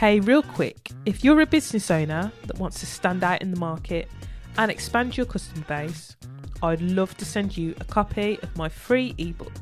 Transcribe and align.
Hey, 0.00 0.18
real 0.18 0.42
quick, 0.42 0.92
if 1.04 1.22
you're 1.22 1.42
a 1.42 1.46
business 1.46 1.90
owner 1.90 2.32
that 2.46 2.58
wants 2.58 2.80
to 2.80 2.86
stand 2.86 3.22
out 3.22 3.42
in 3.42 3.50
the 3.50 3.60
market 3.60 4.08
and 4.56 4.70
expand 4.70 5.14
your 5.14 5.26
customer 5.26 5.62
base, 5.68 6.16
I'd 6.62 6.80
love 6.80 7.14
to 7.18 7.26
send 7.26 7.54
you 7.54 7.74
a 7.80 7.84
copy 7.84 8.38
of 8.42 8.56
my 8.56 8.70
free 8.70 9.14
ebook. 9.18 9.52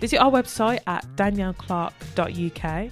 Visit 0.00 0.18
our 0.18 0.32
website 0.32 0.80
at 0.88 1.06
danielleclark.uk 1.14 2.90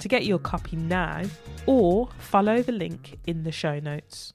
to 0.00 0.08
get 0.08 0.26
your 0.26 0.40
copy 0.40 0.74
now 0.74 1.22
or 1.66 2.08
follow 2.18 2.62
the 2.62 2.72
link 2.72 3.20
in 3.28 3.44
the 3.44 3.52
show 3.52 3.78
notes. 3.78 4.34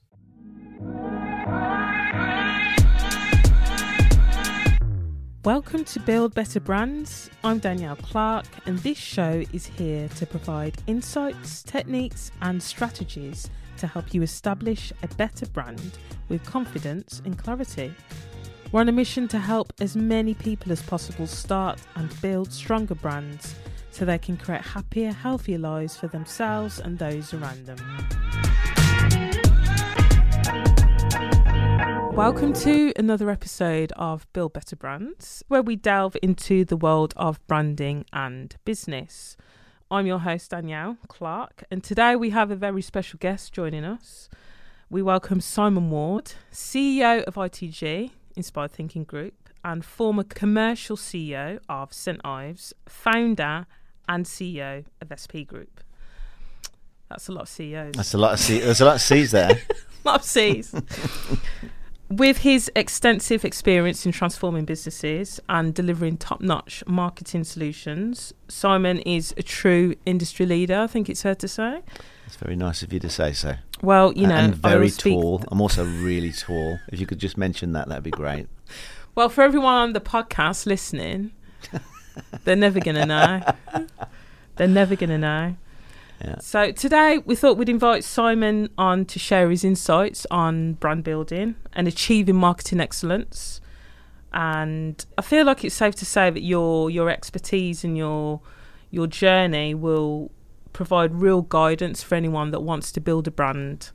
Welcome 5.44 5.84
to 5.84 6.00
Build 6.00 6.34
Better 6.34 6.58
Brands. 6.58 7.30
I'm 7.44 7.60
Danielle 7.60 7.94
Clark, 7.94 8.44
and 8.66 8.76
this 8.80 8.98
show 8.98 9.44
is 9.52 9.66
here 9.66 10.08
to 10.08 10.26
provide 10.26 10.82
insights, 10.88 11.62
techniques, 11.62 12.32
and 12.42 12.60
strategies 12.60 13.48
to 13.76 13.86
help 13.86 14.12
you 14.12 14.22
establish 14.22 14.92
a 15.04 15.08
better 15.14 15.46
brand 15.46 15.98
with 16.28 16.44
confidence 16.44 17.22
and 17.24 17.38
clarity. 17.38 17.94
We're 18.72 18.80
on 18.80 18.88
a 18.88 18.92
mission 18.92 19.28
to 19.28 19.38
help 19.38 19.72
as 19.80 19.94
many 19.94 20.34
people 20.34 20.72
as 20.72 20.82
possible 20.82 21.28
start 21.28 21.80
and 21.94 22.20
build 22.20 22.52
stronger 22.52 22.96
brands 22.96 23.54
so 23.92 24.04
they 24.04 24.18
can 24.18 24.36
create 24.36 24.62
happier, 24.62 25.12
healthier 25.12 25.58
lives 25.58 25.96
for 25.96 26.08
themselves 26.08 26.80
and 26.80 26.98
those 26.98 27.32
around 27.32 27.64
them. 27.64 27.78
Welcome 32.18 32.52
to 32.54 32.92
another 32.96 33.30
episode 33.30 33.92
of 33.92 34.26
Build 34.32 34.52
Better 34.52 34.74
Brands, 34.74 35.44
where 35.46 35.62
we 35.62 35.76
delve 35.76 36.16
into 36.20 36.64
the 36.64 36.76
world 36.76 37.14
of 37.16 37.38
branding 37.46 38.06
and 38.12 38.56
business. 38.64 39.36
I'm 39.88 40.04
your 40.04 40.18
host, 40.18 40.50
Danielle 40.50 40.96
Clark, 41.06 41.62
and 41.70 41.84
today 41.84 42.16
we 42.16 42.30
have 42.30 42.50
a 42.50 42.56
very 42.56 42.82
special 42.82 43.18
guest 43.20 43.52
joining 43.52 43.84
us. 43.84 44.28
We 44.90 45.00
welcome 45.00 45.40
Simon 45.40 45.90
Ward, 45.90 46.32
CEO 46.52 47.22
of 47.22 47.36
ITG, 47.36 48.10
Inspired 48.34 48.72
Thinking 48.72 49.04
Group, 49.04 49.48
and 49.64 49.84
former 49.84 50.24
commercial 50.24 50.96
CEO 50.96 51.60
of 51.68 51.92
St. 51.92 52.20
Ives, 52.24 52.74
founder 52.88 53.66
and 54.08 54.24
CEO 54.24 54.86
of 55.00 55.12
SP 55.14 55.46
Group. 55.46 55.84
That's 57.10 57.28
a 57.28 57.32
lot 57.32 57.42
of 57.42 57.48
CEOs. 57.48 57.94
That's 57.94 58.14
a 58.14 58.18
lot 58.18 58.32
of 58.32 58.40
C. 58.40 58.58
There's 58.58 58.80
a 58.80 58.86
lot 58.86 58.96
of 58.96 59.02
C's 59.02 59.30
there. 59.30 59.52
a 59.52 59.58
lot 60.04 60.16
of 60.16 60.24
C's. 60.24 60.74
With 62.10 62.38
his 62.38 62.70
extensive 62.74 63.44
experience 63.44 64.06
in 64.06 64.12
transforming 64.12 64.64
businesses 64.64 65.40
and 65.46 65.74
delivering 65.74 66.16
top 66.16 66.40
notch 66.40 66.82
marketing 66.86 67.44
solutions, 67.44 68.32
Simon 68.48 69.00
is 69.00 69.34
a 69.36 69.42
true 69.42 69.94
industry 70.06 70.46
leader, 70.46 70.78
I 70.78 70.86
think 70.86 71.10
it's 71.10 71.20
fair 71.20 71.34
to 71.34 71.46
say. 71.46 71.82
It's 72.26 72.36
very 72.36 72.56
nice 72.56 72.82
of 72.82 72.94
you 72.94 73.00
to 73.00 73.10
say 73.10 73.34
so. 73.34 73.56
Well, 73.82 74.14
you 74.14 74.26
know, 74.26 74.36
and 74.36 74.54
very 74.54 74.90
tall. 74.90 75.44
I'm 75.48 75.60
also 75.60 75.84
really 75.84 76.32
tall. 76.32 76.78
If 76.88 76.98
you 76.98 77.06
could 77.06 77.18
just 77.18 77.36
mention 77.36 77.72
that, 77.72 77.88
that'd 77.88 78.04
be 78.04 78.10
great. 78.10 78.48
Well, 79.14 79.28
for 79.30 79.42
everyone 79.42 79.74
on 79.74 79.92
the 79.94 80.00
podcast 80.00 80.64
listening, 80.64 81.32
they're 82.44 82.54
never 82.54 82.78
going 82.78 82.94
to 82.94 83.04
know. 83.04 83.42
They're 84.54 84.68
never 84.68 84.94
going 84.94 85.10
to 85.10 85.18
know. 85.18 85.56
Yeah. 86.24 86.38
So 86.40 86.72
today 86.72 87.18
we 87.18 87.36
thought 87.36 87.56
we'd 87.56 87.68
invite 87.68 88.04
Simon 88.04 88.70
on 88.76 89.04
to 89.06 89.18
share 89.18 89.50
his 89.50 89.64
insights 89.64 90.26
on 90.30 90.74
brand 90.74 91.04
building 91.04 91.54
and 91.72 91.86
achieving 91.86 92.36
marketing 92.36 92.80
excellence. 92.80 93.60
And 94.32 95.04
I 95.16 95.22
feel 95.22 95.46
like 95.46 95.64
it's 95.64 95.74
safe 95.74 95.94
to 95.96 96.04
say 96.04 96.30
that 96.30 96.42
your 96.42 96.90
your 96.90 97.08
expertise 97.08 97.84
and 97.84 97.96
your 97.96 98.40
your 98.90 99.06
journey 99.06 99.74
will 99.74 100.30
provide 100.72 101.14
real 101.14 101.42
guidance 101.42 102.02
for 102.02 102.14
anyone 102.14 102.50
that 102.50 102.60
wants 102.60 102.92
to 102.92 103.00
build 103.00 103.26
a 103.26 103.30
brand. 103.30 103.90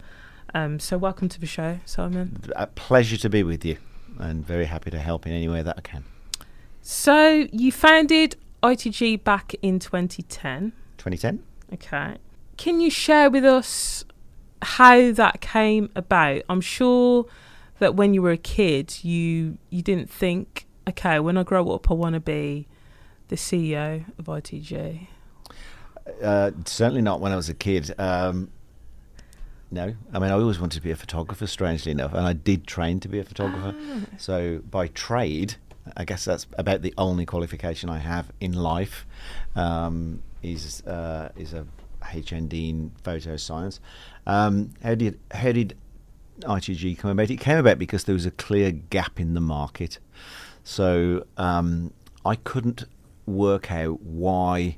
Um, 0.53 0.79
so 0.79 0.97
welcome 0.97 1.29
to 1.29 1.39
the 1.39 1.45
show, 1.45 1.79
Simon. 1.85 2.43
A 2.55 2.67
pleasure 2.67 3.17
to 3.17 3.29
be 3.29 3.43
with 3.43 3.65
you, 3.65 3.77
and 4.19 4.45
very 4.45 4.65
happy 4.65 4.91
to 4.91 4.99
help 4.99 5.25
in 5.25 5.33
any 5.33 5.47
way 5.47 5.61
that 5.61 5.75
I 5.77 5.81
can. 5.81 6.03
So 6.81 7.47
you 7.51 7.71
founded 7.71 8.35
ITG 8.61 9.23
back 9.23 9.55
in 9.61 9.79
2010. 9.79 10.73
2010. 10.97 11.43
Okay. 11.73 12.17
Can 12.57 12.79
you 12.79 12.89
share 12.89 13.29
with 13.29 13.45
us 13.45 14.05
how 14.61 15.11
that 15.11 15.41
came 15.41 15.89
about? 15.95 16.43
I'm 16.47 16.61
sure 16.61 17.25
that 17.79 17.95
when 17.95 18.13
you 18.13 18.21
were 18.21 18.31
a 18.31 18.37
kid, 18.37 19.03
you 19.03 19.57
you 19.69 19.81
didn't 19.81 20.09
think, 20.09 20.65
okay, 20.87 21.19
when 21.19 21.37
I 21.37 21.43
grow 21.43 21.69
up, 21.71 21.89
I 21.89 21.93
want 21.95 22.13
to 22.13 22.19
be 22.19 22.67
the 23.29 23.35
CEO 23.35 24.05
of 24.19 24.25
ITG. 24.25 25.07
Uh, 26.21 26.51
certainly 26.65 27.01
not 27.01 27.19
when 27.19 27.31
I 27.31 27.35
was 27.35 27.49
a 27.49 27.53
kid. 27.53 27.93
Um, 27.97 28.51
no, 29.71 29.95
I 30.13 30.19
mean 30.19 30.29
I 30.29 30.33
always 30.33 30.59
wanted 30.59 30.77
to 30.77 30.83
be 30.83 30.91
a 30.91 30.95
photographer. 30.95 31.47
Strangely 31.47 31.91
enough, 31.91 32.13
and 32.13 32.25
I 32.27 32.33
did 32.33 32.67
train 32.67 32.99
to 32.99 33.07
be 33.07 33.19
a 33.19 33.23
photographer. 33.23 33.75
So 34.17 34.61
by 34.69 34.87
trade, 34.89 35.55
I 35.97 36.05
guess 36.05 36.25
that's 36.25 36.45
about 36.57 36.83
the 36.83 36.93
only 36.97 37.25
qualification 37.25 37.89
I 37.89 37.97
have 37.97 38.31
in 38.39 38.53
life. 38.53 39.05
Um, 39.55 40.21
is 40.43 40.83
uh, 40.85 41.29
is 41.35 41.53
a 41.53 41.65
HND 42.03 42.69
in 42.69 42.91
photo 43.03 43.37
science. 43.37 43.79
Um, 44.27 44.73
how 44.83 44.95
did 44.95 45.19
how 45.31 45.51
did 45.51 45.75
ITG 46.41 46.97
come 46.97 47.11
about? 47.11 47.29
It 47.29 47.39
came 47.39 47.57
about 47.57 47.79
because 47.79 48.03
there 48.03 48.13
was 48.13 48.25
a 48.25 48.31
clear 48.31 48.71
gap 48.71 49.19
in 49.19 49.33
the 49.33 49.41
market. 49.41 49.99
So 50.63 51.25
um, 51.37 51.93
I 52.25 52.35
couldn't 52.35 52.85
work 53.25 53.71
out 53.71 54.01
why, 54.01 54.77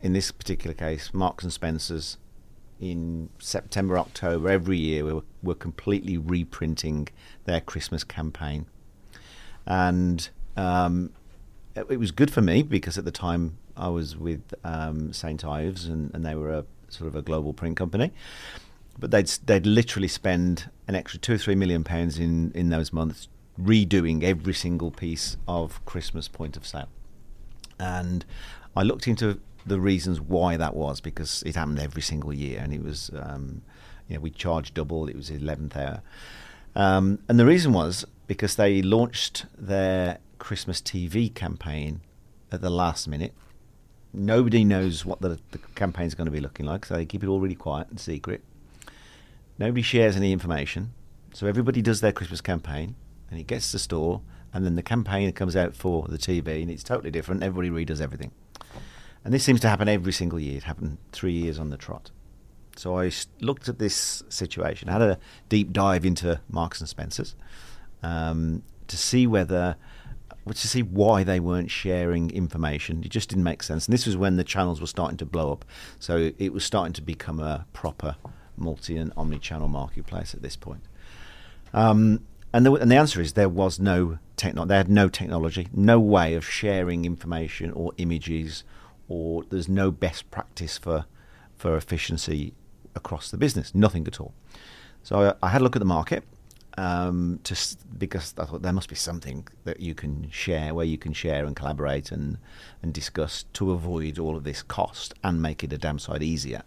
in 0.00 0.12
this 0.12 0.30
particular 0.30 0.74
case, 0.74 1.12
Marks 1.12 1.44
and 1.44 1.52
Spencers, 1.52 2.18
in 2.80 3.28
September, 3.38 3.96
October 3.98 4.48
every 4.48 4.78
year, 4.78 5.04
were, 5.04 5.22
were 5.42 5.54
completely 5.54 6.18
reprinting 6.18 7.08
their 7.44 7.60
Christmas 7.60 8.02
campaign, 8.02 8.66
and 9.66 10.30
um, 10.56 11.10
it 11.74 11.98
was 11.98 12.10
good 12.10 12.30
for 12.30 12.42
me 12.42 12.62
because 12.62 12.98
at 12.98 13.04
the 13.04 13.12
time 13.12 13.56
I 13.82 13.88
was 13.88 14.16
with 14.16 14.54
um, 14.62 15.12
St 15.12 15.44
Ives, 15.44 15.86
and, 15.86 16.14
and 16.14 16.24
they 16.24 16.36
were 16.36 16.52
a 16.52 16.64
sort 16.88 17.08
of 17.08 17.16
a 17.16 17.22
global 17.22 17.52
print 17.52 17.76
company. 17.76 18.12
But 18.98 19.10
they'd 19.10 19.26
they'd 19.46 19.66
literally 19.66 20.08
spend 20.08 20.70
an 20.86 20.94
extra 20.94 21.18
two 21.18 21.34
or 21.34 21.38
three 21.38 21.56
million 21.56 21.82
pounds 21.82 22.18
in 22.18 22.52
in 22.54 22.68
those 22.68 22.92
months 22.92 23.28
redoing 23.60 24.22
every 24.22 24.54
single 24.54 24.90
piece 24.90 25.36
of 25.48 25.84
Christmas 25.84 26.28
point 26.28 26.56
of 26.56 26.64
sale. 26.64 26.88
And 27.78 28.24
I 28.76 28.82
looked 28.82 29.08
into 29.08 29.40
the 29.66 29.80
reasons 29.80 30.20
why 30.20 30.56
that 30.56 30.74
was 30.74 31.00
because 31.00 31.42
it 31.44 31.56
happened 31.56 31.80
every 31.80 32.02
single 32.02 32.32
year, 32.32 32.60
and 32.62 32.72
it 32.72 32.84
was 32.84 33.10
um, 33.18 33.62
you 34.06 34.14
know 34.14 34.20
we 34.20 34.30
charged 34.30 34.74
double. 34.74 35.08
It 35.08 35.16
was 35.16 35.28
the 35.28 35.36
eleventh 35.36 35.76
hour, 35.76 36.02
um, 36.76 37.18
and 37.28 37.36
the 37.36 37.46
reason 37.46 37.72
was 37.72 38.04
because 38.28 38.54
they 38.54 38.80
launched 38.80 39.46
their 39.58 40.18
Christmas 40.38 40.80
TV 40.80 41.34
campaign 41.34 42.00
at 42.52 42.60
the 42.60 42.70
last 42.70 43.08
minute. 43.08 43.32
Nobody 44.14 44.64
knows 44.64 45.04
what 45.04 45.20
the, 45.20 45.38
the 45.50 45.58
campaign's 45.74 46.14
going 46.14 46.26
to 46.26 46.32
be 46.32 46.40
looking 46.40 46.66
like, 46.66 46.84
so 46.84 46.94
they 46.94 47.06
keep 47.06 47.22
it 47.22 47.28
all 47.28 47.40
really 47.40 47.54
quiet 47.54 47.88
and 47.88 47.98
secret. 47.98 48.42
Nobody 49.58 49.82
shares 49.82 50.16
any 50.16 50.32
information, 50.32 50.92
so 51.32 51.46
everybody 51.46 51.80
does 51.82 52.00
their 52.00 52.12
Christmas 52.12 52.40
campaign, 52.40 52.94
and 53.30 53.40
it 53.40 53.46
gets 53.46 53.68
to 53.68 53.72
the 53.72 53.78
store, 53.78 54.20
and 54.52 54.64
then 54.64 54.76
the 54.76 54.82
campaign 54.82 55.30
comes 55.32 55.56
out 55.56 55.74
for 55.74 56.06
the 56.08 56.18
TV, 56.18 56.62
and 56.62 56.70
it's 56.70 56.82
totally 56.82 57.10
different. 57.10 57.42
Everybody 57.42 57.70
redoes 57.70 58.00
everything, 58.00 58.32
and 59.24 59.32
this 59.32 59.44
seems 59.44 59.60
to 59.60 59.68
happen 59.68 59.88
every 59.88 60.12
single 60.12 60.38
year. 60.38 60.58
It 60.58 60.64
happened 60.64 60.98
three 61.12 61.32
years 61.32 61.58
on 61.58 61.70
the 61.70 61.76
trot. 61.76 62.10
So 62.76 62.98
I 62.98 63.10
looked 63.40 63.68
at 63.68 63.78
this 63.78 64.22
situation, 64.28 64.88
had 64.88 65.02
a 65.02 65.18
deep 65.48 65.72
dive 65.72 66.04
into 66.04 66.40
Marks 66.48 66.80
and 66.80 66.88
Spencers 66.88 67.34
um, 68.02 68.62
to 68.88 68.96
see 68.96 69.26
whether, 69.26 69.76
to 70.48 70.68
see 70.68 70.82
why 70.82 71.22
they 71.22 71.40
weren't 71.40 71.70
sharing 71.70 72.30
information. 72.30 73.02
It 73.04 73.10
just 73.10 73.28
didn't 73.28 73.44
make 73.44 73.62
sense. 73.62 73.86
And 73.86 73.94
this 73.94 74.06
was 74.06 74.16
when 74.16 74.36
the 74.36 74.44
channels 74.44 74.80
were 74.80 74.86
starting 74.86 75.16
to 75.18 75.26
blow 75.26 75.52
up. 75.52 75.64
So 75.98 76.32
it 76.38 76.52
was 76.52 76.64
starting 76.64 76.92
to 76.94 77.02
become 77.02 77.38
a 77.40 77.66
proper 77.72 78.16
multi 78.56 78.96
and 78.96 79.12
omni-channel 79.16 79.68
marketplace 79.68 80.34
at 80.34 80.42
this 80.42 80.56
point. 80.56 80.82
Um, 81.72 82.24
and, 82.52 82.66
the, 82.66 82.72
and 82.74 82.90
the 82.90 82.96
answer 82.96 83.20
is 83.20 83.32
there 83.32 83.48
was 83.48 83.78
no 83.78 84.18
techno. 84.36 84.64
They 84.64 84.76
had 84.76 84.90
no 84.90 85.08
technology, 85.08 85.68
no 85.72 85.98
way 86.00 86.34
of 86.34 86.44
sharing 86.44 87.04
information 87.04 87.70
or 87.70 87.92
images, 87.96 88.64
or 89.08 89.44
there's 89.44 89.68
no 89.68 89.90
best 89.90 90.30
practice 90.30 90.78
for 90.78 91.06
for 91.56 91.76
efficiency 91.76 92.54
across 92.96 93.30
the 93.30 93.36
business. 93.36 93.72
Nothing 93.72 94.04
at 94.08 94.20
all. 94.20 94.34
So 95.04 95.36
I, 95.40 95.46
I 95.46 95.50
had 95.50 95.60
a 95.60 95.64
look 95.64 95.76
at 95.76 95.78
the 95.78 95.86
market 95.86 96.24
um, 96.78 97.40
to 97.44 97.56
because 97.98 98.34
I 98.38 98.44
thought 98.44 98.62
there 98.62 98.72
must 98.72 98.88
be 98.88 98.94
something 98.94 99.46
that 99.64 99.80
you 99.80 99.94
can 99.94 100.30
share, 100.30 100.74
where 100.74 100.86
you 100.86 100.98
can 100.98 101.12
share 101.12 101.44
and 101.44 101.54
collaborate 101.54 102.12
and 102.12 102.38
and 102.82 102.92
discuss 102.92 103.44
to 103.54 103.72
avoid 103.72 104.18
all 104.18 104.36
of 104.36 104.44
this 104.44 104.62
cost 104.62 105.14
and 105.22 105.40
make 105.40 105.62
it 105.62 105.72
a 105.72 105.78
damn 105.78 105.98
sight 105.98 106.22
easier 106.22 106.62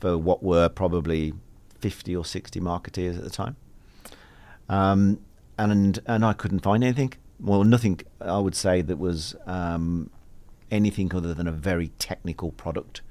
for 0.00 0.16
what 0.18 0.42
were 0.42 0.68
probably 0.68 1.32
fifty 1.80 2.14
or 2.14 2.24
sixty 2.24 2.60
marketeers 2.60 3.16
at 3.16 3.24
the 3.24 3.30
time. 3.30 3.56
Um, 4.68 5.20
and 5.56 5.98
and 6.06 6.24
I 6.24 6.32
couldn't 6.32 6.60
find 6.60 6.84
anything. 6.84 7.14
Well, 7.40 7.64
nothing. 7.64 8.00
I 8.20 8.38
would 8.38 8.54
say 8.54 8.82
that 8.82 8.98
was 8.98 9.34
um, 9.46 10.10
anything 10.70 11.14
other 11.14 11.34
than 11.34 11.46
a 11.46 11.52
very 11.52 11.88
technical 11.98 12.52
product. 12.52 13.02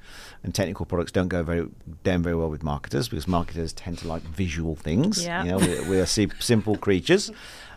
And 0.44 0.54
technical 0.54 0.86
products 0.86 1.12
don't 1.12 1.28
go 1.28 1.44
very 1.44 1.68
down 2.04 2.24
very 2.24 2.36
well 2.36 2.50
with 2.50 2.64
marketers 2.64 3.10
because 3.10 3.28
marketers 3.28 3.74
tend 3.74 3.98
to 4.00 4.08
like 4.08 4.22
visual 4.22 4.76
things. 4.76 5.26
Yeah. 5.26 5.44
You 5.44 5.52
know, 5.52 5.58
we're, 5.58 5.90
we're 5.90 6.06
simple 6.06 6.78
creatures, 6.78 7.32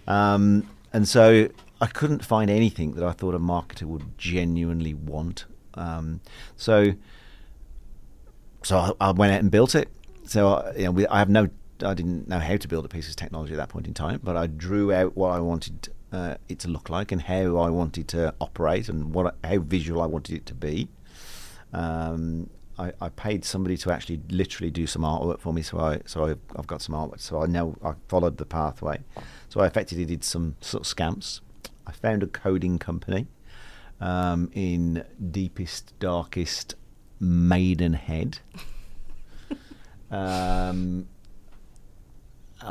um, 0.06 0.68
and 0.92 1.08
so 1.08 1.48
I 1.80 1.86
couldn't 1.86 2.24
find 2.24 2.50
anything 2.50 2.92
that 2.92 3.04
I 3.04 3.12
thought 3.12 3.34
a 3.34 3.38
marketer 3.38 3.84
would 3.84 4.18
genuinely 4.18 4.94
want. 4.94 5.46
Um, 5.74 6.20
so, 6.56 6.92
so 8.62 8.94
I, 9.00 9.08
I 9.08 9.12
went 9.12 9.32
out 9.32 9.40
and 9.40 9.50
built 9.50 9.74
it. 9.74 9.88
So 10.26 10.48
I, 10.48 10.76
you 10.76 10.84
know, 10.84 10.90
we, 10.90 11.06
I 11.06 11.18
have 11.18 11.30
no, 11.30 11.48
I 11.82 11.94
didn't 11.94 12.28
know 12.28 12.38
how 12.38 12.56
to 12.56 12.68
build 12.68 12.84
a 12.84 12.88
piece 12.88 13.08
of 13.08 13.16
technology 13.16 13.54
at 13.54 13.56
that 13.56 13.70
point 13.70 13.86
in 13.86 13.94
time, 13.94 14.20
but 14.22 14.36
I 14.36 14.46
drew 14.46 14.92
out 14.92 15.16
what 15.16 15.30
I 15.30 15.40
wanted 15.40 15.88
uh, 16.12 16.36
it 16.48 16.58
to 16.60 16.68
look 16.68 16.88
like 16.88 17.12
and 17.12 17.22
how 17.22 17.56
I 17.56 17.70
wanted 17.70 18.08
to 18.08 18.34
operate 18.40 18.88
and 18.88 19.14
what 19.14 19.36
how 19.44 19.58
visual 19.58 20.02
I 20.02 20.06
wanted 20.06 20.36
it 20.36 20.46
to 20.46 20.54
be. 20.54 20.88
Um, 21.72 22.50
I, 22.78 22.92
I 23.00 23.08
paid 23.10 23.44
somebody 23.44 23.76
to 23.78 23.92
actually 23.92 24.20
literally 24.30 24.70
do 24.70 24.86
some 24.86 25.02
artwork 25.02 25.40
for 25.40 25.52
me, 25.52 25.62
so 25.62 25.78
I 25.78 26.00
so 26.06 26.26
I, 26.26 26.34
I've 26.56 26.66
got 26.66 26.82
some 26.82 26.94
artwork. 26.94 27.20
So 27.20 27.42
I 27.42 27.46
know 27.46 27.76
I 27.84 27.94
followed 28.08 28.38
the 28.38 28.46
pathway. 28.46 29.00
So 29.48 29.60
I 29.60 29.66
effectively 29.66 30.04
did 30.04 30.24
some 30.24 30.56
sort 30.60 30.82
of 30.82 30.86
scamps. 30.86 31.40
I 31.86 31.92
found 31.92 32.22
a 32.22 32.26
coding 32.26 32.78
company 32.78 33.26
um, 34.00 34.50
in 34.54 35.04
deepest, 35.30 35.92
darkest 35.98 36.74
Maidenhead. 37.18 38.38
um, 40.10 41.06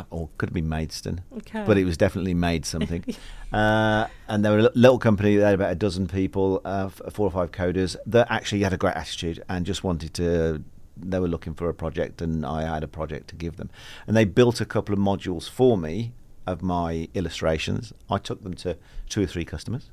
or 0.10 0.30
could 0.38 0.50
have 0.50 0.54
been 0.54 0.70
Maidstone, 0.70 1.22
Okay. 1.38 1.64
but 1.66 1.78
it 1.78 1.86
was 1.86 1.98
definitely 1.98 2.34
made 2.34 2.66
something. 2.66 3.04
uh, 3.54 4.08
and 4.28 4.44
they 4.46 4.50
were 4.50 4.60
a 4.60 4.70
little 4.76 5.00
company. 5.00 5.36
They 5.36 5.44
had 5.44 5.56
about 5.56 5.72
a 5.72 5.76
dozen 5.76 6.08
people, 6.08 6.62
uh, 6.66 6.90
four 6.90 7.28
or 7.28 7.32
five 7.32 7.52
coders 7.52 7.96
that 8.06 8.28
actually 8.30 8.62
had 8.62 8.74
a 8.74 8.78
great 8.78 8.96
attitude 8.96 9.44
and 9.50 9.66
just 9.66 9.84
wanted 9.84 10.14
to. 10.16 10.64
They 11.02 11.20
were 11.20 11.28
looking 11.30 11.54
for 11.54 11.70
a 11.70 11.74
project, 11.74 12.22
and 12.22 12.46
I 12.46 12.64
had 12.64 12.84
a 12.84 12.88
project 12.88 13.30
to 13.30 13.36
give 13.36 13.56
them. 13.58 13.70
And 14.06 14.16
they 14.18 14.26
built 14.26 14.60
a 14.62 14.66
couple 14.66 14.94
of 14.94 15.00
modules 15.00 15.50
for 15.50 15.78
me 15.78 16.14
of 16.46 16.62
my 16.62 17.08
illustrations. 17.14 17.94
I 18.10 18.18
took 18.18 18.44
them 18.44 18.54
to 18.56 18.78
two 19.08 19.22
or 19.24 19.28
three 19.28 19.46
customers. 19.46 19.90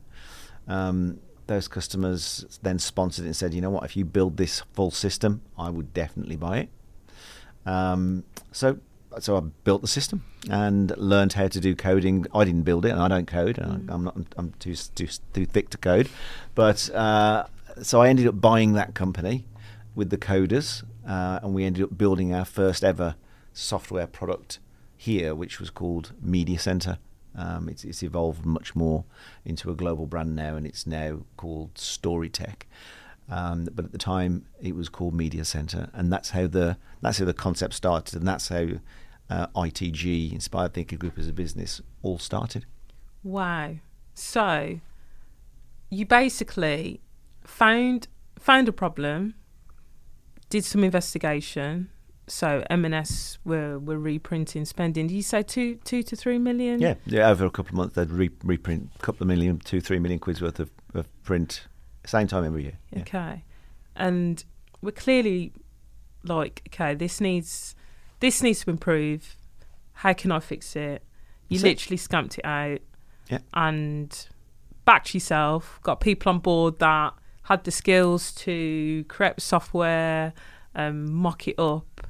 Um, 0.67 1.21
those 1.47 1.69
customers 1.69 2.59
then 2.63 2.79
sponsored 2.81 3.25
it 3.25 3.29
and 3.29 3.37
said, 3.37 3.55
"You 3.55 3.61
know 3.61 3.71
what? 3.71 3.85
If 3.85 3.97
you 3.97 4.05
build 4.05 4.37
this 4.37 4.63
full 4.73 4.91
system, 4.91 5.43
I 5.57 5.71
would 5.71 5.95
definitely 5.95 6.35
buy 6.37 6.59
it." 6.59 6.69
Um, 7.65 8.25
so, 8.53 8.79
so 9.19 9.37
I 9.37 9.41
built 9.41 9.83
the 9.83 9.89
system 9.89 10.25
and 10.51 10.97
learned 10.97 11.35
how 11.35 11.49
to 11.49 11.61
do 11.61 11.75
coding. 11.75 12.27
I 12.35 12.45
didn't 12.45 12.63
build 12.63 12.85
it, 12.85 12.91
and 12.91 13.01
I 13.01 13.09
don't 13.09 13.27
code. 13.27 13.59
And 13.59 13.91
I, 13.91 13.95
I'm 13.95 14.05
not. 14.05 14.17
I'm 14.37 14.53
too 14.59 14.75
too 14.75 15.09
too 15.33 15.47
thick 15.47 15.71
to 15.71 15.79
code. 15.79 16.09
But 16.55 16.91
uh, 16.91 17.47
so 17.83 18.03
I 18.03 18.09
ended 18.09 18.27
up 18.27 18.41
buying 18.41 18.73
that 18.75 18.95
company 18.95 19.47
with 19.95 20.11
the 20.11 20.19
coders, 20.19 20.85
uh, 21.09 21.41
and 21.43 21.55
we 21.55 21.65
ended 21.65 21.85
up 21.85 21.97
building 21.97 22.35
our 22.35 22.45
first 22.45 22.85
ever 22.85 23.17
software 23.53 24.07
product 24.07 24.59
here, 24.97 25.35
which 25.35 25.59
was 25.61 25.71
called 25.71 26.13
Media 26.21 26.59
Center. 26.59 26.99
Um, 27.35 27.69
it's, 27.69 27.85
it's 27.85 28.03
evolved 28.03 28.47
much 28.47 28.75
more 28.75 29.05
into 29.45 29.71
a 29.71 29.75
global 29.75 30.07
brand 30.07 30.35
now, 30.35 30.57
and 30.57 30.67
it's 30.67 30.87
now 30.87 31.21
called 31.37 31.75
Storyteq. 31.75 32.63
Um, 33.29 33.69
but 33.75 33.85
at 33.85 33.93
the 33.93 33.99
time, 33.99 34.47
it 34.63 34.75
was 34.75 34.89
called 34.89 35.15
Media 35.15 35.45
Center, 35.45 35.91
and 35.93 36.13
that's 36.13 36.31
how 36.31 36.47
the 36.47 36.77
that's 37.03 37.19
how 37.19 37.25
the 37.25 37.35
concept 37.35 37.75
started, 37.75 38.15
and 38.15 38.27
that's 38.27 38.49
how 38.49 38.69
uh, 39.29 39.47
ITG, 39.49 40.33
Inspired 40.33 40.75
Thinker 40.75 40.97
Group, 40.97 41.19
as 41.19 41.29
a 41.29 41.33
business, 41.33 41.81
all 42.03 42.19
started. 42.19 42.67
Wow. 43.23 43.77
So 44.15 44.81
you 45.91 46.07
basically 46.07 47.01
found 47.45 48.09
found 48.39 48.69
a 48.69 48.73
problem, 48.73 49.35
did 50.51 50.65
some 50.65 50.85
investigation. 50.85 51.91
So 52.29 52.65
M&S 52.71 53.39
were 53.45 53.79
were 53.79 53.99
reprinting 53.99 54.65
spending. 54.65 55.07
Did 55.07 55.15
you 55.15 55.23
say 55.23 55.43
two 55.43 55.77
two 55.85 56.03
to 56.03 56.17
three 56.17 56.39
million? 56.39 56.81
Yeah, 56.81 56.95
yeah. 57.07 57.29
Over 57.29 57.47
a 57.47 57.51
couple 57.51 57.71
of 57.71 57.75
months, 57.75 57.95
they'd 57.95 58.11
re- 58.11 58.31
reprint 58.43 58.91
a 58.97 59.03
couple 59.03 59.25
of 59.25 59.29
million, 59.29 59.59
two, 59.61 59.81
three 59.81 60.01
million 60.01 60.19
quid's 60.19 60.43
worth 60.43 60.59
of, 60.59 60.71
of 60.95 61.07
print, 61.23 61.69
same 62.05 62.27
time 62.27 62.45
every 62.45 62.65
year. 62.65 62.79
Yeah. 62.93 63.01
Okay. 63.03 63.45
And 63.95 64.45
we're 64.83 64.91
clearly 64.91 65.53
like, 66.25 66.63
okay, 66.69 66.95
this 66.95 67.21
needs 67.21 67.76
this 68.21 68.43
needs 68.43 68.65
to 68.65 68.71
improve. 68.71 69.37
How 69.95 70.13
can 70.13 70.31
I 70.33 70.41
fix 70.41 70.77
it? 70.77 71.03
You 71.49 71.59
That's 71.59 71.65
it. 71.65 71.69
literally 71.69 71.97
scamped 71.97 72.39
it 72.39 72.45
out. 72.45 72.81
Yeah. 73.31 73.39
And 73.55 74.27
backed 74.85 75.15
yourself, 75.15 75.81
got 75.83 76.01
people 76.01 76.31
on 76.31 76.39
board 76.39 76.79
that 76.79 77.15
had 77.45 77.65
the 77.65 77.71
skills 77.71 78.33
to 78.33 79.05
create 79.09 79.41
software, 79.41 80.33
um, 80.75 81.13
mock 81.13 81.47
it 81.49 81.59
up, 81.59 82.07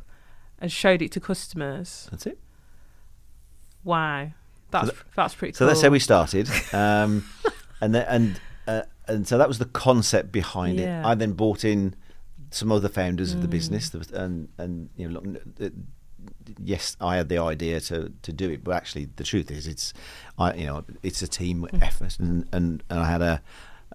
and 0.59 0.71
showed 0.73 1.03
it 1.03 1.13
to 1.13 1.21
customers. 1.21 2.09
That's 2.11 2.27
it. 2.27 2.39
Wow. 3.85 4.31
That's 4.71 4.91
that's 5.15 5.35
pretty 5.35 5.53
So 5.55 5.59
cool. 5.61 5.69
that's 5.69 5.83
how 5.83 5.91
we 5.91 6.01
started, 6.01 6.51
um, 6.73 7.25
and 7.81 7.95
and 7.97 8.41
uh, 8.67 8.83
and 9.07 9.27
so 9.29 9.39
that 9.39 9.47
was 9.47 9.59
the 9.59 9.65
concept 9.67 10.33
behind 10.33 10.79
Yeah. 10.81 11.03
it. 11.03 11.07
I 11.07 11.15
then 11.15 11.33
brought 11.33 11.65
in 11.65 11.95
some 12.51 12.73
other 12.73 12.89
founders 12.89 13.33
of 13.33 13.43
the 13.43 13.47
Mm. 13.49 13.53
business, 13.53 13.95
and 14.13 14.49
and 14.59 14.91
you 14.97 15.09
know, 15.09 15.23
yes, 16.63 16.97
I 17.01 17.17
had 17.17 17.29
the 17.29 17.39
idea 17.39 17.81
to 17.81 18.13
to 18.23 18.33
do 18.33 18.51
it, 18.51 18.65
but 18.65 18.75
actually, 18.75 19.09
the 19.17 19.25
truth 19.25 19.51
is, 19.51 19.67
it's 19.67 19.93
I 20.39 20.55
you 20.55 20.67
know, 20.67 20.85
it's 21.03 21.23
a 21.23 21.29
team 21.29 21.67
Mm. 21.73 21.83
effort, 21.83 22.19
and 22.19 22.47
and, 22.53 22.83
and 22.91 23.01
I 23.01 23.11
had 23.11 23.23
a. 23.23 23.43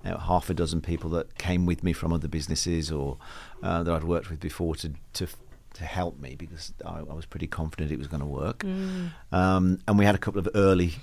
You 0.05 0.11
know, 0.11 0.17
half 0.17 0.49
a 0.49 0.55
dozen 0.55 0.81
people 0.81 1.11
that 1.11 1.37
came 1.37 1.67
with 1.67 1.83
me 1.83 1.93
from 1.93 2.11
other 2.11 2.27
businesses 2.27 2.91
or 2.91 3.17
uh, 3.61 3.83
that 3.83 3.93
I'd 3.93 4.03
worked 4.05 4.31
with 4.31 4.39
before 4.39 4.73
to 4.77 4.93
to 5.13 5.27
to 5.75 5.83
help 5.83 6.17
me 6.19 6.33
because 6.35 6.73
I, 6.83 6.99
I 6.99 7.13
was 7.13 7.25
pretty 7.27 7.45
confident 7.45 7.91
it 7.91 7.99
was 7.99 8.07
going 8.07 8.21
to 8.21 8.25
work. 8.25 8.59
Mm. 8.59 9.11
Um, 9.31 9.79
and 9.87 9.99
we 9.99 10.05
had 10.05 10.15
a 10.15 10.17
couple 10.17 10.39
of 10.39 10.49
early 10.55 10.93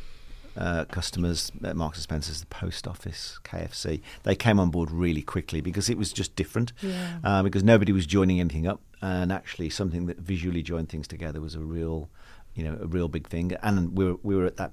uh, 0.56 0.84
customers 0.86 1.52
at 1.62 1.76
Marks 1.76 1.98
and 1.98 2.02
Spencer's, 2.02 2.40
the 2.40 2.46
post 2.46 2.88
office, 2.88 3.38
KFC. 3.44 4.00
They 4.24 4.34
came 4.34 4.58
on 4.58 4.70
board 4.70 4.90
really 4.90 5.22
quickly 5.22 5.60
because 5.60 5.88
it 5.88 5.96
was 5.96 6.12
just 6.12 6.34
different. 6.34 6.72
Yeah. 6.82 7.18
Uh, 7.22 7.42
because 7.44 7.62
nobody 7.62 7.92
was 7.92 8.04
joining 8.06 8.40
anything 8.40 8.66
up, 8.66 8.80
and 9.00 9.32
actually 9.32 9.70
something 9.70 10.06
that 10.06 10.18
visually 10.18 10.62
joined 10.62 10.88
things 10.88 11.06
together 11.06 11.40
was 11.40 11.54
a 11.54 11.60
real, 11.60 12.08
you 12.54 12.64
know, 12.64 12.78
a 12.80 12.86
real 12.86 13.08
big 13.08 13.28
thing. 13.28 13.52
And 13.62 13.96
we 13.96 14.04
were 14.04 14.16
we 14.22 14.36
were 14.36 14.46
at 14.46 14.56
that 14.56 14.72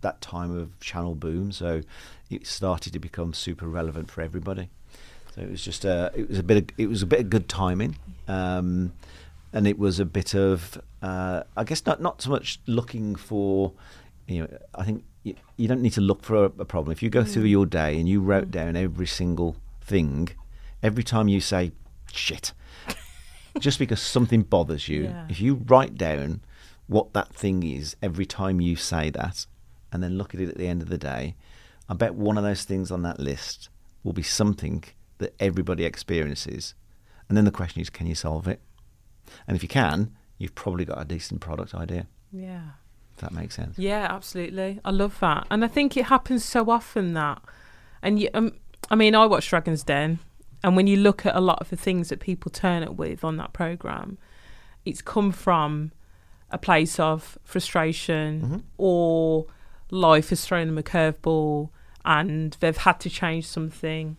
that 0.00 0.20
time 0.20 0.56
of 0.56 0.78
channel 0.80 1.14
boom, 1.14 1.52
so 1.52 1.82
it 2.30 2.46
started 2.46 2.92
to 2.92 2.98
become 2.98 3.34
super 3.34 3.66
relevant 3.66 4.10
for 4.10 4.22
everybody. 4.22 4.70
So 5.34 5.42
it 5.42 5.50
was 5.50 5.62
just 5.62 5.84
a 5.84 6.10
it 6.14 6.28
was 6.28 6.38
a 6.38 6.42
bit 6.42 6.56
of, 6.56 6.78
it 6.78 6.88
was 6.88 7.02
a 7.02 7.06
bit 7.06 7.20
of 7.20 7.30
good 7.30 7.48
timing. 7.48 7.96
Um, 8.26 8.92
and 9.52 9.66
it 9.66 9.78
was 9.78 9.98
a 9.98 10.04
bit 10.04 10.34
of 10.34 10.80
uh, 11.02 11.42
I 11.56 11.64
guess 11.64 11.84
not 11.86 12.00
not 12.00 12.22
so 12.22 12.30
much 12.30 12.60
looking 12.66 13.14
for 13.14 13.72
you 14.26 14.42
know 14.42 14.58
I 14.74 14.84
think 14.84 15.04
you, 15.22 15.34
you 15.56 15.68
don't 15.68 15.82
need 15.82 15.94
to 15.94 16.00
look 16.00 16.22
for 16.22 16.36
a, 16.36 16.44
a 16.44 16.64
problem 16.64 16.92
if 16.92 17.02
you 17.02 17.10
go 17.10 17.24
through 17.24 17.44
your 17.44 17.66
day 17.66 17.98
and 17.98 18.08
you 18.08 18.20
wrote 18.20 18.50
down 18.50 18.76
every 18.76 19.06
single 19.06 19.56
thing 19.80 20.28
every 20.82 21.02
time 21.02 21.28
you 21.28 21.40
say 21.40 21.72
shit 22.12 22.52
just 23.58 23.78
because 23.78 24.00
something 24.00 24.42
bothers 24.42 24.88
you 24.88 25.04
Yeah. 25.04 25.26
if 25.28 25.40
you 25.40 25.56
write 25.66 25.96
down 25.96 26.40
what 26.86 27.12
that 27.12 27.34
thing 27.34 27.62
is 27.62 27.96
every 28.02 28.26
time 28.26 28.60
you 28.60 28.76
say 28.76 29.10
that 29.10 29.46
and 29.92 30.02
then 30.02 30.16
look 30.18 30.34
at 30.34 30.40
it 30.40 30.48
at 30.48 30.56
the 30.56 30.66
end 30.68 30.82
of 30.82 30.88
the 30.88 30.98
day 30.98 31.34
I 31.88 31.94
bet 31.94 32.14
one 32.14 32.36
of 32.38 32.44
those 32.44 32.64
things 32.64 32.90
on 32.90 33.02
that 33.02 33.18
list 33.18 33.68
will 34.04 34.12
be 34.12 34.22
something 34.22 34.84
that 35.18 35.34
everybody 35.40 35.84
experiences 35.84 36.74
and 37.28 37.36
then 37.36 37.44
the 37.44 37.50
question 37.50 37.80
is 37.80 37.90
can 37.90 38.06
you 38.06 38.14
solve 38.14 38.46
it 38.48 38.60
and 39.46 39.56
if 39.56 39.62
you 39.62 39.68
can, 39.68 40.12
you've 40.38 40.54
probably 40.54 40.86
got 40.86 40.98
a 41.00 41.04
decent 41.04 41.42
product 41.42 41.74
idea. 41.74 42.06
Yeah. 42.32 42.62
If 43.14 43.20
that 43.20 43.32
makes 43.32 43.54
sense. 43.56 43.78
Yeah, 43.78 44.06
absolutely. 44.08 44.80
I 44.86 44.90
love 44.90 45.18
that, 45.20 45.46
and 45.50 45.62
I 45.64 45.68
think 45.68 45.96
it 45.98 46.06
happens 46.06 46.44
so 46.44 46.70
often 46.70 47.12
that, 47.14 47.42
and 48.00 48.18
you, 48.18 48.30
um, 48.32 48.52
I 48.90 48.94
mean, 48.94 49.14
I 49.14 49.26
watch 49.26 49.50
Dragon's 49.50 49.82
Den, 49.82 50.18
and 50.64 50.76
when 50.76 50.86
you 50.86 50.96
look 50.96 51.24
at 51.26 51.36
a 51.36 51.40
lot 51.40 51.60
of 51.60 51.70
the 51.70 51.76
things 51.76 52.08
that 52.08 52.20
people 52.20 52.50
turn 52.50 52.82
up 52.82 52.94
with 52.96 53.22
on 53.24 53.36
that 53.36 53.52
program, 53.52 54.18
it's 54.84 55.02
come 55.02 55.30
from 55.32 55.92
a 56.50 56.58
place 56.58 56.98
of 56.98 57.38
frustration 57.44 58.40
Mhm. 58.42 58.62
or 58.78 59.46
life 59.90 60.30
has 60.30 60.44
thrown 60.46 60.66
them 60.66 60.78
a 60.78 60.82
curveball 60.82 61.70
and 62.04 62.56
they've 62.60 62.76
had 62.76 62.98
to 63.00 63.10
change 63.10 63.46
something. 63.46 64.16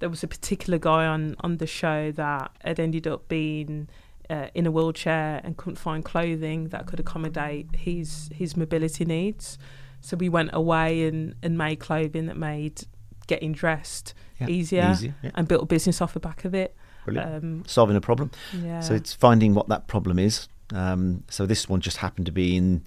There 0.00 0.08
was 0.08 0.22
a 0.22 0.28
particular 0.28 0.78
guy 0.78 1.06
on 1.06 1.36
on 1.40 1.58
the 1.58 1.66
show 1.66 2.10
that 2.12 2.50
had 2.62 2.80
ended 2.80 3.06
up 3.06 3.28
being 3.28 3.88
uh, 4.28 4.46
in 4.54 4.64
a 4.66 4.70
wheelchair 4.70 5.40
and 5.42 5.56
couldn't 5.56 5.76
find 5.76 6.04
clothing 6.04 6.68
that 6.68 6.86
could 6.86 7.00
accommodate 7.00 7.66
his 7.76 8.30
his 8.34 8.56
mobility 8.56 9.04
needs. 9.04 9.58
So 10.00 10.16
we 10.16 10.28
went 10.28 10.50
away 10.52 11.06
and, 11.06 11.34
and 11.42 11.58
made 11.58 11.76
clothing 11.80 12.26
that 12.26 12.36
made 12.36 12.84
getting 13.26 13.52
dressed 13.52 14.14
Yeah, 14.40 14.48
easier, 14.48 14.90
easier, 14.92 15.14
yeah. 15.22 15.30
and 15.34 15.46
built 15.48 15.62
a 15.62 15.66
business 15.66 16.00
off 16.00 16.12
the 16.14 16.20
back 16.20 16.44
of 16.44 16.54
it. 16.54 16.74
Um, 17.08 17.64
Solving 17.66 17.96
a 17.96 18.00
problem. 18.00 18.30
yeah. 18.62 18.80
So 18.80 18.94
it's 18.94 19.12
finding 19.12 19.54
what 19.54 19.68
that 19.68 19.86
problem 19.88 20.18
is. 20.18 20.48
Um, 20.72 21.24
so 21.28 21.44
this 21.46 21.68
one 21.68 21.80
just 21.80 21.96
happened 21.96 22.26
to 22.26 22.32
be 22.32 22.56
in 22.56 22.86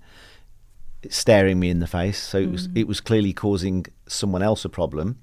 staring 1.09 1.59
me 1.59 1.69
in 1.69 1.79
the 1.79 1.87
face. 1.87 2.17
So 2.21 2.37
it 2.37 2.49
was 2.51 2.67
Mm. 2.67 2.77
it 2.77 2.87
was 2.87 3.01
clearly 3.01 3.33
causing 3.33 3.85
someone 4.07 4.41
else 4.41 4.63
a 4.65 4.69
problem, 4.69 5.17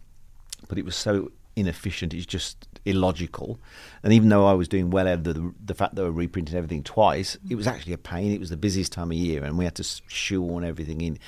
but 0.68 0.76
it 0.78 0.84
was 0.84 0.96
so 0.96 1.32
inefficient. 1.56 2.12
It's 2.14 2.26
just 2.26 2.68
illogical. 2.84 3.58
And 4.02 4.12
even 4.12 4.28
though 4.28 4.46
I 4.46 4.52
was 4.52 4.68
doing 4.68 4.90
well 4.90 5.06
out 5.08 5.14
of 5.18 5.24
the, 5.24 5.54
the 5.64 5.74
fact 5.74 5.94
that 5.94 6.02
we 6.02 6.08
were 6.10 6.14
reprinting 6.16 6.56
everything 6.56 6.82
twice, 6.82 7.38
it 7.48 7.54
was 7.54 7.66
actually 7.66 7.92
a 7.94 7.98
pain. 7.98 8.32
It 8.32 8.40
was 8.40 8.50
the 8.50 8.56
busiest 8.56 8.92
time 8.92 9.10
of 9.10 9.16
year, 9.16 9.42
and 9.44 9.56
we 9.56 9.64
had 9.64 9.74
to 9.76 9.84
shoehorn 10.08 10.64
everything 10.64 11.00
in. 11.00 11.18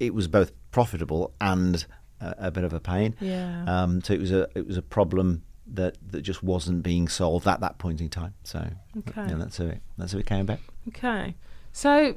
It 0.00 0.14
was 0.14 0.26
both 0.28 0.52
profitable 0.70 1.32
and 1.40 1.86
a, 2.20 2.34
a 2.38 2.50
bit 2.50 2.64
of 2.64 2.72
a 2.72 2.80
pain. 2.80 3.14
Yeah. 3.20 3.64
Um, 3.66 4.02
so 4.02 4.12
it 4.14 4.20
was 4.20 4.32
a 4.32 4.48
it 4.54 4.66
was 4.66 4.76
a 4.76 4.82
problem 4.82 5.42
that 5.72 5.96
that 6.10 6.22
just 6.22 6.42
wasn't 6.42 6.82
being 6.82 7.06
solved 7.08 7.46
at 7.46 7.60
that 7.60 7.78
point 7.78 8.00
in 8.00 8.08
time. 8.08 8.34
So 8.44 8.58
Okay. 8.98 9.26
yeah, 9.28 9.34
that's 9.36 9.58
how 9.58 9.64
it 9.66 9.80
that's 9.98 10.12
how 10.12 10.18
it 10.18 10.26
came 10.26 10.40
about. 10.40 10.58
Okay. 10.88 11.36
So 11.72 12.16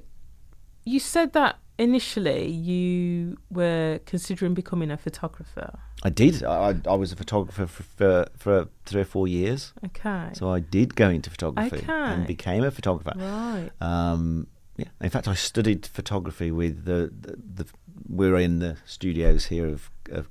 you 0.85 0.99
said 0.99 1.33
that 1.33 1.57
initially 1.79 2.49
you 2.51 3.37
were 3.49 3.99
considering 4.05 4.53
becoming 4.53 4.91
a 4.91 4.97
photographer. 4.97 5.79
I 6.03 6.09
did. 6.09 6.43
I, 6.43 6.69
I 6.71 6.75
I 6.89 6.95
was 6.95 7.11
a 7.11 7.15
photographer 7.15 7.65
for, 7.67 7.83
for 7.83 8.27
for 8.37 8.67
three 8.85 9.01
or 9.01 9.05
four 9.05 9.27
years. 9.27 9.73
Okay. 9.85 10.29
So 10.33 10.49
I 10.49 10.59
did 10.59 10.95
go 10.95 11.09
into 11.09 11.29
photography 11.29 11.77
Okay. 11.77 11.91
and 11.91 12.25
became 12.27 12.63
a 12.63 12.71
photographer. 12.71 13.13
right. 13.17 13.69
Um, 13.81 14.47
yeah. 14.77 14.85
In 15.01 15.09
fact, 15.11 15.27
I 15.27 15.35
studied 15.35 15.85
photography 15.85 16.49
with 16.51 16.85
the, 16.85 17.11
the, 17.21 17.37
the 17.63 17.65
we're 18.09 18.37
in 18.37 18.59
the 18.59 18.77
studios 18.85 19.45
here 19.45 19.67
of, 19.67 19.89
of 20.09 20.27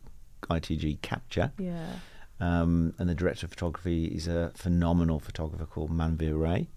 ITG 0.51 1.01
Capture, 1.03 1.53
Yeah. 1.59 1.87
um, 2.41 2.95
and 2.99 3.09
the 3.09 3.15
director 3.15 3.47
of 3.47 3.51
photography 3.51 4.07
is 4.07 4.27
a 4.27 4.51
phenomenal 4.55 5.21
photographer 5.21 5.67
called 5.67 5.91
Manvir 5.91 6.39
Ray, 6.41 6.69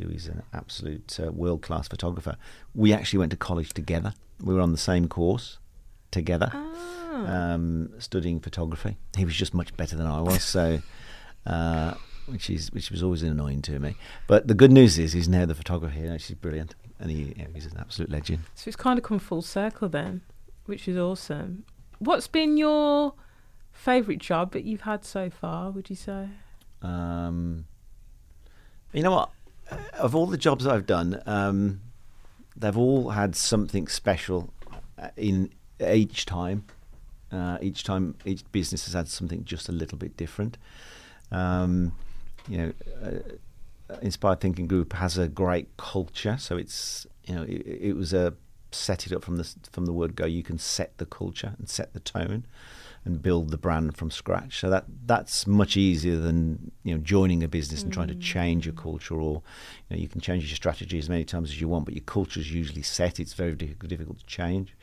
who 0.00 0.08
is 0.08 0.26
an 0.26 0.42
absolute 0.52 1.18
uh, 1.22 1.30
world 1.32 1.62
class 1.62 1.88
photographer. 1.88 2.36
We 2.74 2.92
actually 2.92 3.20
went 3.20 3.30
to 3.30 3.36
college 3.36 3.72
together. 3.72 4.14
We 4.42 4.54
were 4.54 4.60
on 4.60 4.72
the 4.72 4.78
same 4.78 5.08
course 5.08 5.58
together, 6.10 6.50
Ah. 6.52 7.52
um, 7.54 7.90
studying 7.98 8.40
photography. 8.40 8.96
He 9.16 9.24
was 9.24 9.34
just 9.36 9.54
much 9.54 9.76
better 9.76 9.96
than 9.96 10.06
I 10.06 10.20
was, 10.20 10.42
so. 10.44 10.80
Uh, 11.46 11.92
which 12.24 12.48
is 12.48 12.72
which 12.72 12.90
was 12.90 13.02
always 13.02 13.22
annoying 13.22 13.60
to 13.60 13.78
me, 13.78 13.96
but 14.26 14.48
the 14.48 14.54
good 14.54 14.72
news 14.72 14.98
is 14.98 15.12
he's 15.12 15.28
now 15.28 15.44
the 15.44 15.54
photographer 15.54 15.92
here. 15.94 16.10
and 16.12 16.18
She's 16.22 16.34
brilliant, 16.36 16.74
and 16.98 17.10
he 17.10 17.34
you 17.36 17.44
know, 17.44 17.50
he's 17.54 17.66
an 17.66 17.76
absolute 17.78 18.10
legend. 18.10 18.42
So 18.54 18.68
it's 18.68 18.76
kind 18.76 18.98
of 18.98 19.04
come 19.04 19.18
full 19.18 19.42
circle 19.42 19.88
then, 19.88 20.22
which 20.66 20.88
is 20.88 20.96
awesome. 20.96 21.64
What's 21.98 22.26
been 22.26 22.56
your 22.56 23.14
favourite 23.72 24.20
job 24.20 24.52
that 24.52 24.64
you've 24.64 24.82
had 24.82 25.04
so 25.04 25.30
far, 25.30 25.70
would 25.70 25.90
you 25.90 25.96
say? 25.96 26.28
Um, 26.82 27.66
you 28.92 29.02
know 29.02 29.10
what? 29.10 29.30
Of 29.94 30.14
all 30.14 30.26
the 30.26 30.36
jobs 30.36 30.66
I've 30.66 30.86
done, 30.86 31.22
um, 31.26 31.80
they've 32.56 32.76
all 32.76 33.10
had 33.10 33.34
something 33.34 33.88
special 33.88 34.52
uh, 34.98 35.08
in 35.16 35.50
each 35.80 36.26
time. 36.26 36.64
Uh, 37.32 37.58
each 37.60 37.82
time, 37.82 38.14
each 38.24 38.44
business 38.52 38.84
has 38.84 38.94
had 38.94 39.08
something 39.08 39.44
just 39.44 39.68
a 39.68 39.72
little 39.72 39.98
bit 39.98 40.16
different. 40.16 40.56
Um, 41.32 41.92
you 42.48 42.58
know, 42.58 42.72
uh, 43.02 43.34
Inspired 44.02 44.40
Thinking 44.40 44.66
Group 44.66 44.92
has 44.94 45.18
a 45.18 45.28
great 45.28 45.76
culture, 45.76 46.36
so 46.38 46.56
it's 46.56 47.06
you 47.24 47.34
know 47.34 47.42
it, 47.42 47.66
it 47.66 47.96
was 47.96 48.12
a 48.12 48.34
set 48.70 49.06
it 49.06 49.12
up 49.12 49.22
from 49.22 49.36
the 49.36 49.54
from 49.70 49.86
the 49.86 49.92
word 49.92 50.16
go. 50.16 50.26
You 50.26 50.42
can 50.42 50.58
set 50.58 50.98
the 50.98 51.06
culture 51.06 51.54
and 51.58 51.68
set 51.68 51.92
the 51.92 52.00
tone 52.00 52.46
and 53.04 53.22
build 53.22 53.50
the 53.50 53.58
brand 53.58 53.96
from 53.96 54.10
scratch. 54.10 54.58
So 54.60 54.70
that 54.70 54.84
that's 55.06 55.46
much 55.46 55.76
easier 55.76 56.16
than 56.16 56.72
you 56.82 56.94
know 56.94 57.00
joining 57.00 57.42
a 57.42 57.48
business 57.48 57.82
and 57.82 57.92
trying 57.92 58.08
to 58.08 58.14
change 58.14 58.66
your 58.66 58.74
culture, 58.74 59.14
or 59.14 59.42
you 59.88 59.96
know 59.96 60.02
you 60.02 60.08
can 60.08 60.20
change 60.20 60.44
your 60.44 60.56
strategy 60.56 60.98
as 60.98 61.08
many 61.08 61.24
times 61.24 61.50
as 61.50 61.60
you 61.60 61.68
want, 61.68 61.84
but 61.84 61.94
your 61.94 62.04
culture 62.04 62.40
is 62.40 62.52
usually 62.52 62.82
set. 62.82 63.20
It's 63.20 63.34
very 63.34 63.54
difficult 63.54 64.18
to 64.18 64.26
change. 64.26 64.74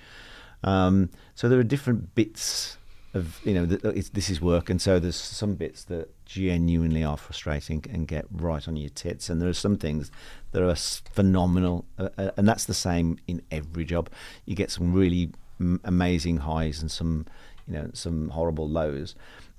Um, 0.63 1.09
so 1.33 1.49
there 1.49 1.59
are 1.59 1.63
different 1.63 2.13
bits 2.13 2.77
of 3.13 3.39
you 3.43 3.53
know 3.53 3.65
th- 3.65 4.11
this 4.11 4.29
is 4.29 4.41
work, 4.41 4.69
and 4.69 4.81
so 4.81 4.99
there's 4.99 5.15
some 5.15 5.55
bits 5.55 5.83
that 5.85 6.09
genuinely 6.25 7.03
are 7.03 7.17
frustrating 7.17 7.83
and 7.91 8.07
get 8.07 8.25
right 8.31 8.67
on 8.67 8.75
your 8.75 8.89
tits, 8.89 9.29
and 9.29 9.41
there 9.41 9.49
are 9.49 9.53
some 9.53 9.77
things 9.77 10.11
that 10.51 10.63
are 10.63 10.75
phenomenal, 10.75 11.85
uh, 11.99 12.09
uh, 12.17 12.31
and 12.37 12.47
that's 12.47 12.65
the 12.65 12.73
same 12.73 13.17
in 13.27 13.41
every 13.51 13.85
job. 13.85 14.09
You 14.45 14.55
get 14.55 14.71
some 14.71 14.93
really 14.93 15.31
m- 15.59 15.81
amazing 15.83 16.37
highs 16.37 16.81
and 16.81 16.89
some 16.89 17.25
you 17.67 17.73
know 17.73 17.89
some 17.93 18.29
horrible 18.29 18.69
lows, 18.69 19.15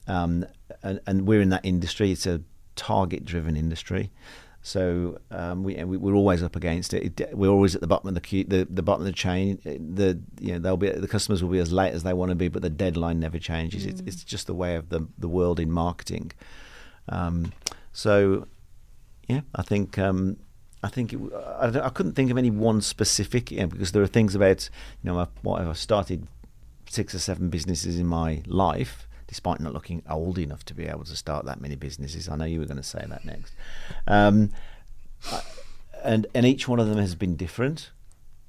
um, 0.06 0.46
and, 0.82 1.00
and 1.06 1.26
we're 1.26 1.42
in 1.42 1.50
that 1.50 1.64
industry. 1.64 2.10
It's 2.10 2.26
a 2.26 2.40
target-driven 2.74 3.56
industry. 3.56 4.10
So 4.64 5.18
um, 5.32 5.64
we, 5.64 5.74
we 5.82 5.96
we're 5.96 6.14
always 6.14 6.40
up 6.42 6.54
against 6.54 6.94
it. 6.94 7.20
it. 7.20 7.36
We're 7.36 7.50
always 7.50 7.74
at 7.74 7.80
the 7.80 7.88
bottom 7.88 8.06
of 8.08 8.14
the 8.14 8.20
queue, 8.20 8.44
the, 8.44 8.64
the 8.70 8.82
bottom 8.82 9.02
of 9.02 9.06
the 9.06 9.12
chain. 9.12 9.58
The 9.64 10.20
you 10.40 10.52
know 10.52 10.58
they'll 10.60 10.76
be 10.76 10.88
the 10.90 11.08
customers 11.08 11.42
will 11.42 11.50
be 11.50 11.58
as 11.58 11.72
late 11.72 11.92
as 11.92 12.04
they 12.04 12.12
want 12.12 12.28
to 12.30 12.36
be, 12.36 12.46
but 12.48 12.62
the 12.62 12.70
deadline 12.70 13.18
never 13.18 13.38
changes. 13.40 13.84
It's, 13.84 14.00
it's 14.06 14.22
just 14.22 14.46
the 14.46 14.54
way 14.54 14.76
of 14.76 14.88
the 14.88 15.08
the 15.18 15.28
world 15.28 15.58
in 15.58 15.72
marketing. 15.72 16.30
Um, 17.08 17.52
so 17.92 18.46
yeah, 19.28 19.40
I 19.54 19.62
think 19.62 19.98
um, 19.98 20.36
I 20.84 20.88
think 20.88 21.12
it, 21.12 21.18
I, 21.58 21.70
don't- 21.70 21.82
I 21.84 21.88
couldn't 21.88 22.12
think 22.12 22.30
of 22.30 22.38
any 22.38 22.50
one 22.50 22.80
specific 22.82 23.50
you 23.50 23.60
know, 23.60 23.66
because 23.66 23.90
there 23.90 24.02
are 24.02 24.06
things 24.06 24.36
about 24.36 24.70
you 25.02 25.10
know 25.10 25.18
I've, 25.18 25.28
what 25.42 25.60
I've 25.60 25.76
started 25.76 26.28
six 26.88 27.14
or 27.16 27.18
seven 27.18 27.48
businesses 27.48 27.98
in 27.98 28.06
my 28.06 28.42
life, 28.46 29.08
despite 29.32 29.60
not 29.60 29.72
looking 29.72 30.02
old 30.10 30.36
enough 30.38 30.62
to 30.62 30.74
be 30.74 30.84
able 30.84 31.04
to 31.04 31.16
start 31.16 31.46
that 31.46 31.58
many 31.58 31.74
businesses. 31.74 32.28
I 32.28 32.36
know 32.36 32.44
you 32.44 32.60
were 32.60 32.66
going 32.66 32.76
to 32.76 32.82
say 32.82 33.02
that 33.08 33.24
next. 33.24 33.54
Um, 34.06 34.50
and 36.04 36.26
and 36.34 36.44
each 36.44 36.68
one 36.68 36.78
of 36.78 36.86
them 36.86 36.98
has 36.98 37.14
been 37.14 37.34
different, 37.36 37.90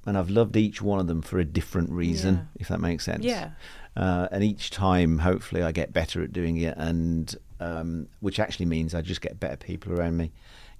and 0.05 0.17
I've 0.17 0.29
loved 0.29 0.57
each 0.57 0.81
one 0.81 0.99
of 0.99 1.07
them 1.07 1.21
for 1.21 1.39
a 1.39 1.45
different 1.45 1.89
reason, 1.91 2.35
Yeah. 2.35 2.41
if 2.59 2.67
that 2.67 2.81
makes 2.81 3.05
sense. 3.05 3.23
Yeah. 3.23 3.51
Uh, 3.95 4.27
and 4.29 4.43
each 4.43 4.71
time, 4.71 5.19
hopefully, 5.19 5.63
I 5.63 5.71
get 5.71 5.93
better 5.93 6.21
at 6.21 6.33
doing 6.33 6.57
it, 6.57 6.75
and 6.77 7.33
um, 7.61 8.07
which 8.19 8.39
actually 8.39 8.65
means 8.65 8.93
I 8.93 9.01
just 9.01 9.21
get 9.21 9.39
better 9.39 9.55
people 9.55 9.93
around 9.93 10.17
me. 10.17 10.31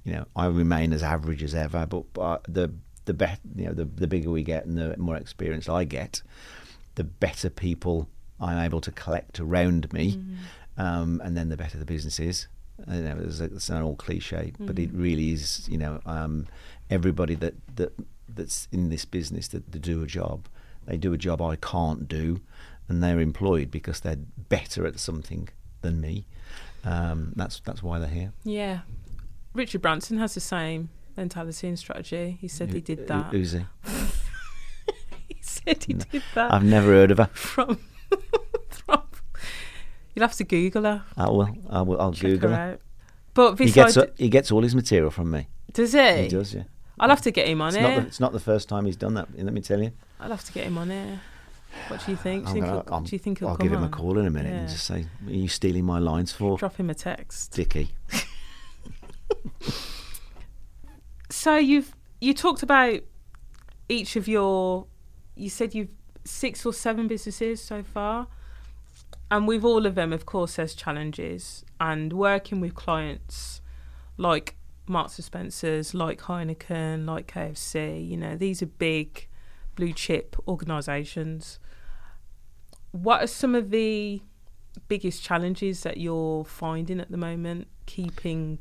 You 0.03 0.11
know, 0.13 0.25
I 0.35 0.47
remain 0.47 0.91
as 0.91 1.01
average 1.01 1.43
as 1.43 1.55
ever, 1.55 1.85
but, 1.85 2.11
but 2.13 2.43
the 2.49 2.73
the 3.05 3.13
bet 3.13 3.39
you 3.55 3.67
know 3.67 3.73
the 3.73 3.85
the 3.85 4.07
bigger 4.07 4.29
we 4.31 4.43
get 4.43 4.65
and 4.65 4.77
the 4.77 4.97
more 4.97 5.15
experience 5.15 5.69
I 5.69 5.85
get, 5.85 6.21
the 6.95 7.05
better 7.05 7.49
people 7.49 8.09
I'm 8.43 8.59
able 8.59 8.81
to 8.81 8.91
collect 8.91 9.39
around 9.39 9.91
me, 9.93 10.19
um, 10.77 11.21
and 11.23 11.35
then 11.37 11.49
the 11.49 11.57
better 11.57 11.77
the 11.77 11.85
business 11.85 12.19
is. 12.19 12.47
I 12.87 12.95
know 12.97 13.17
it's, 13.23 13.39
it's 13.39 13.69
an 13.69 13.81
old 13.81 13.97
cliche, 13.99 14.51
but 14.59 14.77
it 14.79 14.89
really 14.93 15.31
is. 15.31 15.67
You 15.69 15.77
know, 15.77 16.01
um, 16.05 16.47
everybody 16.89 17.35
that 17.35 17.53
that 17.75 17.93
that's 18.27 18.67
in 18.71 18.89
this 18.89 19.05
business 19.05 19.47
that, 19.49 19.71
that 19.71 19.79
do 19.81 20.01
a 20.03 20.07
job, 20.07 20.47
they 20.85 20.97
do 20.97 21.13
a 21.13 21.17
job 21.17 21.41
I 21.41 21.55
can't 21.55 22.07
do, 22.07 22.41
and 22.89 23.01
they're 23.03 23.19
employed 23.19 23.69
because 23.71 23.99
they're 24.01 24.17
better 24.49 24.85
at 24.87 24.99
something 24.99 25.49
than 25.81 26.01
me. 26.01 26.25
Um, 26.83 27.33
that's 27.35 27.59
that's 27.61 27.81
why 27.83 27.99
they're 27.99 28.09
here. 28.09 28.33
Yeah. 28.43 28.79
Richard 29.53 29.81
Branson 29.83 30.17
has 30.17 30.33
the 30.33 30.39
same 30.41 30.89
mentality 31.15 31.67
and 31.67 31.77
strategy. 31.77 32.37
He 32.41 32.47
said 32.47 32.73
he 32.73 32.81
did 32.81 33.07
that. 33.07 33.27
Who's 33.31 33.51
he? 33.51 33.65
he 35.27 35.37
said 35.41 35.83
he 35.83 35.93
No, 35.93 36.05
did 36.11 36.23
that 36.33 36.51
I've 36.51 36.63
never 36.63 36.87
heard 36.87 37.11
of 37.11 37.19
her. 37.19 37.29
from. 37.33 37.77
You'll 40.15 40.27
have 40.27 40.35
to 40.35 40.43
Google 40.43 40.83
her. 40.83 41.03
I 41.17 41.29
will. 41.29 41.49
I 41.69 41.81
will. 41.81 41.99
I'll 41.99 42.13
Check 42.13 42.31
Google 42.31 42.49
her 42.51 42.55
her. 42.55 42.71
out. 42.73 42.79
But 43.33 43.57
He 43.59 43.71
gets 43.71 43.97
he 44.17 44.29
gets 44.29 44.51
all 44.51 44.61
his 44.61 44.75
material 44.75 45.09
from 45.09 45.31
me. 45.31 45.47
does 45.71 45.93
he? 45.93 46.21
He 46.23 46.27
does, 46.27 46.53
yeah. 46.53 46.63
I'll 46.99 47.09
have 47.09 47.21
to 47.21 47.31
get 47.31 47.47
him 47.47 47.61
on 47.61 47.69
It's 47.69 47.77
here. 47.77 47.87
not, 47.87 47.95
the, 48.01 48.07
it's 48.07 48.19
not 48.19 48.31
the 48.31 48.39
first 48.39 48.69
time 48.69 48.85
he's 48.85 48.95
done 48.95 49.15
that. 49.15 49.27
Let 49.35 49.51
me 49.53 49.61
tell 49.61 49.81
you. 49.81 49.91
I'll 50.19 50.29
have 50.29 50.43
to 50.45 50.51
get 50.53 50.65
him 50.67 50.77
on 50.77 50.91
here. 50.91 51.19
What 51.87 52.05
do 52.05 52.11
you 52.11 52.17
think? 52.17 52.43
Do 52.43 52.49
you 52.49 52.53
think, 52.53 52.65
gonna- 52.67 52.83
he'll, 52.85 52.93
I'm- 52.93 53.03
do 53.05 53.15
you 53.15 53.19
think 53.19 53.41
I'll 53.41 53.57
give 53.57 53.71
him 53.71 53.83
a 53.83 53.89
call 53.89 54.19
in 54.19 54.27
a 54.27 54.29
minute 54.29 54.51
Yeah. 54.53 54.59
and 54.59 54.69
just 54.69 54.85
say, 54.85 55.07
"Are 55.25 55.31
you 55.31 55.47
stealing 55.47 55.83
my 55.85 55.97
lines 55.97 56.31
for 56.31 56.55
Drop 56.59 56.75
him 56.77 56.91
a 56.91 56.93
text. 56.93 57.51
Dicky?" 57.53 57.89
So 61.29 61.55
you've 61.57 61.95
you 62.21 62.33
talked 62.33 62.61
about 62.63 62.99
each 63.89 64.15
of 64.15 64.27
your. 64.27 64.85
You 65.35 65.49
said 65.49 65.73
you've 65.73 65.89
six 66.25 66.65
or 66.65 66.73
seven 66.73 67.07
businesses 67.07 67.61
so 67.61 67.83
far, 67.83 68.27
and 69.29 69.47
with 69.47 69.63
all 69.63 69.85
of 69.85 69.95
them, 69.95 70.13
of 70.13 70.25
course, 70.25 70.57
there's 70.57 70.75
challenges. 70.75 71.65
And 71.79 72.13
working 72.13 72.59
with 72.59 72.75
clients 72.75 73.61
like 74.17 74.55
Marks 74.87 75.17
and 75.17 75.25
Spencers, 75.25 75.93
like 75.93 76.21
Heineken, 76.21 77.05
like 77.05 77.27
KFC, 77.33 78.07
you 78.07 78.17
know, 78.17 78.35
these 78.35 78.61
are 78.61 78.67
big 78.67 79.27
blue 79.75 79.93
chip 79.93 80.35
organisations. 80.47 81.59
What 82.91 83.23
are 83.23 83.27
some 83.27 83.55
of 83.55 83.71
the 83.71 84.21
biggest 84.87 85.23
challenges 85.23 85.83
that 85.83 85.97
you're 85.97 86.45
finding 86.45 86.99
at 86.99 87.11
the 87.11 87.17
moment 87.17 87.67
keeping 87.85 88.59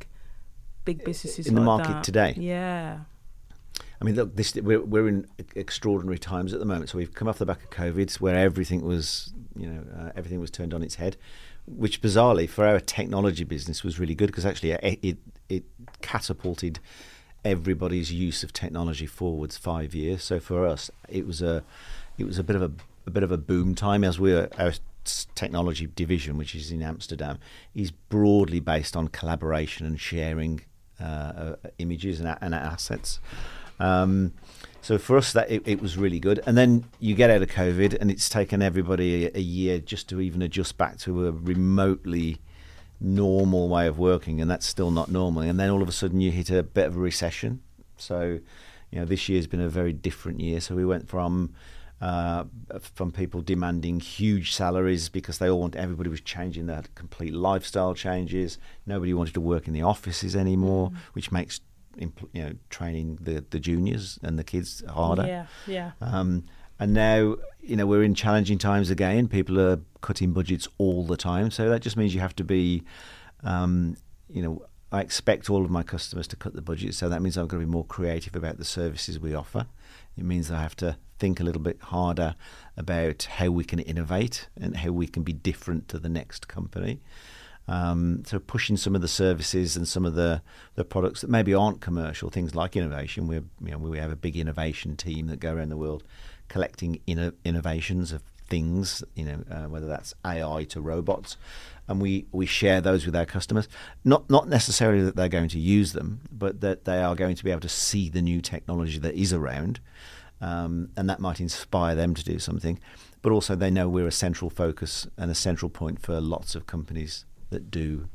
big 0.84 1.04
businesses 1.04 1.46
In 1.46 1.54
the 1.54 1.60
market 1.60 1.92
that? 1.92 2.04
today? 2.04 2.34
Yeah. 2.36 3.00
I 4.00 4.04
mean, 4.04 4.16
look, 4.16 4.36
this 4.36 4.54
we're 4.54 4.80
we're 4.80 5.08
in 5.08 5.26
extraordinary 5.54 6.18
times 6.18 6.52
at 6.52 6.58
the 6.58 6.64
moment. 6.66 6.90
So 6.90 6.98
we've 6.98 7.14
come 7.14 7.28
off 7.28 7.38
the 7.38 7.46
back 7.46 7.62
of 7.62 7.70
COVID, 7.70 8.20
where 8.20 8.36
everything 8.36 8.82
was, 8.82 9.32
you 9.56 9.68
know, 9.68 9.84
uh, 9.96 10.10
everything 10.16 10.40
was 10.40 10.50
turned 10.50 10.74
on 10.74 10.82
its 10.82 10.96
head, 10.96 11.16
which 11.66 12.02
bizarrely 12.02 12.48
for 12.48 12.66
our 12.66 12.80
technology 12.80 13.44
business 13.44 13.84
was 13.84 13.98
really 13.98 14.14
good 14.14 14.26
because 14.26 14.46
actually 14.46 14.72
it, 14.72 14.98
it 15.02 15.18
it 15.48 15.64
catapulted 16.00 16.80
everybody's 17.44 18.12
use 18.12 18.42
of 18.42 18.52
technology 18.52 19.06
forwards 19.06 19.56
five 19.56 19.94
years. 19.94 20.22
So 20.22 20.40
for 20.40 20.66
us, 20.66 20.90
it 21.08 21.26
was 21.26 21.42
a 21.42 21.64
it 22.18 22.24
was 22.24 22.38
a 22.38 22.44
bit 22.44 22.56
of 22.56 22.62
a 22.62 22.70
a 23.06 23.10
bit 23.10 23.22
of 23.22 23.32
a 23.32 23.38
boom 23.38 23.74
time 23.74 24.04
as 24.04 24.18
we 24.18 24.34
our 24.34 24.72
technology 25.34 25.88
division, 25.94 26.36
which 26.36 26.54
is 26.54 26.70
in 26.70 26.82
Amsterdam, 26.82 27.38
is 27.74 27.90
broadly 27.90 28.60
based 28.60 28.96
on 28.96 29.08
collaboration 29.08 29.86
and 29.86 30.00
sharing 30.00 30.60
uh, 31.00 31.04
uh, 31.04 31.56
images 31.78 32.20
and, 32.20 32.36
and 32.40 32.54
assets. 32.54 33.20
Um, 33.80 34.32
so 34.80 34.98
for 34.98 35.16
us, 35.16 35.32
that 35.32 35.50
it, 35.50 35.62
it, 35.66 35.80
was 35.80 35.96
really 35.96 36.18
good. 36.18 36.40
And 36.44 36.56
then 36.56 36.84
you 36.98 37.14
get 37.14 37.30
out 37.30 37.42
of 37.42 37.48
COVID, 37.48 37.96
and 38.00 38.10
it's 38.10 38.28
taken 38.28 38.62
everybody 38.62 39.26
a, 39.26 39.36
a, 39.36 39.40
year 39.40 39.78
just 39.78 40.08
to 40.08 40.20
even 40.20 40.42
adjust 40.42 40.76
back 40.76 40.98
to 40.98 41.26
a 41.26 41.30
remotely 41.30 42.38
normal 43.00 43.68
way 43.68 43.86
of 43.86 43.98
working, 43.98 44.40
and 44.40 44.50
that's 44.50 44.66
still 44.66 44.90
not 44.90 45.08
normal. 45.08 45.42
And 45.42 45.58
then 45.58 45.70
all 45.70 45.82
of 45.82 45.88
a 45.88 45.92
sudden, 45.92 46.20
you 46.20 46.30
hit 46.32 46.50
a 46.50 46.62
bit 46.62 46.86
of 46.86 46.96
a 46.96 47.00
recession. 47.00 47.60
So, 47.96 48.40
you 48.90 48.98
know, 48.98 49.04
this 49.04 49.28
year's 49.28 49.46
been 49.46 49.60
a 49.60 49.68
very 49.68 49.92
different 49.92 50.40
year. 50.40 50.60
So 50.60 50.74
we 50.74 50.84
went 50.84 51.08
from 51.08 51.54
uh, 52.00 52.44
from 52.80 53.12
people 53.12 53.40
demanding 53.40 54.00
huge 54.00 54.52
salaries 54.52 55.08
because 55.08 55.38
they 55.38 55.48
all 55.48 55.60
want 55.60 55.76
everybody 55.76 56.10
was 56.10 56.20
changing 56.20 56.66
their 56.66 56.82
complete 56.96 57.32
lifestyle 57.32 57.94
changes. 57.94 58.58
Nobody 58.84 59.14
wanted 59.14 59.34
to 59.34 59.40
work 59.40 59.68
in 59.68 59.72
the 59.72 59.82
offices 59.82 60.34
anymore, 60.34 60.90
mm. 60.90 60.96
which 61.12 61.30
makes 61.30 61.60
you 61.96 62.12
know 62.34 62.52
training 62.70 63.18
the 63.20 63.44
the 63.50 63.58
juniors 63.58 64.18
and 64.22 64.38
the 64.38 64.44
kids 64.44 64.82
harder. 64.88 65.26
Yeah, 65.26 65.46
yeah. 65.66 65.90
Um, 66.00 66.44
and 66.78 66.92
now 66.94 67.36
you 67.60 67.76
know 67.76 67.86
we're 67.86 68.02
in 68.02 68.14
challenging 68.14 68.58
times 68.58 68.90
again. 68.90 69.28
People 69.28 69.60
are 69.60 69.80
cutting 70.00 70.32
budgets 70.32 70.68
all 70.78 71.04
the 71.04 71.16
time, 71.16 71.50
so 71.50 71.68
that 71.68 71.80
just 71.80 71.96
means 71.96 72.14
you 72.14 72.20
have 72.20 72.36
to 72.36 72.44
be, 72.44 72.82
um, 73.42 73.96
you 74.28 74.42
know. 74.42 74.66
I 74.94 75.00
expect 75.00 75.48
all 75.48 75.64
of 75.64 75.70
my 75.70 75.82
customers 75.82 76.28
to 76.28 76.36
cut 76.36 76.52
the 76.52 76.60
budget, 76.60 76.94
so 76.94 77.08
that 77.08 77.22
means 77.22 77.38
I've 77.38 77.48
got 77.48 77.56
to 77.56 77.64
be 77.64 77.70
more 77.70 77.86
creative 77.86 78.36
about 78.36 78.58
the 78.58 78.64
services 78.66 79.18
we 79.18 79.34
offer. 79.34 79.64
It 80.18 80.24
means 80.24 80.50
I 80.50 80.60
have 80.60 80.76
to 80.76 80.98
think 81.18 81.40
a 81.40 81.44
little 81.44 81.62
bit 81.62 81.80
harder 81.80 82.34
about 82.76 83.22
how 83.22 83.48
we 83.48 83.64
can 83.64 83.78
innovate 83.78 84.48
and 84.60 84.76
how 84.76 84.90
we 84.90 85.06
can 85.06 85.22
be 85.22 85.32
different 85.32 85.88
to 85.88 85.98
the 85.98 86.08
next 86.08 86.48
company. 86.48 87.00
Um, 87.68 88.24
so 88.26 88.38
pushing 88.38 88.76
some 88.76 88.94
of 88.94 89.02
the 89.02 89.08
services 89.08 89.76
and 89.76 89.86
some 89.86 90.04
of 90.04 90.14
the, 90.14 90.42
the 90.74 90.84
products 90.84 91.20
that 91.20 91.30
maybe 91.30 91.54
aren't 91.54 91.80
commercial, 91.80 92.28
things 92.28 92.54
like 92.54 92.76
innovation. 92.76 93.28
We 93.28 93.36
you 93.36 93.72
know 93.72 93.78
we 93.78 93.98
have 93.98 94.10
a 94.10 94.16
big 94.16 94.36
innovation 94.36 94.96
team 94.96 95.28
that 95.28 95.40
go 95.40 95.54
around 95.54 95.68
the 95.68 95.76
world 95.76 96.02
collecting 96.48 97.00
inno- 97.08 97.34
innovations 97.44 98.12
of 98.12 98.22
things, 98.48 99.02
you 99.14 99.24
know, 99.24 99.44
uh, 99.50 99.64
whether 99.68 99.86
that's 99.86 100.12
AI 100.26 100.64
to 100.64 100.80
robots, 100.80 101.38
and 101.88 102.02
we, 102.02 102.26
we 102.32 102.44
share 102.44 102.82
those 102.82 103.06
with 103.06 103.16
our 103.16 103.24
customers. 103.24 103.68
Not 104.04 104.28
not 104.28 104.48
necessarily 104.48 105.02
that 105.04 105.16
they're 105.16 105.28
going 105.28 105.48
to 105.50 105.58
use 105.58 105.92
them, 105.92 106.20
but 106.30 106.60
that 106.60 106.84
they 106.84 107.02
are 107.02 107.14
going 107.14 107.36
to 107.36 107.44
be 107.44 107.50
able 107.50 107.60
to 107.60 107.68
see 107.68 108.10
the 108.10 108.20
new 108.20 108.42
technology 108.42 108.98
that 108.98 109.14
is 109.14 109.32
around 109.32 109.80
um, 110.42 110.90
and 110.96 111.08
that 111.08 111.20
might 111.20 111.40
inspire 111.40 111.94
them 111.94 112.14
to 112.14 112.24
do 112.24 112.38
something. 112.38 112.78
But 113.22 113.32
also, 113.32 113.54
they 113.54 113.70
know 113.70 113.88
we're 113.88 114.08
a 114.08 114.12
central 114.12 114.50
focus 114.50 115.06
and 115.16 115.30
a 115.30 115.34
central 115.34 115.70
point 115.70 116.02
for 116.02 116.20
lots 116.20 116.54
of 116.54 116.66
companies 116.66 117.24
that 117.52 117.70
do 117.70 118.08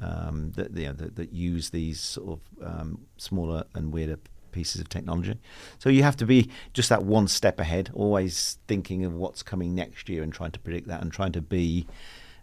um, 0.00 0.52
that, 0.56 0.76
you 0.76 0.86
know, 0.86 0.92
that, 0.92 1.16
that 1.16 1.32
use 1.32 1.70
these 1.70 2.00
sort 2.00 2.38
of 2.38 2.66
um, 2.66 3.06
smaller 3.16 3.64
and 3.74 3.92
weirder 3.92 4.18
pieces 4.52 4.80
of 4.80 4.88
technology. 4.88 5.36
So 5.78 5.88
you 5.88 6.02
have 6.02 6.16
to 6.16 6.26
be 6.26 6.50
just 6.72 6.88
that 6.88 7.04
one 7.04 7.28
step 7.28 7.58
ahead, 7.60 7.90
always 7.92 8.58
thinking 8.66 9.04
of 9.04 9.14
what's 9.14 9.42
coming 9.42 9.74
next 9.74 10.08
year 10.08 10.22
and 10.22 10.32
trying 10.32 10.52
to 10.52 10.60
predict 10.60 10.88
that 10.88 11.02
and 11.02 11.12
trying 11.12 11.32
to 11.32 11.42
be, 11.42 11.86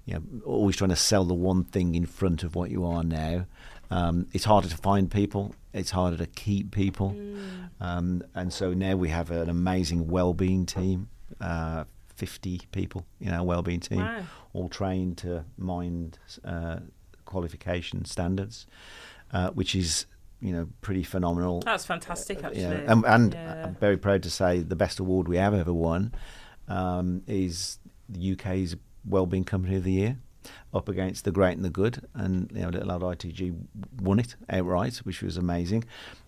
you 0.06 0.16
know, 0.16 0.22
always 0.46 0.76
trying 0.76 0.90
to 0.90 0.96
sell 0.96 1.24
the 1.24 1.34
one 1.34 1.64
thing 1.64 1.96
in 1.96 2.06
front 2.06 2.44
of 2.44 2.56
what 2.56 2.70
you 2.70 2.86
are 2.86 3.04
now. 3.04 3.46
Um, 3.90 4.28
it's 4.34 4.46
harder 4.46 4.70
to 4.70 4.78
find 4.78 5.10
people. 5.12 5.56
It's 5.74 5.92
harder 5.92 6.18
to 6.18 6.26
keep 6.28 6.72
people. 6.72 7.12
Mm. 7.12 7.70
Um, 7.80 8.24
and 8.36 8.52
so 8.52 8.74
now 8.74 8.96
we 8.96 9.10
have 9.10 9.32
an 9.32 9.50
amazing 9.50 10.08
well-being 10.08 10.66
team, 10.66 11.10
uh, 11.40 11.86
50 12.16 12.62
people 12.72 13.06
in 13.20 13.34
our 13.34 13.44
well-being 13.44 13.80
team, 13.80 14.00
wow. 14.00 14.24
All 14.54 14.70
trained 14.70 15.18
to 15.20 15.46
mind 15.58 16.20
uh, 16.44 16.80
qualification 17.26 18.06
standards, 18.06 18.68
uh, 19.32 19.50
which 19.52 19.76
is 19.76 20.06
you 20.40 20.52
know 20.52 20.68
pretty 20.82 21.04
phenomenal. 21.04 21.62
That's 21.62 21.86
fantastic, 21.86 22.44
actually. 22.44 22.62
You 22.62 22.70
know, 22.70 22.86
and, 22.88 23.06
and 23.06 23.34
yeah. 23.34 23.66
I'm 23.66 23.76
very 23.76 23.98
proud 23.98 24.24
to 24.24 24.30
say 24.30 24.60
the 24.60 24.76
best 24.76 25.00
award 25.00 25.28
we 25.28 25.38
have 25.38 25.54
ever 25.54 25.74
won 25.74 26.14
um, 26.68 27.24
is 27.28 27.80
the 28.10 28.34
UK's 28.34 28.76
Wellbeing 29.06 29.46
Company 29.46 29.78
of 29.78 29.84
the 29.84 29.92
Year 29.92 30.18
up 30.74 30.90
against 30.90 31.24
the 31.24 31.32
great 31.32 31.56
and 31.56 31.66
the 31.66 31.70
good, 31.70 32.06
and 32.14 32.52
you 32.54 32.62
know, 32.62 32.70
Little 32.70 32.92
Old 32.92 33.04
ITG 33.04 33.56
won 34.02 34.20
it 34.20 34.36
outright, 34.50 34.98
which 34.98 35.22
was 35.22 35.38
amazing, 35.38 35.84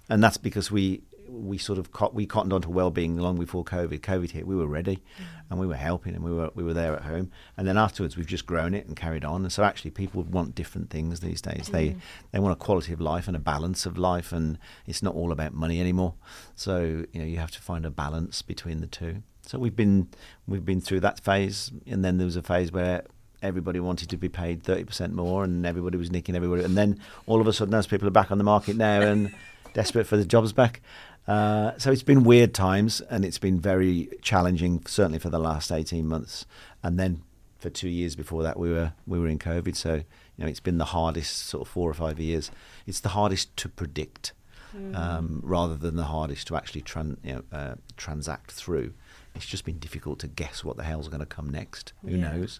and 0.09 0.23
that's 0.23 0.37
because 0.37 0.71
we 0.71 1.01
we 1.33 1.57
sort 1.57 1.79
of 1.79 1.89
we 2.13 2.25
cottoned 2.25 2.53
onto 2.53 2.69
well-being 2.69 3.17
long 3.17 3.37
before 3.37 3.63
COVID. 3.63 3.99
COVID 3.99 4.31
hit, 4.31 4.45
we 4.45 4.55
were 4.55 4.67
ready, 4.67 4.97
mm. 4.97 5.25
and 5.49 5.59
we 5.59 5.65
were 5.65 5.75
helping, 5.75 6.13
and 6.13 6.23
we 6.23 6.31
were 6.31 6.51
we 6.53 6.63
were 6.63 6.73
there 6.73 6.95
at 6.95 7.03
home. 7.03 7.31
And 7.57 7.67
then 7.67 7.77
afterwards, 7.77 8.15
we've 8.15 8.27
just 8.27 8.45
grown 8.45 8.73
it 8.73 8.85
and 8.85 8.95
carried 8.95 9.25
on. 9.25 9.41
And 9.41 9.51
so 9.51 9.63
actually, 9.63 9.91
people 9.91 10.23
want 10.23 10.55
different 10.55 10.89
things 10.89 11.19
these 11.19 11.41
days. 11.41 11.69
Mm. 11.69 11.71
They 11.71 11.95
they 12.31 12.39
want 12.39 12.53
a 12.53 12.63
quality 12.63 12.93
of 12.93 13.01
life 13.01 13.27
and 13.27 13.35
a 13.35 13.39
balance 13.39 13.85
of 13.85 13.97
life, 13.97 14.31
and 14.31 14.59
it's 14.85 15.01
not 15.01 15.15
all 15.15 15.31
about 15.31 15.53
money 15.53 15.79
anymore. 15.79 16.13
So 16.55 17.05
you 17.11 17.19
know, 17.19 17.25
you 17.25 17.37
have 17.37 17.51
to 17.51 17.61
find 17.61 17.85
a 17.85 17.91
balance 17.91 18.41
between 18.41 18.81
the 18.81 18.87
two. 18.87 19.23
So 19.45 19.57
we've 19.57 19.75
been 19.75 20.09
we've 20.47 20.65
been 20.65 20.81
through 20.81 21.01
that 21.01 21.19
phase, 21.19 21.71
and 21.87 22.05
then 22.05 22.17
there 22.17 22.25
was 22.25 22.35
a 22.37 22.43
phase 22.43 22.71
where 22.71 23.03
everybody 23.41 23.79
wanted 23.79 24.09
to 24.09 24.15
be 24.15 24.29
paid 24.29 24.63
30% 24.63 25.11
more 25.11 25.43
and 25.43 25.65
everybody 25.65 25.97
was 25.97 26.09
nicking 26.09 26.33
everybody. 26.33 26.63
And 26.63 26.77
then 26.77 26.97
all 27.27 27.41
of 27.41 27.47
a 27.47 27.51
sudden, 27.51 27.73
those 27.73 27.85
people 27.85 28.07
are 28.07 28.11
back 28.11 28.31
on 28.31 28.37
the 28.37 28.43
market 28.43 28.77
now 28.77 29.01
and 29.01 29.35
desperate 29.73 30.05
for 30.05 30.17
the 30.17 30.25
jobs 30.25 30.53
back. 30.53 30.81
Uh, 31.27 31.71
so 31.77 31.91
it's 31.91 32.03
been 32.03 32.23
weird 32.23 32.53
times 32.53 33.01
and 33.09 33.23
it's 33.23 33.37
been 33.37 33.59
very 33.59 34.09
challenging, 34.21 34.83
certainly 34.85 35.19
for 35.19 35.29
the 35.29 35.39
last 35.39 35.71
18 35.71 36.05
months. 36.05 36.45
And 36.81 36.99
then 36.99 37.23
for 37.59 37.69
two 37.69 37.89
years 37.89 38.15
before 38.15 38.43
that, 38.43 38.59
we 38.59 38.69
were 38.69 38.93
we 39.07 39.17
were 39.17 39.27
in 39.27 39.39
COVID. 39.39 39.75
So 39.75 39.95
you 39.95 40.03
know, 40.37 40.47
it's 40.47 40.59
been 40.59 40.77
the 40.77 40.85
hardest 40.85 41.37
sort 41.37 41.65
of 41.65 41.67
four 41.69 41.89
or 41.89 41.93
five 41.93 42.19
years. 42.19 42.51
It's 42.85 42.99
the 42.99 43.09
hardest 43.09 43.55
to 43.57 43.69
predict, 43.69 44.33
mm. 44.75 44.95
um, 44.95 45.41
rather 45.43 45.75
than 45.75 45.95
the 45.95 46.03
hardest 46.03 46.47
to 46.47 46.57
actually 46.57 46.81
tran- 46.81 47.17
you 47.23 47.35
know, 47.35 47.43
uh, 47.51 47.75
transact 47.95 48.51
through. 48.51 48.93
It's 49.33 49.45
just 49.45 49.63
been 49.65 49.79
difficult 49.79 50.19
to 50.19 50.27
guess 50.27 50.63
what 50.63 50.75
the 50.77 50.83
hell's 50.83 51.07
going 51.07 51.21
to 51.21 51.25
come 51.25 51.49
next. 51.49 51.93
Who 52.03 52.17
yeah. 52.17 52.31
knows? 52.31 52.59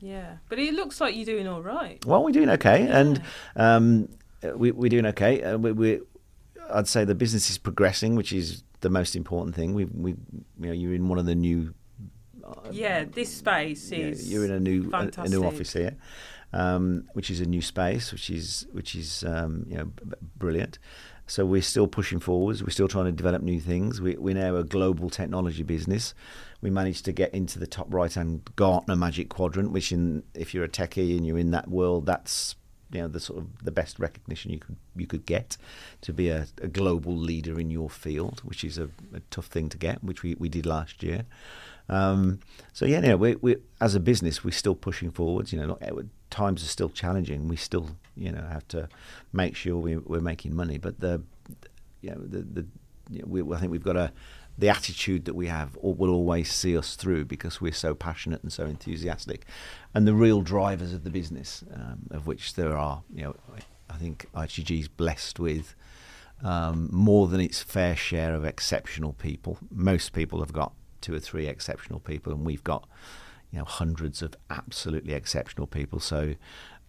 Yeah, 0.00 0.36
but 0.48 0.58
it 0.58 0.74
looks 0.74 1.00
like 1.00 1.16
you're 1.16 1.24
doing 1.24 1.48
all 1.48 1.62
right. 1.62 2.04
Well, 2.04 2.22
we're 2.22 2.30
doing 2.30 2.50
okay, 2.50 2.84
yeah. 2.84 2.98
and 2.98 3.22
um, 3.56 4.08
we, 4.54 4.70
are 4.70 4.88
doing 4.88 5.06
okay. 5.06 5.42
Uh, 5.42 5.56
we, 5.58 6.00
I'd 6.70 6.88
say 6.88 7.04
the 7.04 7.14
business 7.14 7.50
is 7.50 7.58
progressing, 7.58 8.14
which 8.16 8.32
is 8.32 8.62
the 8.80 8.90
most 8.90 9.16
important 9.16 9.54
thing. 9.54 9.74
We, 9.74 9.84
we, 9.86 10.10
you 10.10 10.66
know, 10.66 10.72
you're 10.72 10.94
in 10.94 11.08
one 11.08 11.18
of 11.18 11.26
the 11.26 11.34
new. 11.34 11.74
Uh, 12.44 12.54
yeah, 12.70 13.04
this 13.04 13.34
space 13.34 13.90
is. 13.90 14.30
you're 14.30 14.44
in 14.44 14.50
a 14.50 14.60
new 14.60 14.90
a, 14.92 15.10
a, 15.18 15.28
new 15.28 15.44
office 15.44 15.72
here, 15.72 15.96
um, 16.52 17.08
which 17.14 17.30
is 17.30 17.40
a 17.40 17.46
new 17.46 17.62
space, 17.62 18.12
which 18.12 18.28
is 18.30 18.66
which 18.72 18.94
is 18.94 19.24
um, 19.24 19.64
you 19.68 19.78
know 19.78 19.86
b- 19.86 20.16
brilliant. 20.36 20.78
So 21.26 21.46
we're 21.46 21.62
still 21.62 21.86
pushing 21.86 22.20
forwards. 22.20 22.62
We're 22.62 22.68
still 22.68 22.88
trying 22.88 23.06
to 23.06 23.12
develop 23.12 23.40
new 23.40 23.58
things. 23.58 24.00
We, 24.00 24.14
we're 24.16 24.34
now 24.34 24.56
a 24.56 24.64
global 24.64 25.08
technology 25.08 25.62
business. 25.62 26.12
We 26.60 26.68
managed 26.68 27.06
to 27.06 27.12
get 27.12 27.32
into 27.32 27.58
the 27.58 27.66
top 27.66 27.92
right-hand 27.92 28.50
Gartner 28.56 28.94
Magic 28.94 29.30
Quadrant, 29.30 29.72
which, 29.72 29.90
in 29.90 30.22
if 30.34 30.52
you're 30.52 30.64
a 30.64 30.68
techie 30.68 31.16
and 31.16 31.26
you're 31.26 31.38
in 31.38 31.50
that 31.52 31.68
world, 31.68 32.04
that's 32.04 32.56
you 32.94 33.02
know 33.02 33.08
the 33.08 33.20
sort 33.20 33.40
of 33.40 33.64
the 33.64 33.72
best 33.72 33.98
recognition 33.98 34.52
you 34.52 34.58
could 34.58 34.76
you 34.94 35.06
could 35.06 35.26
get 35.26 35.56
to 36.00 36.12
be 36.12 36.28
a, 36.28 36.46
a 36.62 36.68
global 36.68 37.16
leader 37.16 37.58
in 37.58 37.70
your 37.70 37.90
field, 37.90 38.40
which 38.44 38.62
is 38.64 38.78
a, 38.78 38.84
a, 39.12 39.20
tough 39.30 39.46
thing 39.46 39.68
to 39.68 39.76
get, 39.76 40.02
which 40.04 40.22
we, 40.22 40.34
we 40.36 40.48
did 40.48 40.64
last 40.64 41.02
year. 41.02 41.24
Um, 41.88 42.38
so 42.72 42.86
yeah, 42.86 43.00
know, 43.00 43.16
we, 43.16 43.34
we 43.36 43.56
as 43.80 43.94
a 43.94 44.00
business 44.00 44.44
we're 44.44 44.52
still 44.52 44.76
pushing 44.76 45.10
forwards. 45.10 45.52
You 45.52 45.58
know, 45.60 45.78
times 46.30 46.62
are 46.62 46.68
still 46.68 46.88
challenging. 46.88 47.48
We 47.48 47.56
still 47.56 47.90
you 48.16 48.30
know 48.30 48.46
have 48.50 48.66
to 48.68 48.88
make 49.32 49.56
sure 49.56 49.76
we, 49.76 49.96
we're 49.96 50.20
making 50.20 50.54
money, 50.54 50.78
but 50.78 51.00
the 51.00 51.20
you 52.00 52.10
know 52.10 52.20
the 52.20 52.42
the 52.42 52.66
you 53.10 53.18
know, 53.18 53.26
we, 53.26 53.54
I 53.54 53.58
think 53.58 53.72
we've 53.72 53.82
got 53.82 53.96
a 53.96 54.12
the 54.56 54.68
attitude 54.68 55.24
that 55.24 55.34
we 55.34 55.48
have 55.48 55.76
will 55.80 56.10
always 56.10 56.50
see 56.52 56.76
us 56.78 56.96
through 56.96 57.24
because 57.24 57.60
we're 57.60 57.72
so 57.72 57.94
passionate 57.94 58.42
and 58.42 58.52
so 58.52 58.64
enthusiastic, 58.64 59.44
and 59.92 60.06
the 60.06 60.14
real 60.14 60.42
drivers 60.42 60.92
of 60.92 61.04
the 61.04 61.10
business, 61.10 61.64
um, 61.72 62.06
of 62.10 62.26
which 62.26 62.54
there 62.54 62.76
are, 62.76 63.02
you 63.12 63.24
know, 63.24 63.36
I 63.90 63.96
think 63.96 64.26
ITG 64.34 64.80
is 64.80 64.88
blessed 64.88 65.38
with 65.38 65.74
um, 66.42 66.88
more 66.92 67.28
than 67.28 67.40
its 67.40 67.62
fair 67.62 67.96
share 67.96 68.34
of 68.34 68.44
exceptional 68.44 69.12
people. 69.12 69.58
Most 69.70 70.12
people 70.12 70.40
have 70.40 70.52
got 70.52 70.72
two 71.00 71.14
or 71.14 71.20
three 71.20 71.46
exceptional 71.46 72.00
people, 72.00 72.32
and 72.32 72.44
we've 72.44 72.64
got 72.64 72.88
you 73.50 73.58
know 73.58 73.64
hundreds 73.64 74.22
of 74.22 74.34
absolutely 74.50 75.14
exceptional 75.14 75.66
people. 75.66 76.00
So, 76.00 76.34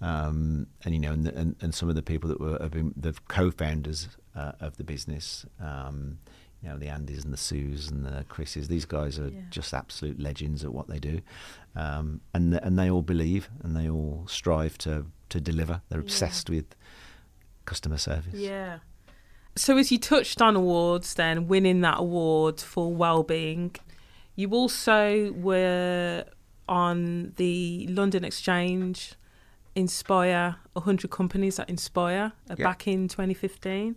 um, 0.02 0.68
and 0.84 0.94
you 0.94 1.00
know, 1.00 1.12
and, 1.12 1.28
and, 1.28 1.56
and 1.62 1.74
some 1.74 1.90
of 1.90 1.96
the 1.96 2.04
people 2.04 2.30
that 2.30 2.40
were 2.40 2.58
been 2.70 2.94
the 2.98 3.14
co-founders 3.28 4.10
uh, 4.36 4.54
of 4.60 4.78
the 4.78 4.84
business. 4.84 5.46
Um, 5.60 6.20
you 6.66 6.72
know 6.72 6.78
the 6.78 6.88
Andys 6.88 7.24
and 7.24 7.32
the 7.32 7.38
Sues 7.38 7.92
and 7.92 8.06
the 8.06 8.26
Chris's. 8.28 8.68
These 8.68 8.86
guys 8.86 9.20
are 9.20 9.30
yeah. 9.30 9.42
just 9.50 9.74
absolute 9.74 10.20
legends 10.20 10.64
at 10.64 10.74
what 10.74 10.88
they 10.88 11.00
do, 11.00 11.22
um, 11.76 12.22
and 12.34 12.56
and 12.56 12.78
they 12.78 12.90
all 12.90 13.04
believe 13.04 13.50
and 13.64 13.76
they 13.76 13.90
all 13.90 14.26
strive 14.28 14.78
to 14.80 15.06
to 15.30 15.40
deliver. 15.40 15.82
They're 15.90 16.00
yeah. 16.00 16.06
obsessed 16.06 16.50
with 16.50 16.76
customer 17.66 17.98
service. 17.98 18.34
Yeah. 18.34 18.80
So 19.56 19.78
as 19.78 19.92
you 19.92 19.98
touched 19.98 20.42
on 20.42 20.56
awards, 20.56 21.14
then 21.14 21.48
winning 21.48 21.82
that 21.82 22.00
award 22.00 22.60
for 22.60 22.94
well-being, 22.94 23.74
you 24.36 24.50
also 24.50 25.32
were 25.32 26.26
on 26.68 27.32
the 27.38 27.88
London 27.90 28.26
Exchange 28.26 29.14
inspire 29.76 30.56
100 30.74 31.10
companies 31.12 31.58
that 31.58 31.70
inspire 31.70 32.32
uh, 32.50 32.56
Yeah. 32.58 32.64
back 32.66 32.88
in 32.88 33.08
2015 33.08 33.96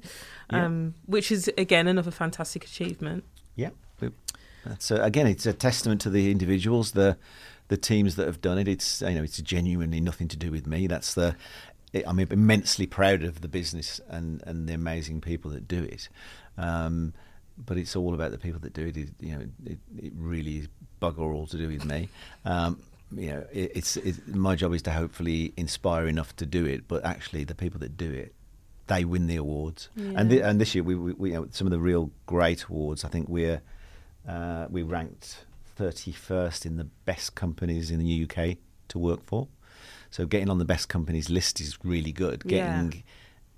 Yeah. 0.53 0.65
um, 0.65 0.95
which 1.07 1.31
is 1.31 1.49
again 1.57 1.87
another 1.87 2.11
fantastic 2.11 2.65
achievement 2.65 3.25
Yeah, 3.57 3.71
that's 4.65 4.91
uh, 4.91 5.01
again, 5.03 5.27
it's 5.27 5.47
a 5.47 5.53
testament 5.53 6.01
to 6.03 6.11
the 6.11 6.31
individuals, 6.31 6.93
the 6.93 7.17
the 7.69 7.77
teams 7.77 8.17
that 8.17 8.27
have 8.27 8.41
done 8.41 8.59
it. 8.59 8.67
It's 8.69 9.03
you 9.03 9.11
know, 9.15 9.23
it's 9.23 9.39
genuinely 9.41 10.01
nothing 10.01 10.29
to 10.29 10.37
do 10.37 10.51
with 10.51 10.67
me. 10.67 10.87
That's 10.87 11.15
the 11.15 11.37
I'm 12.07 12.19
immensely 12.19 12.87
proud 12.87 13.23
of 13.23 13.41
the 13.41 13.49
business 13.49 14.01
and 14.09 14.43
and 14.47 14.69
the 14.69 14.75
amazing 14.75 15.21
people 15.21 15.51
that 15.53 15.69
do 15.69 15.85
it. 15.85 16.09
Um, 16.57 17.15
but 17.57 17.77
it's 17.77 17.97
all 17.97 18.15
about 18.15 18.31
the 18.31 18.39
people 18.39 18.61
that 18.61 18.73
do 18.73 18.87
it. 18.87 18.97
it 18.97 19.09
you 19.21 19.35
know, 19.35 19.45
it, 19.65 19.79
it 19.97 20.13
really 20.17 20.59
is 20.59 20.69
bugger 21.01 21.33
all 21.35 21.47
to 21.47 21.57
do 21.57 21.69
with 21.69 21.85
me. 21.85 22.09
Um, 22.45 22.81
you 23.15 23.31
know, 23.31 23.47
it, 23.53 23.73
it's 23.75 23.97
it, 23.97 24.27
my 24.29 24.55
job 24.55 24.75
is 24.75 24.83
to 24.83 24.91
hopefully 24.91 25.53
inspire 25.57 26.07
enough 26.07 26.35
to 26.37 26.47
do 26.47 26.65
it, 26.65 26.87
but 26.89 27.05
actually 27.05 27.45
the 27.45 27.55
people 27.55 27.81
that 27.81 27.97
do 27.97 28.11
it, 28.11 28.35
they 28.87 29.05
win 29.05 29.27
the 29.27 29.37
awards. 29.37 29.89
And 30.17 30.31
the, 30.31 30.41
and 30.43 30.61
this 30.61 30.75
year 30.75 30.85
we, 30.85 30.95
we, 30.95 31.13
we 31.13 31.31
you 31.31 31.37
know, 31.37 31.49
some 31.51 31.67
of 31.67 31.71
the 31.71 31.79
real 31.79 32.11
great 32.27 32.65
awards. 32.65 33.05
I 33.05 33.09
think 33.09 33.29
we're 33.29 33.63
uh, 34.27 34.67
we 34.71 34.83
ranked 34.83 35.45
31st 35.79 36.67
in 36.67 36.77
the 36.77 36.85
best 36.85 37.35
companies 37.35 37.91
in 37.91 37.99
the 37.99 38.25
UK 38.25 38.59
to 38.89 38.99
work 38.99 39.25
for. 39.25 39.49
So 40.11 40.27
getting 40.27 40.51
on 40.51 40.59
the 40.59 40.65
best 40.65 40.89
companies 40.89 41.31
list 41.31 41.61
is 41.61 41.79
really 41.85 42.13
good. 42.13 42.43
Yeah. 42.45 42.83
Getting 42.83 43.05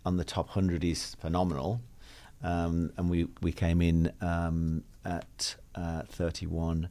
on 0.04 0.16
the 0.16 0.24
top 0.24 0.46
100 0.48 0.84
is 0.84 1.14
phenomenal. 1.16 1.80
Um, 2.42 2.92
and 2.96 3.10
we, 3.10 3.28
we 3.42 3.52
came 3.52 3.82
in 3.82 4.12
um, 4.20 4.84
at 5.04 5.56
uh, 5.74 6.02
31 6.08 6.88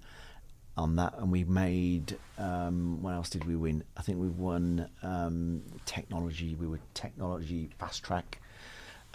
on 0.80 0.96
that, 0.96 1.14
and 1.20 1.32
we 1.32 1.44
made. 1.44 2.18
Um, 2.38 3.02
what 3.04 3.14
else 3.14 3.30
did 3.30 3.46
we 3.46 3.56
win? 3.56 3.84
I 3.98 4.02
think 4.02 4.18
we 4.20 4.28
won 4.30 4.90
um, 5.04 5.62
technology. 5.86 6.56
We 6.56 6.68
were 6.68 6.80
technology 6.94 7.70
fast 7.78 8.04
track. 8.04 8.40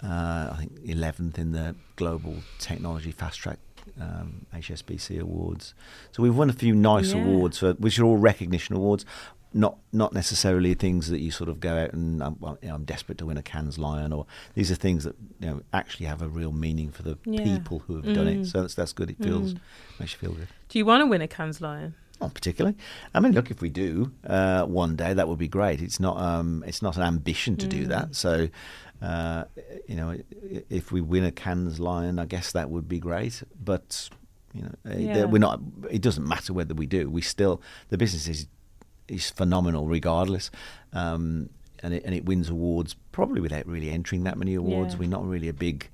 Uh, 0.03 0.49
I 0.51 0.55
think 0.59 0.79
11th 0.85 1.37
in 1.37 1.51
the 1.53 1.73
global 1.95 2.35
technology 2.59 3.11
fast 3.11 3.39
track 3.39 3.59
um, 3.99 4.45
HSBC 4.53 5.19
awards. 5.21 5.73
So 6.11 6.21
we've 6.21 6.35
won 6.35 6.49
a 6.49 6.53
few 6.53 6.75
nice 6.75 7.13
Yeah. 7.13 7.21
awards, 7.23 7.59
for, 7.59 7.73
which 7.73 7.97
are 7.99 8.03
all 8.03 8.17
recognition 8.17 8.75
awards. 8.75 9.05
Not 9.57 9.77
not 9.93 10.11
necessarily 10.11 10.73
things 10.73 11.09
that 11.09 11.19
you 11.21 11.31
sort 11.31 11.49
of 11.49 11.61
go 11.61 11.77
out 11.77 11.93
and 11.93 12.21
um, 12.21 12.35
well, 12.41 12.57
you 12.61 12.67
know, 12.67 12.75
I'm 12.75 12.83
desperate 12.83 13.17
to 13.19 13.25
win 13.25 13.37
a 13.37 13.41
Cannes 13.41 13.77
Lion, 13.79 14.11
or 14.11 14.25
these 14.53 14.69
are 14.69 14.75
things 14.75 15.05
that 15.05 15.15
you 15.39 15.47
know 15.47 15.61
actually 15.71 16.07
have 16.07 16.21
a 16.21 16.27
real 16.27 16.51
meaning 16.51 16.91
for 16.91 17.03
the 17.03 17.17
Yeah. 17.25 17.43
people 17.45 17.79
who 17.87 17.95
have 17.95 18.13
done 18.13 18.27
it. 18.27 18.39
Mm. 18.41 18.45
So 18.51 18.61
that's 18.61 18.75
that's 18.75 18.91
good. 18.91 19.09
It 19.11 19.17
feels 19.23 19.53
Mm. 19.53 19.59
makes 19.99 20.11
you 20.13 20.19
feel 20.19 20.33
good. 20.33 20.49
do 20.67 20.77
you 20.77 20.85
want 20.85 21.01
to 21.01 21.05
win 21.07 21.21
a 21.21 21.27
Cannes 21.29 21.61
Lion 21.61 21.95
Not 22.19 22.33
particularly. 22.33 22.75
I 23.13 23.19
mean, 23.21 23.31
look, 23.33 23.49
if 23.49 23.61
we 23.61 23.69
do 23.69 24.11
uh, 24.27 24.63
one 24.65 24.95
day, 24.97 25.13
that 25.13 25.27
would 25.29 25.39
be 25.39 25.47
great. 25.47 25.81
It's 25.81 25.99
not. 26.01 26.17
Um, 26.17 26.63
it's 26.67 26.81
not 26.81 26.97
an 26.97 27.03
ambition 27.03 27.55
to 27.57 27.67
do 27.67 27.85
Mm. 27.85 27.89
that. 27.89 28.15
So, 28.15 28.49
uh, 29.01 29.45
you 29.87 29.95
know, 29.95 30.17
if 30.69 30.91
we 30.91 30.99
win 31.01 31.23
a 31.23 31.31
Cannes 31.31 31.79
Lion, 31.79 32.19
I 32.19 32.25
guess 32.25 32.51
that 32.51 32.69
would 32.69 32.87
be 32.89 32.99
great. 32.99 33.41
But 33.63 34.09
you 34.53 34.63
know, 34.63 34.75
eh, 34.91 34.99
Yeah. 34.99 35.25
we're 35.25 35.39
not. 35.49 35.61
It 35.89 36.01
doesn't 36.01 36.27
matter 36.27 36.51
whether 36.53 36.73
we 36.73 36.85
do. 36.87 37.09
We 37.09 37.21
still 37.21 37.61
the 37.89 37.97
business 37.97 38.27
is 38.27 38.47
is 39.07 39.29
phenomenal 39.29 39.87
regardless. 39.87 40.51
Um, 40.93 41.49
and 41.83 41.93
it, 41.93 42.03
and 42.05 42.15
it 42.15 42.25
wins 42.25 42.49
awards 42.49 42.95
probably 43.11 43.41
without 43.41 43.67
really 43.67 43.91
entering 43.91 44.23
that 44.23 44.37
many 44.37 44.55
awards. 44.55 44.93
Yeah. 44.93 45.01
We're 45.01 45.09
not 45.09 45.25
really 45.27 45.49
a 45.49 45.53
big, 45.53 45.89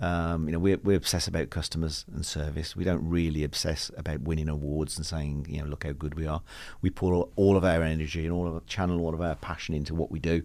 um, 0.00 0.46
you 0.46 0.52
know, 0.52 0.58
we 0.58 0.76
we 0.76 0.94
obsess 0.94 1.26
about 1.28 1.50
customers 1.50 2.04
and 2.14 2.24
service. 2.24 2.74
We 2.76 2.84
don't 2.84 3.06
really 3.06 3.44
obsess 3.44 3.90
about 3.96 4.20
winning 4.22 4.48
awards 4.48 4.96
and 4.96 5.04
saying, 5.04 5.46
you 5.50 5.60
know, 5.60 5.66
look 5.66 5.84
how 5.84 5.92
good 5.92 6.14
we 6.14 6.26
are. 6.26 6.40
We 6.80 6.90
pour 6.90 7.12
all, 7.12 7.32
all 7.36 7.56
of 7.56 7.64
our 7.64 7.82
energy 7.82 8.24
and 8.24 8.32
all 8.32 8.46
of 8.46 8.54
our, 8.54 8.62
channel 8.66 9.00
all 9.00 9.12
of 9.12 9.20
our 9.20 9.34
passion 9.34 9.74
into 9.74 9.94
what 9.94 10.10
we 10.10 10.18
do, 10.18 10.42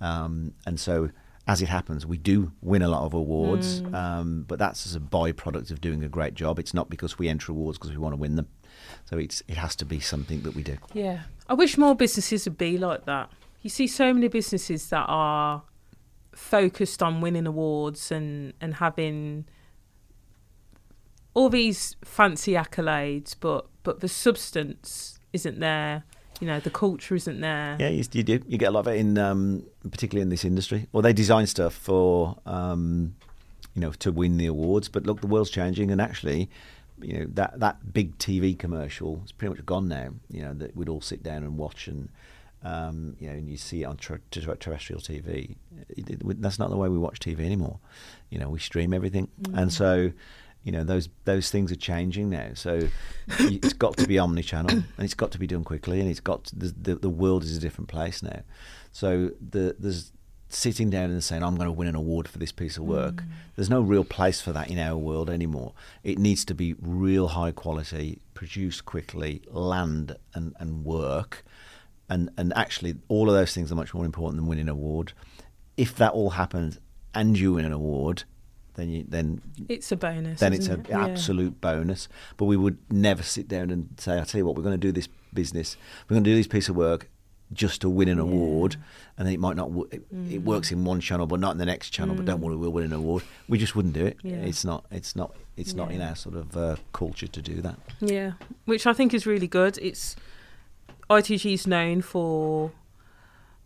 um, 0.00 0.52
and 0.66 0.78
so. 0.78 1.10
As 1.46 1.60
it 1.60 1.68
happens, 1.68 2.06
we 2.06 2.16
do 2.16 2.52
win 2.62 2.80
a 2.80 2.88
lot 2.88 3.02
of 3.02 3.12
awards, 3.12 3.82
Mm. 3.82 3.94
um, 3.94 4.44
but 4.48 4.58
that's 4.58 4.86
as 4.86 4.96
a 4.96 4.98
byproduct 4.98 5.70
of 5.70 5.78
doing 5.78 6.02
a 6.02 6.08
great 6.08 6.32
job. 6.32 6.58
It's 6.58 6.72
not 6.72 6.88
because 6.88 7.18
we 7.18 7.28
enter 7.28 7.52
awards 7.52 7.76
because 7.76 7.90
we 7.90 7.98
want 7.98 8.14
to 8.14 8.16
win 8.16 8.36
them. 8.36 8.48
So 9.04 9.18
it's 9.18 9.42
it 9.48 9.56
has 9.56 9.76
to 9.76 9.84
be 9.84 10.00
something 10.00 10.42
that 10.42 10.54
we 10.54 10.62
do. 10.62 10.78
Yeah. 10.92 11.22
I 11.48 11.54
wish 11.54 11.76
more 11.76 11.94
businesses 11.94 12.46
would 12.46 12.58
be 12.58 12.78
like 12.78 13.04
that. 13.04 13.30
You 13.62 13.70
see 13.70 13.86
so 13.86 14.12
many 14.12 14.28
businesses 14.28 14.88
that 14.88 15.04
are 15.08 15.62
focused 16.32 17.02
on 17.02 17.20
winning 17.20 17.46
awards 17.46 18.10
and, 18.10 18.54
and 18.60 18.74
having 18.74 19.44
all 21.34 21.48
these 21.48 21.96
fancy 22.04 22.52
accolades, 22.52 23.34
but, 23.38 23.66
but 23.82 24.00
the 24.00 24.08
substance 24.08 25.18
isn't 25.32 25.60
there. 25.60 26.04
You 26.40 26.46
know, 26.46 26.60
the 26.60 26.70
culture 26.70 27.14
isn't 27.14 27.40
there. 27.40 27.76
Yeah, 27.78 27.88
you, 27.88 28.04
you 28.12 28.22
do. 28.22 28.40
You 28.46 28.58
get 28.58 28.68
a 28.68 28.70
lot 28.70 28.80
of 28.80 28.88
it 28.88 28.98
in, 28.98 29.18
um, 29.18 29.64
particularly 29.90 30.22
in 30.22 30.30
this 30.30 30.44
industry. 30.44 30.88
Well, 30.92 31.02
they 31.02 31.12
design 31.12 31.46
stuff 31.46 31.74
for, 31.74 32.36
um, 32.44 33.14
you 33.74 33.80
know, 33.80 33.92
to 33.92 34.10
win 34.10 34.36
the 34.36 34.46
awards. 34.46 34.88
But 34.88 35.04
look, 35.04 35.20
the 35.20 35.26
world's 35.26 35.50
changing, 35.50 35.90
and 35.90 36.00
actually, 36.00 36.50
you 37.00 37.18
know, 37.18 37.26
that 37.34 37.60
that 37.60 37.92
big 37.92 38.18
TV 38.18 38.58
commercial 38.58 39.22
is 39.24 39.32
pretty 39.32 39.54
much 39.54 39.66
gone 39.66 39.88
now. 39.88 40.10
You 40.30 40.42
know, 40.42 40.54
that 40.54 40.76
we'd 40.76 40.88
all 40.88 41.00
sit 41.00 41.22
down 41.22 41.42
and 41.42 41.56
watch, 41.56 41.88
and 41.88 42.08
um, 42.62 43.16
you 43.18 43.28
know, 43.28 43.34
and 43.34 43.48
you 43.48 43.56
see 43.56 43.82
it 43.82 43.86
on 43.86 43.96
ter- 43.96 44.20
ter- 44.30 44.54
terrestrial 44.56 45.00
TV. 45.00 45.56
It, 45.88 46.10
it, 46.10 46.42
that's 46.42 46.58
not 46.58 46.70
the 46.70 46.76
way 46.76 46.88
we 46.88 46.98
watch 46.98 47.20
TV 47.20 47.40
anymore. 47.40 47.78
You 48.30 48.38
know, 48.38 48.48
we 48.48 48.58
stream 48.58 48.92
everything, 48.94 49.28
and 49.54 49.72
so. 49.72 50.12
You 50.62 50.72
know 50.72 50.82
those 50.82 51.10
those 51.26 51.50
things 51.50 51.70
are 51.72 51.76
changing 51.76 52.30
now, 52.30 52.52
so 52.54 52.88
it's 53.38 53.74
got 53.74 53.98
to 53.98 54.06
be 54.06 54.18
omni-channel, 54.18 54.70
and 54.70 54.84
it's 54.96 55.12
got 55.12 55.30
to 55.32 55.38
be 55.38 55.46
done 55.46 55.62
quickly, 55.62 56.00
and 56.00 56.08
it's 56.08 56.20
got 56.20 56.44
to, 56.44 56.56
the, 56.56 56.74
the 56.80 56.94
the 56.94 57.10
world 57.10 57.42
is 57.42 57.54
a 57.54 57.60
different 57.60 57.88
place 57.88 58.22
now. 58.22 58.40
So 58.90 59.32
the 59.46 59.76
there's 59.78 60.10
sitting 60.54 60.90
down 60.90 61.10
and 61.10 61.22
saying 61.22 61.42
I'm 61.42 61.56
going 61.56 61.66
to 61.68 61.72
win 61.72 61.88
an 61.88 61.94
award 61.94 62.28
for 62.28 62.38
this 62.38 62.52
piece 62.52 62.76
of 62.76 62.84
work. 62.84 63.16
Mm. 63.16 63.26
There's 63.56 63.70
no 63.70 63.80
real 63.80 64.04
place 64.04 64.40
for 64.40 64.52
that 64.52 64.70
in 64.70 64.78
our 64.78 64.96
world 64.96 65.28
anymore. 65.28 65.72
It 66.02 66.18
needs 66.18 66.44
to 66.46 66.54
be 66.54 66.74
real 66.80 67.28
high 67.28 67.50
quality, 67.52 68.20
produced 68.34 68.84
quickly, 68.84 69.42
land 69.50 70.16
and 70.34 70.54
and 70.58 70.84
work, 70.84 71.44
and 72.08 72.30
and 72.36 72.52
actually 72.56 72.96
all 73.08 73.28
of 73.28 73.34
those 73.34 73.54
things 73.54 73.70
are 73.72 73.76
much 73.76 73.94
more 73.94 74.04
important 74.04 74.36
than 74.40 74.46
winning 74.48 74.62
an 74.64 74.68
award. 74.70 75.12
If 75.76 75.96
that 75.96 76.12
all 76.12 76.30
happens 76.30 76.78
and 77.14 77.38
you 77.38 77.54
win 77.54 77.64
an 77.64 77.72
award, 77.72 78.24
then 78.74 78.88
you 78.90 79.04
then 79.08 79.40
It's 79.68 79.90
a 79.92 79.96
bonus. 79.96 80.40
then 80.40 80.52
it's 80.52 80.68
an 80.68 80.80
it? 80.80 80.88
Yeah. 80.90 81.04
absolute 81.04 81.60
bonus. 81.60 82.08
But 82.36 82.46
we 82.46 82.56
would 82.56 82.78
never 82.90 83.22
sit 83.22 83.48
down 83.48 83.70
and 83.70 83.88
say, 83.98 84.20
"I 84.20 84.24
tell 84.24 84.38
you 84.38 84.46
what, 84.46 84.56
we're 84.56 84.62
going 84.62 84.80
to 84.80 84.86
do 84.86 84.92
this 84.92 85.08
business. 85.32 85.76
We're 86.08 86.14
going 86.14 86.24
to 86.24 86.30
do 86.30 86.36
this 86.36 86.46
piece 86.46 86.68
of 86.68 86.76
work 86.76 87.08
just 87.54 87.80
to 87.82 87.88
win 87.88 88.08
an 88.08 88.18
Yeah. 88.18 88.24
award." 88.24 88.76
And 89.16 89.26
then 89.26 89.34
it 89.34 89.40
might 89.40 89.56
not. 89.56 89.70
wo- 89.70 89.86
It, 89.90 90.02
it 90.30 90.42
works 90.42 90.72
in 90.72 90.84
one 90.84 91.00
channel, 91.00 91.26
but 91.26 91.38
not 91.40 91.52
in 91.52 91.58
the 91.58 91.66
next 91.66 91.90
channel. 91.90 92.14
But 92.16 92.24
don't 92.26 92.40
worry, 92.40 92.56
we'll 92.56 92.70
win 92.72 92.84
an 92.84 92.92
award. 92.92 93.22
We 93.48 93.58
just 93.58 93.74
wouldn't 93.76 93.94
do 93.94 94.04
it. 94.06 94.18
Mm. 94.18 94.30
Yeah. 94.30 94.36
It's 94.48 94.64
not. 94.64 94.84
It's 94.90 95.14
not. 95.16 95.34
It's 95.56 95.72
not 95.74 95.92
in 95.92 96.00
our 96.02 96.16
sort 96.16 96.34
of 96.36 96.56
uh, 96.56 96.76
culture 96.92 97.28
to 97.28 97.40
do 97.40 97.60
that. 97.62 97.76
Yeah, 98.00 98.32
which 98.64 98.86
I 98.86 98.92
think 98.92 99.14
is 99.14 99.24
really 99.26 99.46
good. 99.46 99.78
It's 99.80 100.16
ITG's 101.08 101.66
known 101.66 102.02
for, 102.02 102.72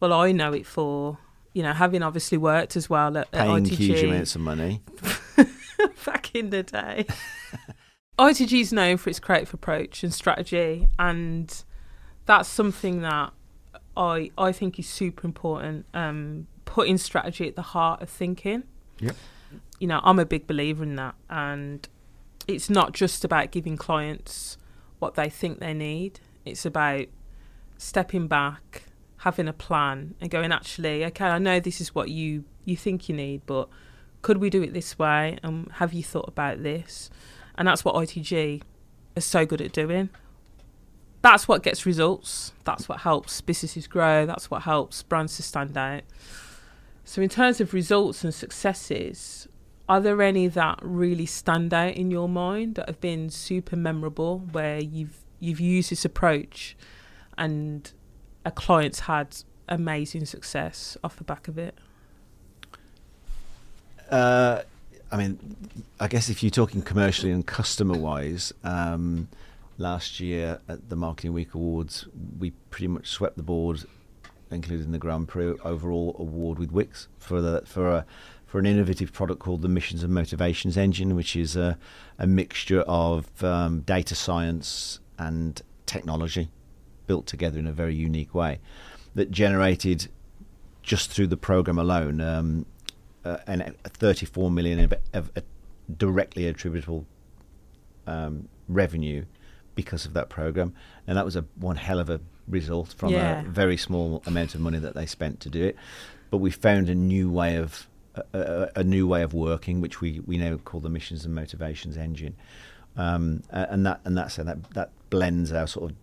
well, 0.01 0.13
I 0.13 0.33
know 0.33 0.53
it 0.53 0.67
for, 0.67 1.17
you 1.55 1.63
know, 1.63 1.73
having 1.73 2.03
obviously 2.03 2.37
worked 2.37 2.77
as 2.77 2.91
well 2.91 3.17
at, 3.17 3.29
at 3.33 3.47
ITG 3.49 3.69
huge 3.77 4.03
amounts 4.03 4.35
of 4.35 4.43
money. 4.43 4.83
back 6.05 6.35
in 6.35 6.51
the 6.51 6.63
day. 6.63 7.07
ITG 8.19 8.61
is 8.61 8.73
known 8.73 8.97
for 8.97 9.11
its 9.11 9.21
creative 9.21 9.55
approach 9.55 10.03
and 10.03 10.13
strategy, 10.13 10.89
and 10.99 11.65
that's 12.27 12.49
something 12.49 13.01
that 13.03 13.33
I 13.99 14.31
I 14.39 14.53
think 14.53 14.79
is 14.79 14.89
super 14.89 15.27
important. 15.27 15.85
Um, 15.93 16.47
putting 16.65 16.97
strategy 16.97 17.49
at 17.49 17.57
the 17.57 17.63
heart 17.63 18.01
of 18.01 18.09
thinking. 18.09 18.63
Yep. 19.01 19.17
You 19.81 19.89
know, 19.89 20.01
I'm 20.03 20.19
a 20.19 20.27
big 20.27 20.47
believer 20.47 20.83
in 20.85 20.97
that, 20.97 21.17
and 21.29 21.87
it's 22.47 22.71
not 22.71 22.93
just 22.93 23.25
about 23.25 23.51
giving 23.51 23.77
clients 23.77 24.57
what 24.99 25.15
they 25.15 25.29
think 25.29 25.59
they 25.59 25.75
need. 25.75 26.21
It's 26.45 26.65
about 26.65 27.07
stepping 27.77 28.29
back, 28.29 28.85
having 29.19 29.49
a 29.49 29.53
plan, 29.53 30.15
and 30.21 30.31
going. 30.31 30.53
Actually, 30.53 31.05
okay, 31.07 31.27
I 31.27 31.39
know 31.39 31.61
this 31.61 31.81
is 31.81 31.95
what 31.95 32.09
you 32.09 32.45
you 32.65 32.77
think 32.77 33.09
you 33.09 33.17
need, 33.17 33.43
but 33.47 33.69
could 34.23 34.39
we 34.39 34.51
do 34.51 34.63
it 34.63 34.73
this 34.73 34.99
way? 34.99 35.39
Um, 35.43 35.69
have 35.75 35.93
you 35.93 36.03
thought 36.03 36.29
about 36.29 36.63
this? 36.63 37.11
And 37.57 37.67
that's 37.67 37.85
what 37.85 37.97
ITG 37.97 38.63
is 39.17 39.25
so 39.25 39.45
good 39.45 39.61
at 39.61 39.73
doing. 39.73 40.11
That's 41.21 41.49
what 41.49 41.63
gets 41.63 41.85
results. 41.85 42.53
That's 42.65 42.89
what 42.89 43.01
helps 43.01 43.41
businesses 43.41 43.87
grow. 43.87 44.25
That's 44.25 44.51
what 44.51 44.63
helps 44.63 45.03
brands 45.03 45.37
to 45.37 45.43
stand 45.43 45.77
out. 45.77 46.03
So, 47.05 47.23
in 47.23 47.29
terms 47.29 47.61
of 47.61 47.75
results 47.75 48.23
and 48.23 48.33
successes, 48.33 49.49
are 49.89 50.01
there 50.01 50.21
any 50.21 50.47
that 50.49 50.79
really 50.83 51.27
stand 51.27 51.73
out 51.73 51.95
in 51.95 52.11
your 52.11 52.29
mind 52.29 52.75
that 52.75 52.87
have 52.87 53.01
been 53.01 53.31
super 53.31 53.77
memorable, 53.77 54.41
where 54.53 54.79
you've 54.81 55.19
you've 55.41 55.61
used 55.61 55.91
this 55.91 56.05
approach, 56.05 56.77
and 57.37 57.91
a 58.45 58.51
client's 58.51 59.01
had 59.01 59.37
amazing 59.69 60.27
success 60.27 60.97
off 61.03 61.17
the 61.17 61.25
back 61.25 61.49
of 61.49 61.59
it? 61.59 61.75
Uh, 64.11 64.63
I 65.11 65.17
mean, 65.17 65.39
I 65.99 66.09
guess 66.09 66.29
if 66.29 66.43
you're 66.43 66.51
talking 66.51 66.83
commercially 66.83 67.33
and 67.33 67.47
customer 67.47 67.97
wise, 67.97 68.53
um, 68.65 69.29
last 69.79 70.21
year 70.21 70.61
at 70.69 70.89
the 70.89 70.97
Marketing 70.97 71.33
Week 71.33 71.55
Awards, 71.55 72.07
we 72.39 72.51
pretty 72.71 72.89
much 72.89 73.09
swept 73.09 73.37
the 73.37 73.43
board, 73.43 73.85
including 74.51 74.93
the 74.93 74.99
Grand 74.99 75.29
Prix 75.29 75.55
overall 75.65 76.17
award 76.19 76.59
with 76.59 76.73
Wickes 76.73 77.07
for 77.19 77.41
the 77.41 77.63
for 77.65 77.89
a 77.89 78.07
for 78.45 78.59
an 78.59 78.67
innovative 78.67 79.13
product 79.13 79.41
called 79.41 79.63
the 79.63 79.69
Missions 79.69 80.03
and 80.03 80.13
Motivations 80.13 80.77
Engine, 80.77 81.15
which 81.15 81.37
is 81.37 81.55
a, 81.55 81.79
a 82.19 82.27
mixture 82.27 82.81
of 82.83 83.45
um, 83.45 83.81
data 83.81 84.15
science 84.15 85.01
and 85.19 85.61
technology 85.85 86.49
built 87.07 87.27
together 87.27 87.59
in 87.59 87.67
a 87.67 87.73
very 87.73 87.95
unique 87.95 88.35
way 88.35 88.59
that 89.15 89.31
generated 89.31 90.09
just 90.83 91.11
through 91.11 91.27
the 91.27 91.37
program 91.37 91.79
alone 91.79 92.21
um, 92.21 92.67
uh, 93.25 93.39
an 93.47 93.75
34 93.85 94.51
million 94.51 94.81
of, 94.81 94.95
of, 95.13 95.31
of 95.37 95.45
directly 95.97 96.47
attributable 96.47 97.05
um, 98.07 98.49
revenue 98.69 99.25
because 99.79 100.05
of 100.05 100.13
that 100.13 100.29
program, 100.29 100.75
and 101.07 101.17
that 101.17 101.25
was 101.25 101.37
a 101.37 101.45
one 101.55 101.77
hell 101.77 102.01
of 102.01 102.11
a 102.11 102.21
result 102.49 102.93
from 102.99 103.13
Yeah. 103.13 103.43
a 103.43 103.45
very 103.45 103.77
small 103.77 104.25
amount 104.27 104.57
of 104.57 104.61
money 104.61 104.81
that 104.81 104.97
they 104.97 105.07
spent 105.07 105.39
to 105.43 105.49
do 105.49 105.63
it. 105.63 105.77
But 106.31 106.39
we 106.39 106.51
found 106.51 106.89
a 106.89 106.97
new 106.97 107.31
way 107.31 107.55
of 107.55 107.87
a, 108.33 108.71
a, 108.75 108.83
new 108.83 109.07
way 109.07 109.23
of 109.23 109.33
working, 109.35 109.81
which 109.81 110.01
we, 110.01 110.19
we 110.27 110.37
now 110.37 110.57
call 110.57 110.81
the 110.81 110.89
missions 110.89 111.25
and 111.25 111.33
motivations 111.33 111.97
engine, 111.97 112.35
um, 112.97 113.45
and 113.51 113.87
that 113.87 114.01
and 114.05 114.19
that's 114.19 114.35
that 114.35 114.71
that 114.73 114.91
blends 115.11 115.53
our 115.53 115.69
sort 115.69 115.93
of 115.93 115.97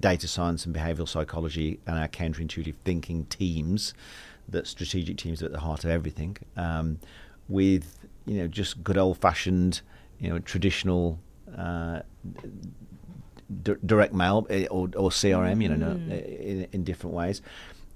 data 0.00 0.26
science 0.26 0.64
and 0.64 0.74
behavioral 0.74 1.06
psychology 1.06 1.78
and 1.86 1.98
our 1.98 2.08
counterintuitive 2.08 2.76
thinking 2.82 3.26
teams, 3.26 3.92
that 4.48 4.66
strategic 4.66 5.18
teams 5.18 5.42
are 5.42 5.46
at 5.46 5.52
the 5.52 5.60
heart 5.60 5.84
of 5.84 5.90
everything, 5.90 6.38
um, 6.56 6.98
with 7.46 7.98
you 8.24 8.38
know 8.38 8.48
just 8.48 8.82
good 8.82 8.96
old 8.96 9.18
fashioned 9.18 9.82
you 10.18 10.30
know 10.30 10.38
traditional. 10.38 11.18
Uh, 11.56 12.00
d- 13.62 13.74
direct 13.84 14.12
mail 14.14 14.46
eh, 14.50 14.66
or, 14.70 14.84
or 14.96 15.10
CRM, 15.10 15.62
you 15.62 15.68
know, 15.70 15.86
Mm. 15.94 16.40
in, 16.40 16.66
in 16.72 16.84
different 16.84 17.14
ways. 17.14 17.40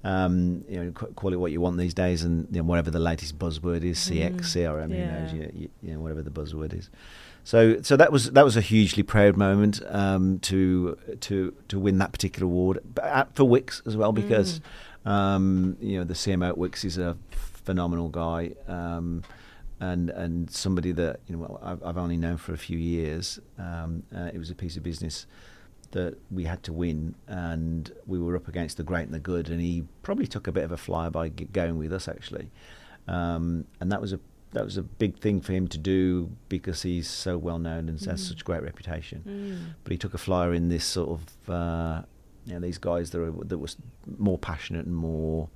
Um, 0.05 0.65
you 0.69 0.83
know, 0.83 0.91
call 0.93 1.33
it 1.33 1.37
what 1.37 1.53
you 1.53 1.61
want 1.61 1.77
these 1.79 1.95
days, 1.95 2.25
and 2.25 2.49
you 2.51 2.59
know, 2.61 2.65
whatever 2.65 2.91
the 2.91 2.99
latest 2.99 3.39
buzzword 3.39 3.85
is, 3.85 3.99
CX, 3.99 4.33
Mm. 4.35 4.41
CRM, 4.41 4.91
who 4.91 4.97
Yeah. 4.97 5.21
knows, 5.21 5.33
you, 5.33 5.69
you, 5.83 5.93
know, 5.95 6.01
whatever 6.01 6.23
the 6.23 6.31
buzzword 6.31 6.77
is. 6.77 6.91
So, 7.45 7.81
so 7.83 7.97
that 7.97 8.11
was 8.13 8.31
that 8.33 8.45
was 8.45 8.57
a 8.57 8.61
hugely 8.61 9.03
proud 9.03 9.37
moment 9.37 9.81
um, 9.89 10.39
to 10.41 10.97
to 11.21 11.53
to 11.69 11.79
win 11.81 11.99
that 11.99 12.13
particular 12.13 12.45
award 12.47 12.79
but 12.95 13.05
at, 13.05 13.35
for 13.35 13.43
Wickes 13.45 13.85
as 13.87 13.97
well 13.97 14.13
because 14.13 14.61
um, 15.05 15.77
you 15.81 15.99
know 15.99 16.05
the 16.05 16.15
CMO 16.15 16.51
at 16.51 16.55
Wickes 16.57 16.85
is 16.85 16.99
a 16.99 17.17
phenomenal 17.33 18.09
guy. 18.09 18.53
Um, 18.69 19.23
and 19.91 20.11
and 20.11 20.51
somebody 20.51 20.93
that 20.93 21.15
you 21.29 21.37
know 21.37 21.59
I've, 21.63 21.83
I've 21.87 21.99
only 22.05 22.17
known 22.17 22.37
for 22.39 22.53
a 22.55 22.59
few 22.69 22.79
years. 22.79 23.39
Um, 23.59 24.03
uh, 24.17 24.31
it 24.35 24.39
was 24.39 24.51
a 24.51 24.55
piece 24.55 24.77
of 24.79 24.83
business 24.83 25.27
that 25.91 26.13
we 26.31 26.45
had 26.45 26.63
to 26.63 26.73
win, 26.73 27.15
and 27.27 27.93
we 28.07 28.19
were 28.19 28.35
up 28.37 28.49
against 28.49 28.77
the 28.79 28.83
great 28.91 29.03
and 29.09 29.15
the 29.15 29.19
good, 29.33 29.51
and 29.51 29.61
he 29.61 29.85
probably 30.03 30.27
took 30.27 30.47
a 30.47 30.53
bit 30.53 30.65
of 30.65 30.73
a 30.73 30.77
flyer 30.77 31.11
by 31.11 31.29
g- 31.29 31.49
going 31.61 31.77
with 31.79 31.93
us 31.93 32.07
actually, 32.09 32.47
um, 33.09 33.65
and 33.81 33.91
that 33.93 34.01
was 34.01 34.13
a 34.13 34.21
that 34.53 34.65
was 34.65 34.77
a 34.77 34.83
big 34.83 35.19
thing 35.19 35.41
for 35.41 35.53
him 35.53 35.67
to 35.67 35.79
do 35.79 36.31
because 36.51 36.83
he's 36.83 37.09
so 37.09 37.39
well 37.39 37.59
known 37.59 37.89
and 37.89 37.99
has 38.03 38.21
Mm. 38.23 38.29
such 38.29 38.45
great 38.45 38.63
reputation. 38.63 39.23
Mm. 39.27 39.75
But 39.83 39.93
he 39.93 39.99
took 39.99 40.13
a 40.15 40.19
flyer 40.19 40.53
in 40.55 40.69
this 40.69 40.85
sort 40.85 41.09
of 41.19 41.51
uh, 41.51 42.03
you 42.47 42.53
know 42.55 42.61
these 42.61 42.79
guys 42.79 43.11
that 43.11 43.21
are, 43.21 43.33
that 43.47 43.59
was 43.59 43.77
more 44.19 44.39
passionate 44.39 44.85
and 44.87 44.95
more 44.95 45.49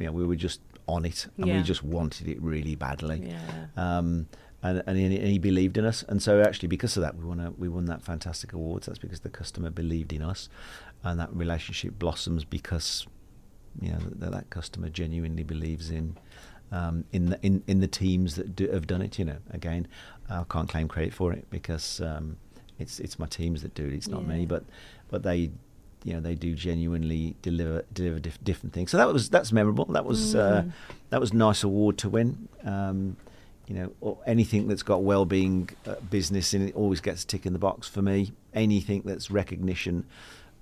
you 0.00 0.06
know 0.06 0.12
we 0.12 0.24
were 0.26 0.36
just 0.48 0.60
on 0.88 1.04
it 1.04 1.26
and 1.36 1.46
Yeah. 1.46 1.58
we 1.58 1.62
just 1.62 1.84
wanted 1.84 2.26
it 2.28 2.40
really 2.42 2.74
badly 2.74 3.28
Yeah. 3.28 3.66
um, 3.76 4.26
and, 4.62 4.82
and, 4.88 4.96
he, 4.98 5.04
and 5.04 5.28
he 5.28 5.38
believed 5.38 5.78
in 5.78 5.84
us. 5.84 6.02
And 6.08 6.20
so, 6.20 6.40
actually, 6.42 6.66
because 6.66 6.96
of 6.96 7.02
that, 7.04 7.14
we 7.16 7.24
won 7.24 7.38
a, 7.38 7.52
we 7.52 7.68
won 7.68 7.84
that 7.84 8.02
fantastic 8.02 8.52
award. 8.52 8.82
That's 8.82 8.98
because 8.98 9.20
the 9.20 9.28
customer 9.28 9.70
believed 9.70 10.12
in 10.12 10.20
us, 10.20 10.48
and 11.04 11.20
that 11.20 11.32
relationship 11.32 11.96
blossoms 11.96 12.44
because 12.44 13.06
you 13.80 13.90
know 13.92 14.00
that, 14.16 14.32
that 14.32 14.50
customer 14.50 14.88
genuinely 14.88 15.44
believes 15.44 15.90
in 15.90 16.16
um, 16.72 17.04
in 17.12 17.26
the 17.26 17.38
in, 17.46 17.62
in 17.68 17.78
the 17.78 17.86
teams 17.86 18.34
that 18.34 18.56
do, 18.56 18.68
have 18.72 18.88
done 18.88 19.00
it. 19.00 19.16
You 19.16 19.26
know, 19.26 19.38
again, 19.52 19.86
I 20.28 20.42
can't 20.50 20.68
claim 20.68 20.88
credit 20.88 21.14
for 21.14 21.32
it 21.32 21.48
because 21.50 22.00
um, 22.00 22.36
it's 22.80 22.98
it's 22.98 23.16
my 23.16 23.26
teams 23.26 23.62
that 23.62 23.74
do 23.74 23.84
it. 23.86 23.92
It's 23.92 24.08
not 24.08 24.26
me, 24.26 24.44
but 24.44 24.64
but 25.08 25.22
they. 25.22 25.52
You 26.04 26.14
know 26.14 26.20
they 26.20 26.34
do 26.34 26.54
genuinely 26.54 27.34
deliver 27.42 27.84
deliver 27.92 28.18
diff- 28.20 28.42
different 28.44 28.72
things. 28.72 28.90
So 28.90 28.96
that 28.98 29.12
was 29.12 29.28
that's 29.28 29.52
memorable. 29.52 29.84
That 29.86 30.04
was 30.04 30.34
uh, 30.34 30.62
Mm. 30.66 30.72
that 31.10 31.20
was 31.20 31.32
a 31.32 31.36
nice 31.36 31.62
award 31.64 31.98
to 31.98 32.08
win. 32.08 32.48
Um, 32.64 33.16
you 33.66 33.74
know, 33.74 33.92
or 34.00 34.16
anything 34.26 34.66
that's 34.68 34.82
got 34.82 35.02
well-being 35.02 35.68
uh, 35.86 35.96
business 36.10 36.54
in 36.54 36.68
it 36.68 36.74
always 36.74 37.02
gets 37.02 37.22
a 37.24 37.26
tick 37.26 37.44
in 37.44 37.52
the 37.52 37.58
box 37.58 37.86
for 37.86 38.00
me. 38.00 38.32
Anything 38.54 39.02
that's 39.04 39.30
recognition 39.30 40.06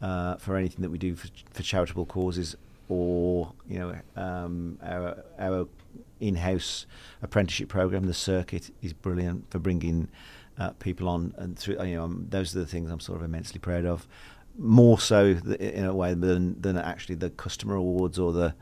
uh, 0.03 0.35
for 0.37 0.57
anything 0.57 0.83
that 0.83 0.91
we 0.91 0.99
do 0.99 1.15
for, 1.15 1.29
for 1.53 1.63
charitable 1.63 2.07
causes, 2.07 2.57
or 2.89 3.53
you 3.69 3.79
know, 3.79 3.95
um, 4.17 4.79
our 4.83 5.23
our 5.39 5.69
in-house 6.19 6.87
apprenticeship 7.23 7.69
program, 7.69 8.07
the 8.07 8.15
circuit, 8.15 8.71
is 8.83 8.93
brilliant 8.93 9.51
for 9.51 9.59
bringing 9.59 10.09
uh, 10.59 10.71
people 10.81 11.09
on 11.09 11.33
and 11.37 11.57
through. 11.59 11.81
You 11.85 11.97
know, 11.97 12.05
um, 12.05 12.27
those 12.31 12.57
are 12.57 12.59
the 12.59 12.67
things 12.67 12.91
I'm 12.91 13.01
sort 13.01 13.19
of 13.19 13.25
immensely 13.25 13.61
proud 13.61 13.85
of. 13.85 14.07
More 14.59 14.99
so 14.99 15.37
in 15.61 15.85
a 15.85 15.95
way 15.95 16.15
than 16.15 16.61
than 16.61 16.79
actually 16.79 17.17
the 17.17 17.31
customer 17.31 17.75
awards 17.75 18.19
or 18.19 18.33
the 18.33 18.55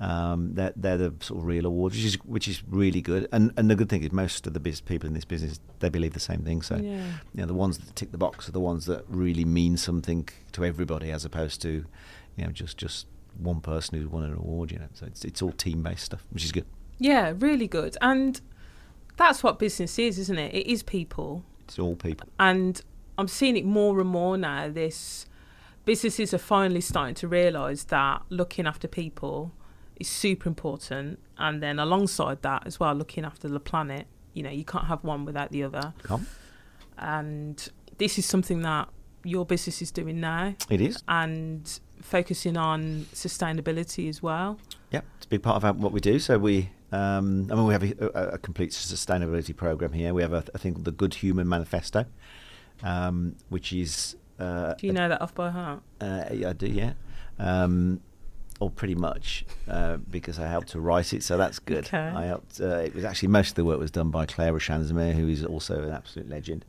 um, 0.00 0.54
they're, 0.54 0.72
they're 0.74 0.98
the 0.98 1.14
sort 1.20 1.40
of 1.40 1.46
real 1.46 1.66
awards, 1.66 1.96
which 1.96 2.04
is 2.04 2.14
which 2.24 2.48
is 2.48 2.62
really 2.68 3.00
good. 3.00 3.28
And 3.30 3.52
and 3.56 3.70
the 3.70 3.76
good 3.76 3.88
thing 3.88 4.02
is 4.02 4.12
most 4.12 4.46
of 4.46 4.52
the 4.52 4.60
biz- 4.60 4.80
people 4.80 5.06
in 5.06 5.14
this 5.14 5.24
business 5.24 5.60
they 5.78 5.88
believe 5.88 6.14
the 6.14 6.20
same 6.20 6.40
thing. 6.42 6.62
So 6.62 6.76
yeah. 6.76 7.06
you 7.34 7.40
know 7.40 7.46
the 7.46 7.54
ones 7.54 7.78
that 7.78 7.94
tick 7.94 8.10
the 8.10 8.18
box 8.18 8.48
are 8.48 8.52
the 8.52 8.60
ones 8.60 8.86
that 8.86 9.04
really 9.08 9.44
mean 9.44 9.76
something 9.76 10.28
to 10.52 10.64
everybody, 10.64 11.10
as 11.10 11.24
opposed 11.24 11.62
to 11.62 11.84
you 12.36 12.44
know 12.44 12.50
just 12.50 12.76
just 12.76 13.06
one 13.38 13.60
person 13.60 13.98
who's 13.98 14.08
won 14.08 14.24
an 14.24 14.34
award. 14.34 14.72
You 14.72 14.80
know, 14.80 14.88
so 14.94 15.06
it's 15.06 15.24
it's 15.24 15.40
all 15.40 15.52
team 15.52 15.82
based 15.82 16.04
stuff, 16.04 16.26
which 16.30 16.44
is 16.44 16.52
good. 16.52 16.66
Yeah, 16.98 17.32
really 17.38 17.68
good. 17.68 17.96
And 18.00 18.40
that's 19.16 19.42
what 19.42 19.58
business 19.58 19.98
is, 19.98 20.18
isn't 20.18 20.38
it? 20.38 20.54
It 20.54 20.66
is 20.66 20.82
people. 20.82 21.44
It's 21.60 21.78
all 21.78 21.94
people. 21.94 22.28
And 22.38 22.82
I'm 23.16 23.28
seeing 23.28 23.56
it 23.56 23.64
more 23.64 24.00
and 24.00 24.08
more 24.08 24.36
now. 24.36 24.68
This 24.68 25.26
businesses 25.84 26.32
are 26.34 26.38
finally 26.38 26.80
starting 26.80 27.14
to 27.16 27.28
realise 27.28 27.84
that 27.84 28.22
looking 28.28 28.66
after 28.66 28.88
people 28.88 29.52
is 30.00 30.08
super 30.08 30.48
important. 30.48 31.18
And 31.38 31.62
then 31.62 31.78
alongside 31.78 32.42
that 32.42 32.66
as 32.66 32.80
well, 32.80 32.94
looking 32.94 33.24
after 33.24 33.48
the 33.48 33.60
planet. 33.60 34.06
You 34.32 34.42
know, 34.42 34.50
you 34.50 34.64
can't 34.64 34.86
have 34.86 35.04
one 35.04 35.24
without 35.24 35.50
the 35.52 35.62
other. 35.62 35.94
Come, 36.02 36.26
And 36.98 37.68
this 37.98 38.18
is 38.18 38.26
something 38.26 38.62
that 38.62 38.88
your 39.22 39.46
business 39.46 39.80
is 39.80 39.90
doing 39.90 40.20
now 40.20 40.54
it 40.68 40.80
is. 40.80 41.02
and 41.08 41.80
focusing 42.02 42.56
on 42.56 43.06
sustainability 43.14 44.08
as 44.08 44.22
well. 44.22 44.58
Yeah, 44.90 45.00
it's 45.16 45.26
a 45.26 45.28
big 45.28 45.42
part 45.42 45.62
of 45.62 45.80
what 45.80 45.92
we 45.92 46.00
do. 46.00 46.18
So 46.18 46.38
we, 46.38 46.70
um, 46.92 47.48
I 47.50 47.54
mean, 47.54 47.66
we 47.66 47.72
have 47.72 47.82
a, 47.84 47.94
a, 48.14 48.28
a 48.34 48.38
complete 48.38 48.70
sustainability 48.72 49.56
program 49.56 49.92
here. 49.92 50.12
We 50.12 50.22
have 50.22 50.32
a, 50.32 50.44
a 50.52 50.58
thing 50.58 50.74
called 50.74 50.84
the 50.84 50.92
Good 50.92 51.14
Human 51.14 51.48
Manifesto, 51.48 52.04
um, 52.82 53.36
which 53.48 53.72
is. 53.72 54.16
Uh, 54.38 54.74
Do 54.74 54.86
you 54.86 54.92
know 54.92 55.08
that 55.08 55.20
off 55.20 55.34
by 55.34 55.50
heart? 55.50 55.82
Uh, 56.00 56.24
yeah, 56.32 56.50
I 56.50 56.52
do, 56.52 56.66
yeah. 56.66 56.92
Um, 57.38 58.00
or 58.60 58.70
pretty 58.70 58.94
much, 58.94 59.44
uh, 59.68 59.96
because 59.96 60.38
I 60.38 60.46
helped 60.46 60.68
to 60.68 60.80
write 60.80 61.12
it, 61.12 61.22
so 61.22 61.36
that's 61.36 61.58
good. 61.58 61.86
Okay. 61.86 61.98
I 61.98 62.26
helped. 62.26 62.60
Uh, 62.60 62.76
it 62.78 62.94
was 62.94 63.04
actually 63.04 63.28
most 63.28 63.50
of 63.50 63.54
the 63.56 63.64
work 63.64 63.78
was 63.78 63.90
done 63.90 64.10
by 64.10 64.26
Claire 64.26 64.52
Rashanzamir, 64.52 65.14
who 65.14 65.28
is 65.28 65.44
also 65.44 65.82
an 65.82 65.90
absolute 65.90 66.28
legend. 66.28 66.64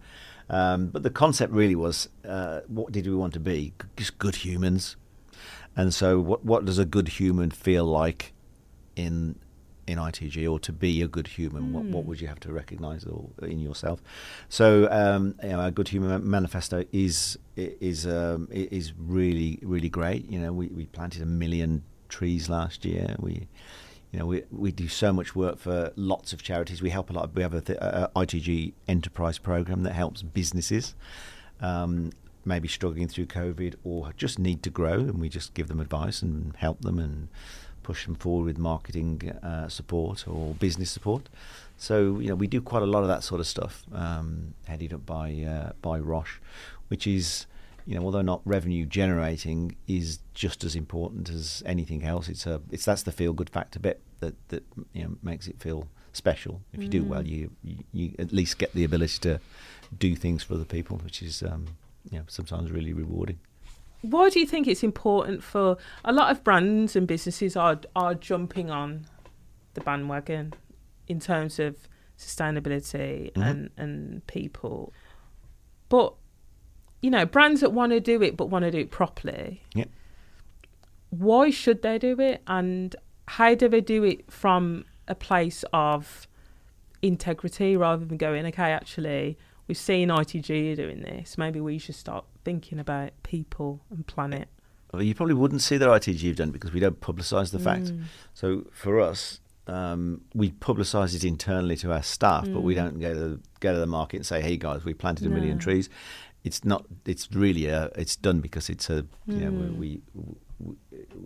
Um, 0.50 0.88
but 0.88 1.04
the 1.04 1.10
concept 1.10 1.54
really 1.54 1.76
was, 1.76 2.10
uh, 2.28 2.62
what 2.68 2.92
did 2.92 3.08
we 3.08 3.16
want 3.16 3.34
to 3.34 3.40
be? 3.40 3.74
Just 3.98 4.18
good 4.18 4.36
humans. 4.38 4.96
And 5.76 5.94
so, 5.94 6.20
what 6.20 6.46
what 6.46 6.66
does 6.66 6.80
a 6.80 6.86
good 6.86 7.08
human 7.08 7.52
feel 7.52 7.86
like 7.86 8.34
in 8.96 9.36
in 9.88 9.98
ITG, 10.00 10.50
or 10.52 10.60
to 10.60 10.74
be 10.74 11.02
a 11.02 11.08
good 11.08 11.28
human? 11.28 11.74
What 11.74 11.86
what 11.86 12.02
Hmm. 12.04 12.10
would 12.10 12.22
you 12.22 12.28
have 12.28 12.40
to 12.42 12.52
recognise 12.52 13.06
in 13.42 13.60
yourself? 13.60 14.02
So, 14.50 14.88
um, 14.92 15.36
you 15.44 15.50
know, 15.50 15.60
our 15.60 15.72
good 15.72 15.90
human 15.90 16.30
manifesto 16.30 16.84
is 16.92 17.38
is 17.56 18.06
um, 18.08 18.48
is 18.52 18.94
really 18.98 19.60
really 19.62 19.90
great. 19.90 20.30
You 20.30 20.40
know, 20.40 20.52
we, 20.54 20.68
we 20.68 20.86
planted 20.88 21.22
a 21.22 21.26
million 21.26 21.84
trees 22.10 22.50
last 22.50 22.86
year. 22.86 23.16
We 23.20 23.48
you 24.12 24.20
know, 24.20 24.26
we 24.28 24.44
we 24.52 24.72
do 24.72 24.88
so 24.88 25.12
much 25.12 25.36
work 25.36 25.58
for 25.60 25.92
lots 25.96 26.34
of 26.34 26.42
charities. 26.42 26.82
We 26.82 26.90
help 26.90 27.10
a 27.10 27.14
lot. 27.14 27.34
We 27.36 27.42
have 27.42 27.54
a, 27.54 27.62
th- 27.62 27.80
a 27.80 28.10
a 28.16 28.26
ITG 28.26 28.74
enterprise 28.88 29.38
program 29.40 29.84
that 29.84 29.94
helps 29.94 30.22
businesses, 30.24 30.96
um, 31.60 32.12
maybe 32.46 32.68
struggling 32.68 33.08
through 33.08 33.26
COVID 33.26 33.76
or 33.84 34.14
just 34.16 34.40
need 34.40 34.64
to 34.64 34.70
grow, 34.70 34.94
and 35.00 35.20
we 35.20 35.28
just 35.30 35.54
give 35.54 35.68
them 35.68 35.80
advice 35.82 36.22
and 36.22 36.56
help 36.56 36.82
them 36.82 36.98
and 37.00 37.28
push 37.90 38.06
them 38.06 38.16
forward 38.16 38.46
with 38.50 38.58
marketing 38.58 39.12
uh, 39.44 39.68
support 39.70 40.18
or 40.28 40.54
business 40.66 40.90
support. 40.98 41.24
So 41.78 41.96
you 42.24 42.30
know, 42.30 42.36
we 42.44 42.48
do 42.48 42.62
quite 42.62 42.84
a 42.84 42.92
lot 42.96 43.02
of 43.06 43.10
that 43.14 43.24
sort 43.24 43.40
of 43.44 43.48
stuff, 43.48 43.74
um, 43.94 44.54
headed 44.72 44.92
up 44.94 45.04
by 45.06 45.28
uh, 45.54 45.72
by 45.82 45.98
Roche, 46.12 46.40
which 46.92 47.06
is 47.18 47.46
you 47.88 47.96
know, 47.96 48.04
although 48.06 48.24
not 48.34 48.42
revenue 48.46 48.86
generating, 49.00 49.76
is 49.88 50.20
just 50.34 50.64
as 50.64 50.76
important 50.76 51.30
as 51.30 51.62
anything 51.66 52.02
else. 52.04 52.26
It's 52.34 52.48
a, 52.48 52.60
it's 52.72 52.86
that's 52.86 53.04
the 53.04 53.12
feel 53.12 53.34
good 53.34 53.50
factor 53.58 53.80
bit 53.80 53.98
that 54.22 54.34
that 54.52 54.64
you 54.94 55.04
know 55.04 55.12
makes 55.22 55.48
it 55.48 55.56
feel 55.62 55.88
special. 56.14 56.62
If 56.74 56.80
you 56.84 56.90
do 56.90 57.04
well, 57.04 57.22
Mm. 57.24 57.30
you, 57.34 57.52
you 57.70 57.76
you 57.94 58.06
at 58.18 58.32
least 58.32 58.58
get 58.58 58.72
the 58.74 58.84
ability 58.86 59.20
to 59.28 59.40
do 60.06 60.16
things 60.16 60.44
for 60.44 60.56
other 60.56 60.66
people, 60.78 60.98
which 61.06 61.22
is 61.22 61.44
um, 61.44 61.64
you 62.12 62.18
know 62.20 62.26
sometimes 62.28 62.72
really 62.72 62.94
rewarding. 62.94 63.38
Why 64.10 64.30
do 64.30 64.40
you 64.40 64.46
think 64.46 64.68
it's 64.68 64.84
important 64.84 65.44
for 65.44 65.78
a 66.04 66.14
lot 66.14 66.32
of 66.32 66.44
brands 66.44 66.96
and 66.96 67.08
businesses 67.08 67.56
are 67.56 67.80
are 67.96 68.14
jumping 68.16 68.70
on 68.70 69.06
the 69.74 69.82
bandwagon 69.82 70.54
in 71.08 71.20
terms 71.20 71.60
of 71.60 71.88
sustainability 72.18 73.32
Mhm. 73.34 73.42
and 73.50 73.70
and 73.78 74.28
people, 74.28 74.94
but 75.90 76.14
you 77.02 77.10
know 77.10 77.26
brands 77.26 77.62
that 77.62 77.72
want 77.74 77.92
to 77.92 78.00
do 78.00 78.22
it 78.22 78.36
but 78.38 78.50
want 78.50 78.64
to 78.64 78.72
do 78.72 78.80
it 78.80 78.92
properly. 78.92 79.62
Yeah. 79.74 79.86
Why 81.10 81.50
should 81.50 81.82
they 81.82 81.98
do 81.98 82.20
it, 82.20 82.42
and 82.48 82.96
how 83.28 83.56
do 83.56 83.68
they 83.70 83.82
do 83.82 84.04
it 84.04 84.30
from 84.32 84.86
a 85.08 85.16
place 85.16 85.64
of 85.72 86.28
integrity 87.02 87.78
rather 87.78 88.04
than 88.06 88.18
going, 88.18 88.46
okay, 88.48 88.72
actually, 88.72 89.38
we've 89.68 89.78
seen 89.78 90.10
ITG 90.10 90.76
doing 90.76 91.02
this. 91.02 91.38
Maybe 91.38 91.60
we 91.60 91.78
should 91.78 91.96
start 91.96 92.26
thinking 92.44 92.80
about 92.80 93.12
people 93.24 93.82
and 93.90 94.06
planet. 94.08 94.48
Well, 94.94 95.02
you 95.04 95.14
probably 95.16 95.34
wouldn't 95.36 95.62
see 95.62 95.78
the 95.78 95.88
ITG 95.88 96.28
have 96.28 96.36
done 96.38 96.52
because 96.52 96.72
we 96.72 96.80
don't 96.80 97.00
publicise 97.02 97.52
the 97.52 97.60
fact. 97.60 97.86
Mm. 97.86 98.04
So 98.34 98.66
for 98.72 99.02
us, 99.02 99.42
um, 99.68 100.22
we 100.34 100.52
publicise 100.52 101.16
it 101.16 101.24
internally 101.24 101.76
to 101.78 101.92
our 101.92 102.04
staff, 102.04 102.46
but 102.50 102.62
we 102.62 102.74
Mm. 102.76 102.78
don't 102.78 103.00
go 103.00 103.14
to 103.14 103.20
the, 103.20 103.40
go 103.60 103.74
to 103.74 103.80
the 103.80 103.88
market 103.88 104.18
and 104.18 104.26
say, 104.26 104.42
"Hey 104.42 104.58
guys, 104.58 104.86
we 104.86 104.94
planted 104.94 105.26
a 105.26 105.30
million 105.30 105.58
trees." 105.58 105.90
It's 106.44 106.64
not. 106.64 106.86
It's 107.06 107.32
really 107.34 107.66
a. 107.66 107.90
It's 107.96 108.16
done 108.16 108.40
because 108.42 108.70
it's 108.70 108.90
a. 108.92 109.06
You 109.26 109.38
know, 109.38 109.52
Mm. 109.52 109.78
we, 109.78 110.02
we 110.14 110.24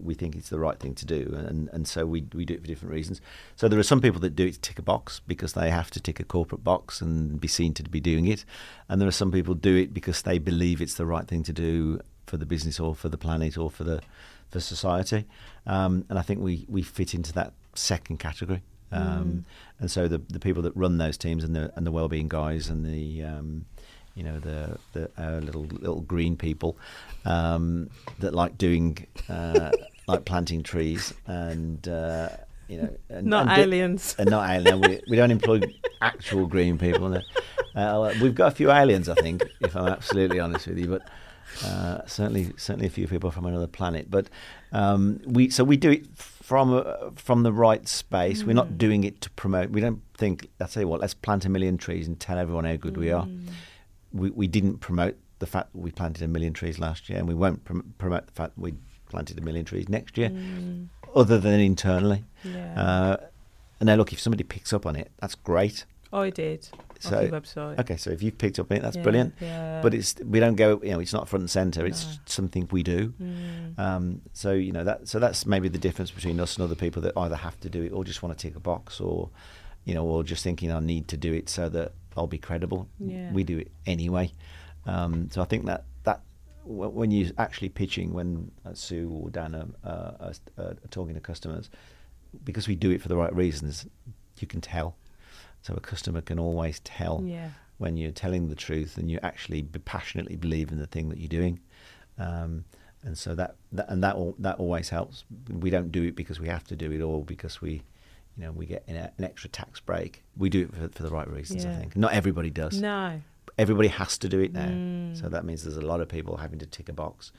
we 0.04 0.14
think 0.16 0.36
it's 0.36 0.50
the 0.50 0.60
right 0.60 0.80
thing 0.80 0.96
to 0.96 1.06
do, 1.06 1.34
and 1.48 1.70
and 1.72 1.88
so 1.88 2.06
we 2.06 2.26
we 2.34 2.46
do 2.46 2.56
it 2.56 2.62
for 2.62 2.68
different 2.68 2.94
reasons. 2.94 3.22
So 3.56 3.68
there 3.68 3.80
are 3.80 3.84
some 3.84 4.02
people 4.02 4.20
that 4.22 4.36
do 4.36 4.46
it 4.48 4.54
to 4.54 4.62
tick 4.62 4.80
a 4.80 4.82
box 4.82 5.22
because 5.28 5.54
they 5.54 5.70
have 5.70 5.92
to 5.92 6.00
tick 6.00 6.20
a 6.20 6.24
corporate 6.24 6.64
box 6.64 7.02
and 7.02 7.40
be 7.40 7.48
seen 7.48 7.74
to 7.76 7.84
be 7.84 8.00
doing 8.00 8.26
it, 8.26 8.46
and 8.88 9.00
there 9.00 9.08
are 9.08 9.12
some 9.12 9.32
people 9.32 9.54
do 9.54 9.76
it 9.76 9.94
because 9.94 10.24
they 10.24 10.40
believe 10.40 10.82
it's 10.82 10.96
the 10.96 11.06
right 11.06 11.28
thing 11.28 11.44
to 11.44 11.54
do 11.54 12.00
for 12.26 12.38
the 12.38 12.46
business 12.46 12.80
or 12.80 12.96
for 12.96 13.10
the 13.10 13.18
planet 13.18 13.58
or 13.58 13.70
for 13.70 13.84
the 13.84 14.02
for 14.50 14.60
society. 14.60 15.26
Um, 15.66 16.06
and 16.10 16.18
I 16.18 16.22
think 16.22 16.42
we, 16.42 16.66
we 16.68 16.82
fit 16.82 17.14
into 17.14 17.34
that 17.34 17.54
second 17.76 18.18
category. 18.18 18.64
Um, 18.92 19.00
Mm. 19.00 19.44
And 19.82 19.92
so 19.92 20.08
the 20.08 20.18
the 20.30 20.40
people 20.40 20.64
that 20.64 20.76
run 20.76 20.98
those 20.98 21.18
teams 21.18 21.44
and 21.44 21.56
the 21.56 21.72
and 21.76 21.86
the 21.86 21.92
wellbeing 21.92 22.28
guys 22.28 22.70
and 22.70 22.86
the 22.86 23.24
um, 23.24 23.66
you 24.16 24.24
know 24.24 24.40
the 24.40 24.78
the 24.94 25.10
our 25.18 25.40
little 25.42 25.64
little 25.64 26.02
green 26.02 26.36
people 26.38 26.78
um, 27.26 27.90
that 28.20 28.34
like 28.34 28.58
doing 28.58 29.06
uh, 29.30 29.72
like 30.08 30.26
planting 30.26 30.64
trees 30.64 31.14
and 31.28 31.88
uh, 31.88 32.30
you 32.68 32.78
know 32.82 32.90
and, 33.10 33.28
Not 33.28 33.48
and 33.48 33.62
aliens. 33.62 34.16
and 34.20 34.30
not 34.30 34.50
alien. 34.50 34.82
We, 34.82 35.02
we 35.10 35.16
don't 35.16 35.32
employ 35.32 35.62
actual 36.02 36.48
green 36.48 36.78
people. 36.78 37.10
No. 37.10 37.22
Uh, 37.76 38.14
we've 38.22 38.36
got 38.36 38.48
a 38.52 38.56
few 38.56 38.72
aliens, 38.72 39.08
I 39.08 39.16
think, 39.16 39.44
if 39.62 39.76
I'm 39.76 39.88
absolutely 39.88 40.40
honest 40.40 40.68
with 40.68 40.80
you, 40.80 40.88
but 40.88 41.04
uh, 41.66 42.06
certainly 42.08 42.52
certainly 42.58 42.88
a 42.88 42.90
few 42.90 43.08
people 43.08 43.32
from 43.32 43.46
another 43.46 43.68
planet. 43.68 44.10
But 44.10 44.28
um, 44.72 45.20
we 45.26 45.50
so 45.50 45.64
we 45.64 45.78
do 45.78 45.92
it 45.92 46.06
from 46.18 46.84
from 47.16 47.44
the 47.44 47.54
right 47.54 47.88
space. 47.88 48.44
We're 48.44 48.54
not 48.54 48.68
Mm. 48.70 48.78
doing 48.78 49.04
it 49.04 49.22
to 49.22 49.30
promote. 49.32 49.70
We 49.70 49.82
don't 49.82 50.02
think. 50.18 50.48
I 50.60 50.66
tell 50.66 50.82
you 50.82 50.88
what, 50.88 51.00
let's 51.00 51.14
plant 51.14 51.46
a 51.46 51.50
million 51.50 51.78
trees 51.78 52.08
and 52.08 52.20
tell 52.20 52.38
everyone 52.38 52.66
how 52.66 52.76
good 52.76 52.98
we 52.98 53.12
are. 53.12 53.28
We 54.14 54.30
we 54.32 54.48
didn't 54.48 54.78
promote 54.80 55.16
the 55.40 55.48
fact 55.48 55.72
that 55.74 55.80
we 55.80 55.92
planted 55.92 56.24
a 56.24 56.28
million 56.28 56.54
trees 56.54 56.80
last 56.80 57.10
year, 57.10 57.18
and 57.20 57.28
we 57.28 57.34
won't 57.36 57.64
prom- 57.64 57.94
promote 57.98 58.26
the 58.28 58.34
fact 58.34 58.56
that 58.56 58.62
we 58.62 58.74
planted 59.10 59.38
a 59.40 59.42
million 59.42 59.66
trees 59.66 59.88
next 59.90 60.18
year, 60.18 60.30
Mm. 60.30 60.88
other 61.16 61.40
than 61.40 61.60
internally. 61.60 62.24
Yeah. 62.44 62.74
Uh, 62.82 63.18
and 63.80 63.88
now, 63.88 63.96
look, 63.96 64.12
if 64.12 64.20
somebody 64.20 64.44
picks 64.44 64.74
up 64.74 64.86
on 64.86 64.96
it, 64.96 65.12
that's 65.20 65.36
great. 65.36 65.86
Oh, 66.12 66.22
I 66.22 66.32
did. 66.32 66.68
So, 67.00 67.30
website. 67.30 67.80
okay, 67.80 67.96
so 67.96 68.10
if 68.10 68.22
you've 68.22 68.38
picked 68.38 68.60
up 68.60 68.70
on 68.72 68.78
it, 68.78 68.82
that's 68.82 68.98
Yeah, 68.98 69.04
brilliant. 69.04 69.34
Yeah. 69.40 69.80
But 69.82 69.94
it's 69.94 70.16
we 70.26 70.40
don't 70.42 70.56
go, 70.56 70.82
you 70.84 70.92
know, 70.92 71.00
it's 71.00 71.14
not 71.14 71.30
front 71.30 71.42
and 71.44 71.50
center. 71.50 71.86
It's 71.86 72.04
No. 72.06 72.12
something 72.26 72.68
we 72.72 72.84
do. 72.84 73.14
Mm. 73.22 73.80
Um, 73.80 74.22
so 74.34 74.52
you 74.52 74.74
know 74.74 74.84
that, 74.84 75.08
so 75.08 75.18
that's 75.20 75.46
maybe 75.46 75.70
the 75.70 75.78
difference 75.78 76.12
between 76.12 76.40
us 76.42 76.58
and 76.58 76.64
other 76.66 76.76
people 76.76 77.02
that 77.04 77.14
either 77.16 77.38
have 77.38 77.58
to 77.62 77.70
do 77.70 77.84
it 77.84 77.94
or 77.94 78.04
just 78.04 78.22
want 78.22 78.38
to 78.38 78.42
tick 78.48 78.58
a 78.58 78.60
box, 78.60 79.00
or 79.00 79.30
you 79.90 79.96
know, 79.96 80.06
or 80.06 80.24
just 80.24 80.44
thinking 80.44 80.72
I 80.72 80.80
need 80.80 81.08
to 81.08 81.18
do 81.18 81.34
it 81.34 81.50
so 81.50 81.68
that 81.70 81.94
I'll 82.16 82.28
be 82.28 82.38
credible. 82.38 82.88
Yeah. 83.00 83.32
We 83.34 83.44
do 83.44 83.58
it 83.58 83.72
anyway. 83.88 84.32
Um, 84.86 85.30
so 85.32 85.42
I 85.42 85.46
think 85.46 85.66
that 85.66 85.86
that 86.04 86.22
when 86.64 87.10
you're 87.10 87.32
actually 87.40 87.70
pitching, 87.70 88.14
when 88.14 88.52
uh, 88.64 88.74
Sue 88.76 89.10
or 89.10 89.32
Dan 89.32 89.56
are, 89.56 89.90
uh, 89.90 90.32
are, 90.60 90.64
are 90.64 90.76
talking 90.92 91.16
to 91.16 91.20
customers, 91.20 91.72
because 92.44 92.68
we 92.68 92.76
do 92.76 92.92
it 92.92 93.02
for 93.02 93.08
the 93.08 93.18
right 93.18 93.36
reasons, 93.36 93.88
you 94.38 94.48
can 94.48 94.62
tell. 94.62 94.96
So 95.64 95.74
a 95.74 95.80
customer 95.80 96.22
can 96.22 96.38
always 96.38 96.80
tell 96.82 97.24
yeah. 97.26 97.50
when 97.80 97.98
you're 97.98 98.12
telling 98.12 98.50
the 98.50 98.56
truth 98.56 98.96
and 98.98 99.10
you 99.10 99.18
actually 99.24 99.64
passionately 99.64 100.36
believe 100.36 100.72
in 100.72 100.78
the 100.78 100.88
thing 100.88 101.10
that 101.10 101.18
you're 101.18 101.28
doing. 101.42 101.60
Um, 102.20 102.66
and 103.04 103.18
so 103.18 103.34
that, 103.34 103.56
that 103.72 103.90
and 103.90 104.04
that 104.04 104.16
al- 104.16 104.36
that 104.38 104.60
always 104.60 104.90
helps. 104.90 105.24
We 105.50 105.72
don't 105.72 105.92
do 105.92 106.04
it 106.04 106.16
because 106.16 106.40
we 106.40 106.48
have 106.48 106.66
to 106.66 106.76
do 106.76 106.92
it 106.92 107.02
or 107.02 107.24
because 107.24 107.60
we, 107.60 107.82
you 108.40 108.46
know, 108.46 108.52
we 108.54 108.66
get 108.66 108.86
an, 108.88 108.96
an 108.96 109.24
extra 109.24 109.50
tax 109.50 109.82
break. 109.82 110.24
We 110.38 110.50
do 110.50 110.62
it 110.62 110.74
for, 110.74 110.88
for 110.88 111.04
the 111.04 111.10
right 111.10 111.30
reasons. 111.30 111.66
I 111.66 111.76
think 111.76 111.98
not 111.98 112.14
everybody 112.14 112.50
does. 112.50 112.80
No. 112.80 113.20
Everybody 113.58 113.90
has 113.90 114.18
to 114.20 114.30
do 114.30 114.40
it 114.40 114.54
now. 114.54 114.68
Mm. 114.68 115.20
So 115.20 115.28
that 115.28 115.44
means 115.44 115.64
there's 115.64 115.76
a 115.76 115.82
lot 115.82 116.00
of 116.00 116.08
people 116.08 116.38
having 116.38 116.60
to 116.60 116.66
tick 116.66 116.88
a 116.88 116.94
box. 116.94 117.34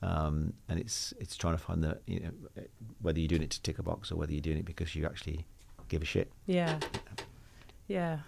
Um, 0.00 0.52
and 0.68 0.78
it's 0.78 1.12
it's 1.18 1.36
trying 1.36 1.56
to 1.56 1.62
find 1.62 1.82
the 1.82 1.98
you 2.06 2.20
know 2.20 2.62
whether 3.00 3.18
you're 3.18 3.28
doing 3.28 3.42
it 3.42 3.50
to 3.50 3.62
tick 3.62 3.80
a 3.80 3.82
box 3.82 4.12
or 4.12 4.16
whether 4.16 4.30
you're 4.30 4.40
doing 4.40 4.58
it 4.58 4.64
because 4.64 4.94
you 4.94 5.06
actually 5.06 5.44
give 5.88 6.02
a 6.02 6.04
shit. 6.04 6.30
Yeah. 6.46 6.78
Yeah. 7.88 8.18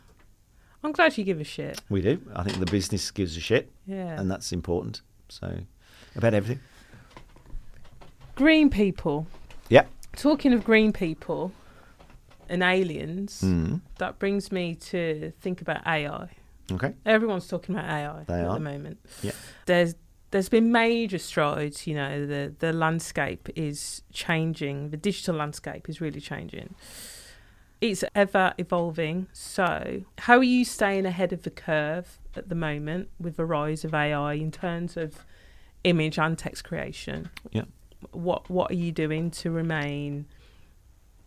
I'm 0.82 0.90
glad 0.90 1.16
you 1.16 1.22
give 1.22 1.40
a 1.40 1.44
shit. 1.44 1.80
We 1.88 2.02
do. 2.02 2.20
I 2.34 2.42
think 2.42 2.58
the 2.58 2.66
business 2.66 3.08
gives 3.12 3.36
a 3.36 3.40
shit. 3.40 3.70
Yeah. 3.86 4.18
and 4.20 4.28
that's 4.28 4.52
important. 4.52 5.02
So 5.28 5.60
about 6.16 6.34
everything. 6.34 6.60
green 8.34 8.68
people. 8.68 9.28
Yeah. 9.68 9.84
Talking 10.16 10.52
of 10.52 10.64
green 10.64 10.92
people 10.92 11.52
and 12.48 12.62
aliens, 12.62 13.42
Mm. 13.42 13.80
that 13.98 14.18
brings 14.18 14.50
me 14.52 14.74
to 14.76 15.32
think 15.40 15.60
about 15.60 15.86
AI. 15.86 16.28
Okay. 16.72 16.94
Everyone's 17.04 17.46
talking 17.46 17.74
about 17.76 17.88
AI 17.88 18.24
They 18.24 18.40
at 18.40 18.46
are. 18.46 18.54
the 18.54 18.60
moment. 18.60 18.98
Yeah. 19.22 19.32
There's 19.66 19.94
there's 20.32 20.48
been 20.48 20.72
major 20.72 21.18
strides, 21.18 21.86
you 21.86 21.94
know, 21.94 22.26
the 22.26 22.52
the 22.58 22.72
landscape 22.72 23.48
is 23.54 24.02
changing, 24.12 24.90
the 24.90 24.96
digital 24.96 25.36
landscape 25.36 25.88
is 25.88 26.00
really 26.00 26.20
changing. 26.20 26.74
It's 27.80 28.02
ever 28.14 28.52
evolving. 28.58 29.28
So, 29.32 30.02
how 30.18 30.38
are 30.38 30.42
you 30.42 30.64
staying 30.64 31.06
ahead 31.06 31.32
of 31.32 31.42
the 31.42 31.50
curve 31.50 32.18
at 32.34 32.48
the 32.48 32.54
moment 32.54 33.10
with 33.20 33.36
the 33.36 33.44
rise 33.44 33.84
of 33.84 33.94
AI 33.94 34.32
in 34.34 34.50
terms 34.50 34.96
of 34.96 35.24
image 35.84 36.18
and 36.18 36.36
text 36.36 36.64
creation? 36.64 37.30
Yeah. 37.52 37.64
What 38.12 38.50
what 38.50 38.70
are 38.72 38.74
you 38.74 38.90
doing 38.92 39.30
to 39.42 39.50
remain 39.52 40.26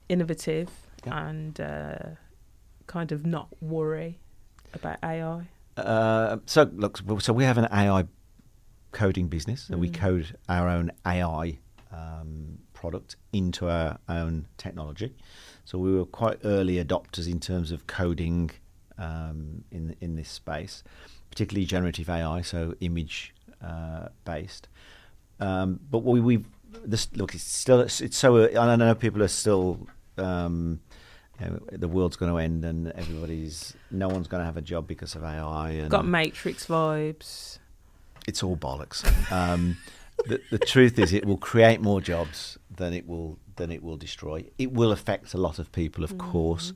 innovative 0.10 0.69
Yeah. 1.05 1.27
and 1.29 1.59
uh, 1.59 1.97
kind 2.88 3.12
of 3.12 3.25
not 3.25 3.47
worry 3.62 4.19
about 4.73 4.97
AI? 5.03 5.47
Uh, 5.77 6.38
so 6.45 6.69
look, 6.73 7.01
so 7.19 7.33
we 7.33 7.43
have 7.43 7.57
an 7.57 7.67
AI 7.71 8.05
coding 8.91 9.27
business, 9.27 9.69
and 9.69 9.79
we 9.79 9.89
Mm. 9.89 9.93
code 9.93 10.38
our 10.47 10.67
own 10.67 10.91
AI 11.05 11.59
um, 11.91 12.59
product 12.73 13.15
into 13.31 13.69
our 13.69 13.99
own 14.07 14.47
technology. 14.57 15.13
So 15.65 15.77
we 15.77 15.93
were 15.93 16.05
quite 16.05 16.39
early 16.43 16.83
adopters 16.83 17.27
in 17.29 17.39
terms 17.39 17.71
of 17.71 17.88
coding 17.88 18.51
um, 18.97 19.63
in 19.71 19.95
in 20.01 20.15
this 20.15 20.29
space, 20.29 20.83
particularly 21.29 21.65
generative 21.65 22.09
AI, 22.09 22.41
so 22.41 22.73
image 22.79 23.33
uh, 23.63 24.09
based. 24.25 24.67
Um, 25.39 25.79
but 25.89 25.99
we 25.99 26.19
we 26.19 26.45
this 26.83 27.07
look 27.15 27.33
it's 27.33 27.43
still 27.43 27.79
it's, 27.81 28.01
it's 28.01 28.17
so 28.17 28.49
I 28.57 28.75
know 28.75 28.95
people 28.95 29.23
are 29.23 29.27
still. 29.29 29.88
Um, 30.19 30.82
you 31.39 31.47
know, 31.47 31.60
the 31.71 31.88
world's 31.88 32.17
going 32.17 32.32
to 32.32 32.38
end 32.38 32.65
and 32.65 32.91
everybody's 32.91 33.73
no 33.91 34.10
one's 34.10 34.27
going 34.27 34.41
to 34.41 34.45
have 34.45 34.58
a 34.58 34.62
job 34.62 34.88
because 34.88 35.15
of 35.15 35.23
AI. 35.23 35.71
And 35.71 35.89
Got 35.89 36.05
Matrix 36.05 36.65
vibes. 36.65 37.59
it's 38.28 38.43
all 38.43 38.57
bollocks. 38.57 39.05
Um, 39.32 39.78
the, 40.26 40.41
the 40.51 40.59
truth 40.59 40.99
is, 40.99 41.13
it 41.13 41.26
will 41.26 41.38
create 41.38 41.80
more 41.80 42.01
jobs 42.01 42.57
than 42.76 42.93
it 42.93 43.07
will 43.07 43.39
than 43.55 43.72
it 43.72 43.82
will 43.82 43.97
destroy. 43.97 44.45
It 44.57 44.72
will 44.74 44.91
affect 44.91 45.34
a 45.34 45.38
lot 45.38 45.59
of 45.59 45.72
people, 45.72 46.03
of 46.03 46.17
course, 46.17 46.74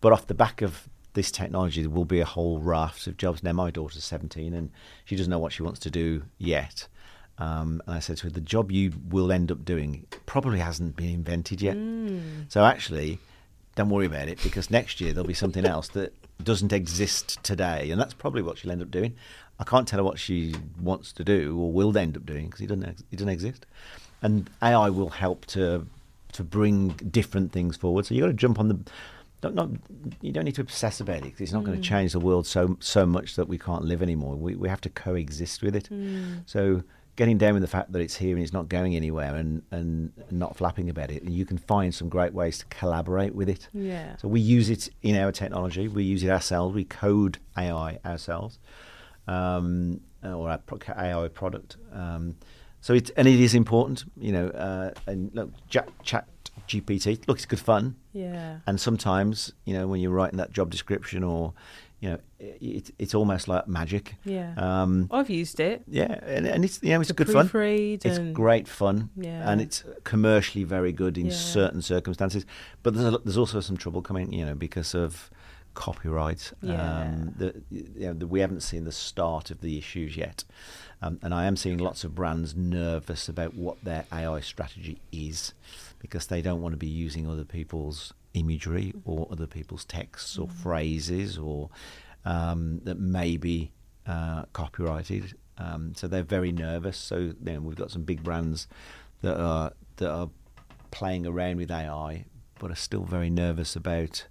but 0.00 0.12
off 0.12 0.26
the 0.28 0.34
back 0.34 0.62
of 0.62 0.88
this 1.14 1.30
technology, 1.30 1.80
there 1.82 1.90
will 1.90 2.04
be 2.04 2.20
a 2.20 2.24
whole 2.24 2.58
raft 2.60 3.06
of 3.06 3.16
jobs. 3.16 3.42
Now, 3.42 3.52
my 3.52 3.70
daughter's 3.70 4.04
seventeen, 4.04 4.54
and 4.54 4.70
she 5.04 5.16
doesn't 5.16 5.30
know 5.30 5.38
what 5.40 5.52
she 5.52 5.62
wants 5.64 5.80
to 5.80 5.90
do 5.90 6.22
yet. 6.38 6.86
Um, 7.38 7.82
and 7.86 7.96
I 7.96 7.98
said 7.98 8.16
to 8.18 8.24
her, 8.24 8.30
the 8.30 8.40
job 8.40 8.70
you 8.70 8.92
will 9.10 9.32
end 9.32 9.50
up 9.50 9.64
doing 9.64 10.06
probably 10.26 10.60
hasn't 10.60 10.94
been 10.96 11.10
invented 11.10 11.60
yet. 11.60 11.76
Mm. 11.76 12.44
So 12.48 12.64
actually, 12.64 13.18
don't 13.74 13.90
worry 13.90 14.06
about 14.06 14.28
it 14.28 14.40
because 14.42 14.70
next 14.70 15.00
year 15.00 15.12
there'll 15.12 15.26
be 15.26 15.34
something 15.34 15.64
else 15.66 15.88
that 15.88 16.14
doesn't 16.42 16.72
exist 16.72 17.42
today, 17.42 17.90
and 17.90 18.00
that's 18.00 18.14
probably 18.14 18.42
what 18.42 18.58
she'll 18.58 18.70
end 18.70 18.82
up 18.82 18.90
doing. 18.90 19.14
I 19.58 19.64
can't 19.64 19.86
tell 19.86 19.98
her 19.98 20.04
what 20.04 20.18
she 20.18 20.54
wants 20.80 21.12
to 21.12 21.24
do 21.24 21.58
or 21.58 21.72
will 21.72 21.96
end 21.96 22.16
up 22.16 22.24
doing 22.26 22.46
because 22.46 22.60
it 22.60 22.66
doesn't 22.68 22.84
ex- 22.88 23.02
it 23.10 23.16
doesn't 23.16 23.28
exist, 23.28 23.66
and 24.22 24.48
AI 24.62 24.90
will 24.90 25.10
help 25.10 25.44
to 25.46 25.86
to 26.32 26.42
bring 26.44 26.88
different 26.88 27.52
things 27.52 27.76
forward. 27.76 28.06
So 28.06 28.14
you've 28.14 28.22
got 28.22 28.28
to 28.28 28.32
jump 28.34 28.58
on 28.58 28.68
the 28.68 28.78
don't, 29.40 29.54
not, 29.54 29.68
you 30.22 30.32
don't 30.32 30.44
need 30.44 30.54
to 30.56 30.60
obsess 30.62 31.00
about 31.00 31.18
it 31.18 31.30
'cause 31.32 31.40
it's 31.42 31.52
not 31.52 31.64
going 31.64 31.78
Mm. 31.78 31.82
to 31.82 31.88
change 31.88 32.12
the 32.12 32.20
world 32.20 32.46
so 32.46 32.76
so 32.80 33.04
much 33.06 33.36
that 33.36 33.46
we 33.48 33.58
can't 33.58 33.84
live 33.84 34.02
anymore. 34.02 34.36
We 34.36 34.54
we 34.56 34.68
have 34.68 34.80
to 34.82 34.88
coexist 34.88 35.62
with 35.62 35.76
it. 35.76 35.88
Mm. 35.92 36.42
So 36.46 36.82
getting 37.16 37.38
down 37.38 37.54
with 37.54 37.62
the 37.62 37.68
fact 37.68 37.92
that 37.92 38.00
it's 38.00 38.16
here 38.16 38.34
and 38.34 38.42
it's 38.42 38.52
not 38.52 38.68
going 38.68 38.96
anywhere 38.96 39.36
and, 39.36 39.62
and 39.70 40.12
not 40.30 40.56
flapping 40.56 40.90
about 40.90 41.10
it, 41.10 41.22
and 41.22 41.32
you 41.32 41.44
can 41.44 41.58
find 41.58 41.94
some 41.94 42.08
great 42.08 42.34
ways 42.34 42.58
to 42.58 42.64
collaborate 42.66 43.34
with 43.34 43.48
it. 43.48 43.68
Yeah. 43.72 44.16
So 44.16 44.28
we 44.28 44.40
use 44.40 44.70
it 44.70 44.88
in 45.02 45.16
our 45.16 45.32
technology. 45.32 45.88
We 45.88 46.04
use 46.04 46.22
it 46.22 46.30
ourselves. 46.30 46.74
We 46.74 46.84
code 46.84 47.38
AI 47.56 47.98
ourselves, 48.04 48.58
um, 49.28 50.00
or 50.22 50.50
our 50.50 50.60
AI 50.96 51.28
product. 51.28 51.76
Um, 51.92 52.36
so 52.80 52.92
it 52.92 53.10
and 53.16 53.26
it 53.26 53.40
is 53.40 53.54
important, 53.54 54.04
you 54.16 54.32
know. 54.32 54.48
Uh, 54.48 54.90
and 55.06 55.30
look, 55.34 55.50
chat, 55.68 55.88
chat 56.02 56.26
GPT. 56.68 57.26
Look, 57.26 57.38
it's 57.38 57.46
good 57.46 57.60
fun. 57.60 57.96
Yeah. 58.12 58.58
And 58.66 58.80
sometimes, 58.80 59.52
you 59.64 59.74
know, 59.74 59.86
when 59.86 60.00
you're 60.00 60.12
writing 60.12 60.38
that 60.38 60.52
job 60.52 60.70
description, 60.70 61.24
or 61.24 61.52
you 62.04 62.10
know, 62.10 62.18
it, 62.38 62.90
it's 62.98 63.14
almost 63.14 63.48
like 63.48 63.66
magic. 63.66 64.16
Yeah. 64.26 64.52
Um, 64.58 65.08
I've 65.10 65.30
used 65.30 65.58
it. 65.58 65.84
yeah, 65.88 66.18
and, 66.22 66.46
and 66.46 66.62
it's 66.62 66.78
you 66.82 66.90
know 66.90 67.00
it's 67.00 67.08
to 67.08 67.14
good 67.14 67.30
fun. 67.30 67.48
It's 67.54 68.18
great 68.34 68.68
fun, 68.68 69.08
Yeah. 69.16 69.50
and 69.50 69.62
it's 69.62 69.84
commercially 70.04 70.64
very 70.64 70.92
good 70.92 71.16
in 71.16 71.26
Yeah. 71.26 71.32
certain 71.32 71.80
circumstances. 71.80 72.44
But 72.82 72.92
there's, 72.94 73.14
a, 73.14 73.18
there's 73.24 73.38
also 73.38 73.60
some 73.60 73.78
trouble 73.78 74.02
coming, 74.02 74.34
you 74.34 74.44
know, 74.44 74.54
because 74.54 74.94
of 74.94 75.30
copyright. 75.72 76.52
Yeah. 76.60 77.00
Um, 77.04 77.34
the, 77.38 77.62
you 77.70 78.06
know, 78.08 78.12
the, 78.12 78.26
we 78.26 78.40
haven't 78.40 78.60
seen 78.60 78.84
the 78.84 78.92
start 78.92 79.50
of 79.50 79.62
the 79.62 79.78
issues 79.78 80.14
yet, 80.14 80.44
um, 81.00 81.18
and 81.22 81.32
I 81.32 81.46
am 81.46 81.56
seeing 81.56 81.78
lots 81.78 82.04
of 82.04 82.14
brands 82.14 82.54
nervous 82.54 83.30
about 83.30 83.54
what 83.54 83.82
their 83.82 84.04
AI 84.12 84.40
strategy 84.40 85.00
is, 85.10 85.54
because 86.00 86.26
they 86.26 86.42
don't 86.42 86.60
want 86.60 86.74
to 86.74 86.78
be 86.78 86.86
using 87.06 87.26
other 87.26 87.44
people's 87.44 88.12
imagery 88.34 88.92
or 89.04 89.26
other 89.30 89.46
people's 89.46 89.84
texts 89.84 90.38
or 90.38 90.46
Mm. 90.48 90.52
phrases 90.52 91.38
or 91.38 91.70
um, 92.24 92.80
that 92.84 92.98
may 92.98 93.36
be 93.36 93.70
uh, 94.06 94.44
copyrighted. 94.52 95.34
Um, 95.58 95.94
so 95.94 96.08
they're 96.08 96.22
very 96.22 96.52
nervous. 96.52 96.96
So 96.96 97.16
you 97.18 97.36
know, 97.40 97.60
we've 97.60 97.76
got 97.76 97.90
some 97.90 98.02
big 98.02 98.22
brands 98.22 98.66
that 99.22 99.38
are 99.40 99.72
that 99.96 100.10
are 100.10 100.28
playing 100.90 101.26
around 101.26 101.56
with 101.56 101.70
AI, 101.70 102.24
but 102.58 102.70
are 102.70 102.74
still 102.76 103.04
very 103.04 103.30
nervous 103.30 103.76
about 103.76 104.26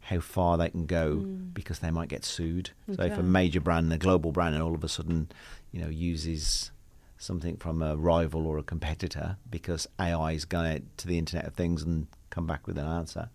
how 0.00 0.20
far 0.20 0.56
they 0.58 0.68
can 0.70 0.86
go 0.86 1.16
Mm. 1.26 1.54
because 1.54 1.78
they 1.80 1.90
might 1.90 2.08
get 2.08 2.24
sued. 2.24 2.70
So 2.94 3.02
if 3.02 3.18
a 3.18 3.22
major 3.22 3.60
brand, 3.60 3.92
a 3.92 3.98
global 3.98 4.32
brand, 4.32 4.54
and 4.54 4.62
all 4.62 4.74
of 4.74 4.82
a 4.84 4.88
sudden, 4.88 5.28
you 5.70 5.80
know, 5.80 5.88
uses 5.88 6.70
something 7.18 7.56
from 7.56 7.82
a 7.82 7.96
rival 7.96 8.46
or 8.46 8.58
a 8.58 8.62
competitor 8.62 9.36
because 9.50 9.86
AI 9.98 10.32
is 10.32 10.44
going 10.44 10.88
to 10.96 11.06
the 11.06 11.18
Internet 11.18 11.46
of 11.46 11.54
Things 11.54 11.82
and 11.82 12.06
come 12.30 12.46
back 12.46 12.66
with 12.66 12.78
an 12.78 12.86
answer, 12.86 13.28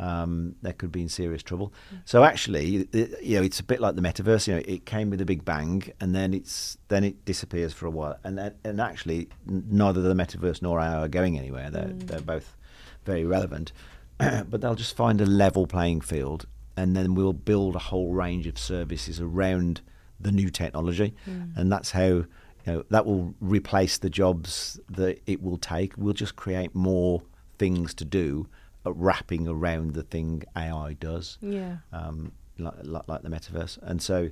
um, 0.00 0.56
that 0.62 0.78
could 0.78 0.90
be 0.90 1.02
in 1.02 1.08
serious 1.08 1.42
trouble. 1.42 1.72
So 2.04 2.24
actually, 2.24 2.88
it, 2.92 3.22
you 3.22 3.36
know, 3.38 3.42
it's 3.44 3.60
a 3.60 3.64
bit 3.64 3.80
like 3.80 3.94
the 3.94 4.02
metaverse. 4.02 4.48
You 4.48 4.54
know, 4.54 4.62
it 4.66 4.86
came 4.86 5.08
with 5.10 5.20
a 5.20 5.24
big 5.24 5.44
bang, 5.44 5.84
and 6.00 6.14
then 6.14 6.34
it's 6.34 6.78
then 6.88 7.04
it 7.04 7.24
disappears 7.24 7.72
for 7.72 7.86
a 7.86 7.90
while. 7.90 8.18
And 8.24 8.36
that- 8.38 8.56
and 8.64 8.80
actually, 8.80 9.28
neither 9.46 10.00
the 10.02 10.14
metaverse 10.14 10.62
nor 10.62 10.80
AI 10.80 10.96
are 11.04 11.08
going 11.08 11.38
anywhere. 11.38 11.70
They're 11.70 11.88
Mm. 11.88 12.06
they're 12.08 12.20
both 12.20 12.56
very 13.04 13.24
relevant, 13.24 13.72
but 14.18 14.60
they'll 14.60 14.74
just 14.74 14.96
find 14.96 15.20
a 15.20 15.26
level 15.26 15.66
playing 15.66 16.00
field, 16.00 16.46
and 16.76 16.96
then 16.96 17.14
we'll 17.14 17.32
build 17.32 17.76
a 17.76 17.80
whole 17.90 18.12
range 18.14 18.46
of 18.48 18.58
services 18.58 19.20
around 19.20 19.80
the 20.20 20.32
new 20.32 20.50
technology, 20.50 21.14
Mm. 21.26 21.56
and 21.56 21.70
that's 21.72 21.92
how. 21.92 22.24
You 22.66 22.72
know, 22.72 22.84
that 22.88 23.04
will 23.04 23.34
replace 23.40 23.98
the 23.98 24.08
jobs 24.08 24.80
that 24.88 25.20
it 25.26 25.42
will 25.42 25.58
take. 25.58 25.98
We'll 25.98 26.14
just 26.14 26.34
create 26.34 26.74
more 26.74 27.20
things 27.58 27.94
to 27.94 28.04
do 28.04 28.48
uh, 28.86 28.92
wrapping 28.92 29.48
around 29.48 29.94
the 29.94 30.02
thing 30.02 30.42
AI 30.56 30.94
does, 31.00 31.38
Yeah. 31.40 31.76
um, 31.92 32.32
like, 32.58 32.74
like, 32.82 33.08
like 33.08 33.22
the 33.22 33.28
metaverse. 33.30 33.78
And 33.82 34.00
so, 34.02 34.22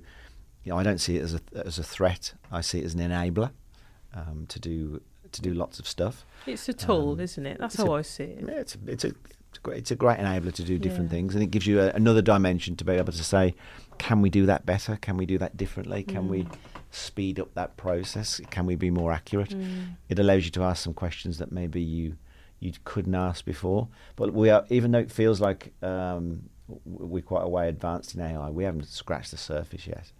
you 0.64 0.70
know, 0.72 0.76
I 0.78 0.82
don't 0.82 0.98
see 0.98 1.16
it 1.16 1.22
as 1.22 1.34
a 1.34 1.40
as 1.66 1.78
a 1.78 1.82
threat. 1.84 2.34
I 2.50 2.60
see 2.60 2.78
it 2.80 2.84
as 2.84 2.94
an 2.94 3.00
enabler 3.00 3.50
um, 4.14 4.46
to 4.48 4.58
do 4.60 5.00
to 5.32 5.40
do 5.42 5.54
lots 5.54 5.78
of 5.78 5.86
stuff. 5.88 6.26
It's 6.46 6.68
a 6.68 6.72
tool, 6.74 7.12
Um, 7.12 7.20
isn't 7.20 7.46
it? 7.46 7.58
That's 7.58 7.76
how 7.76 7.94
a- 7.94 7.98
I 7.98 8.02
see 8.02 8.24
it. 8.24 8.44
Yeah, 8.46 8.54
it's 8.60 8.74
a, 8.74 8.78
it's 8.86 9.04
a 9.04 9.08
it's 9.48 9.58
a 9.58 9.60
great, 9.62 9.78
it's 9.78 9.90
a 9.90 9.96
great 9.96 10.18
enabler 10.18 10.52
to 10.54 10.62
do 10.62 10.78
different 10.78 11.04
Yeah. 11.10 11.16
things, 11.16 11.34
and 11.34 11.42
it 11.42 11.50
gives 11.50 11.66
you 11.66 11.80
a, 11.80 11.90
another 11.90 12.22
dimension 12.22 12.76
to 12.76 12.84
be 12.84 12.92
able 12.92 13.12
to 13.12 13.24
say, 13.24 13.54
can 13.98 14.20
we 14.22 14.30
do 14.30 14.46
that 14.46 14.64
better? 14.66 14.96
Can 14.96 15.16
we 15.16 15.26
do 15.26 15.38
that 15.38 15.56
differently? 15.56 16.02
Can 16.04 16.28
we 16.28 16.44
Mm. 16.44 16.54
speed 16.90 17.38
up 17.40 17.52
that 17.54 17.76
process? 17.76 18.40
Can 18.50 18.66
we 18.66 18.76
be 18.76 18.90
more 18.90 19.12
accurate? 19.12 19.50
Mm. 19.50 19.96
It 20.08 20.18
allows 20.18 20.44
you 20.44 20.50
to 20.52 20.62
ask 20.62 20.82
some 20.84 20.94
questions 20.94 21.38
that 21.38 21.50
maybe 21.52 21.80
you 21.82 22.16
you 22.62 22.72
couldn't 22.84 23.14
ask 23.14 23.44
before. 23.44 23.88
But 24.16 24.32
we 24.32 24.48
are, 24.48 24.64
even 24.70 24.92
though 24.92 25.00
it 25.00 25.10
feels 25.10 25.40
like 25.40 25.72
um, 25.82 26.48
we're 26.84 27.22
quite 27.22 27.42
a 27.42 27.48
way 27.48 27.68
advanced 27.68 28.14
in 28.14 28.20
AI, 28.20 28.50
we 28.50 28.64
haven't 28.64 28.86
scratched 28.86 29.32
the 29.32 29.36
surface 29.36 29.86
yet. 29.86 30.12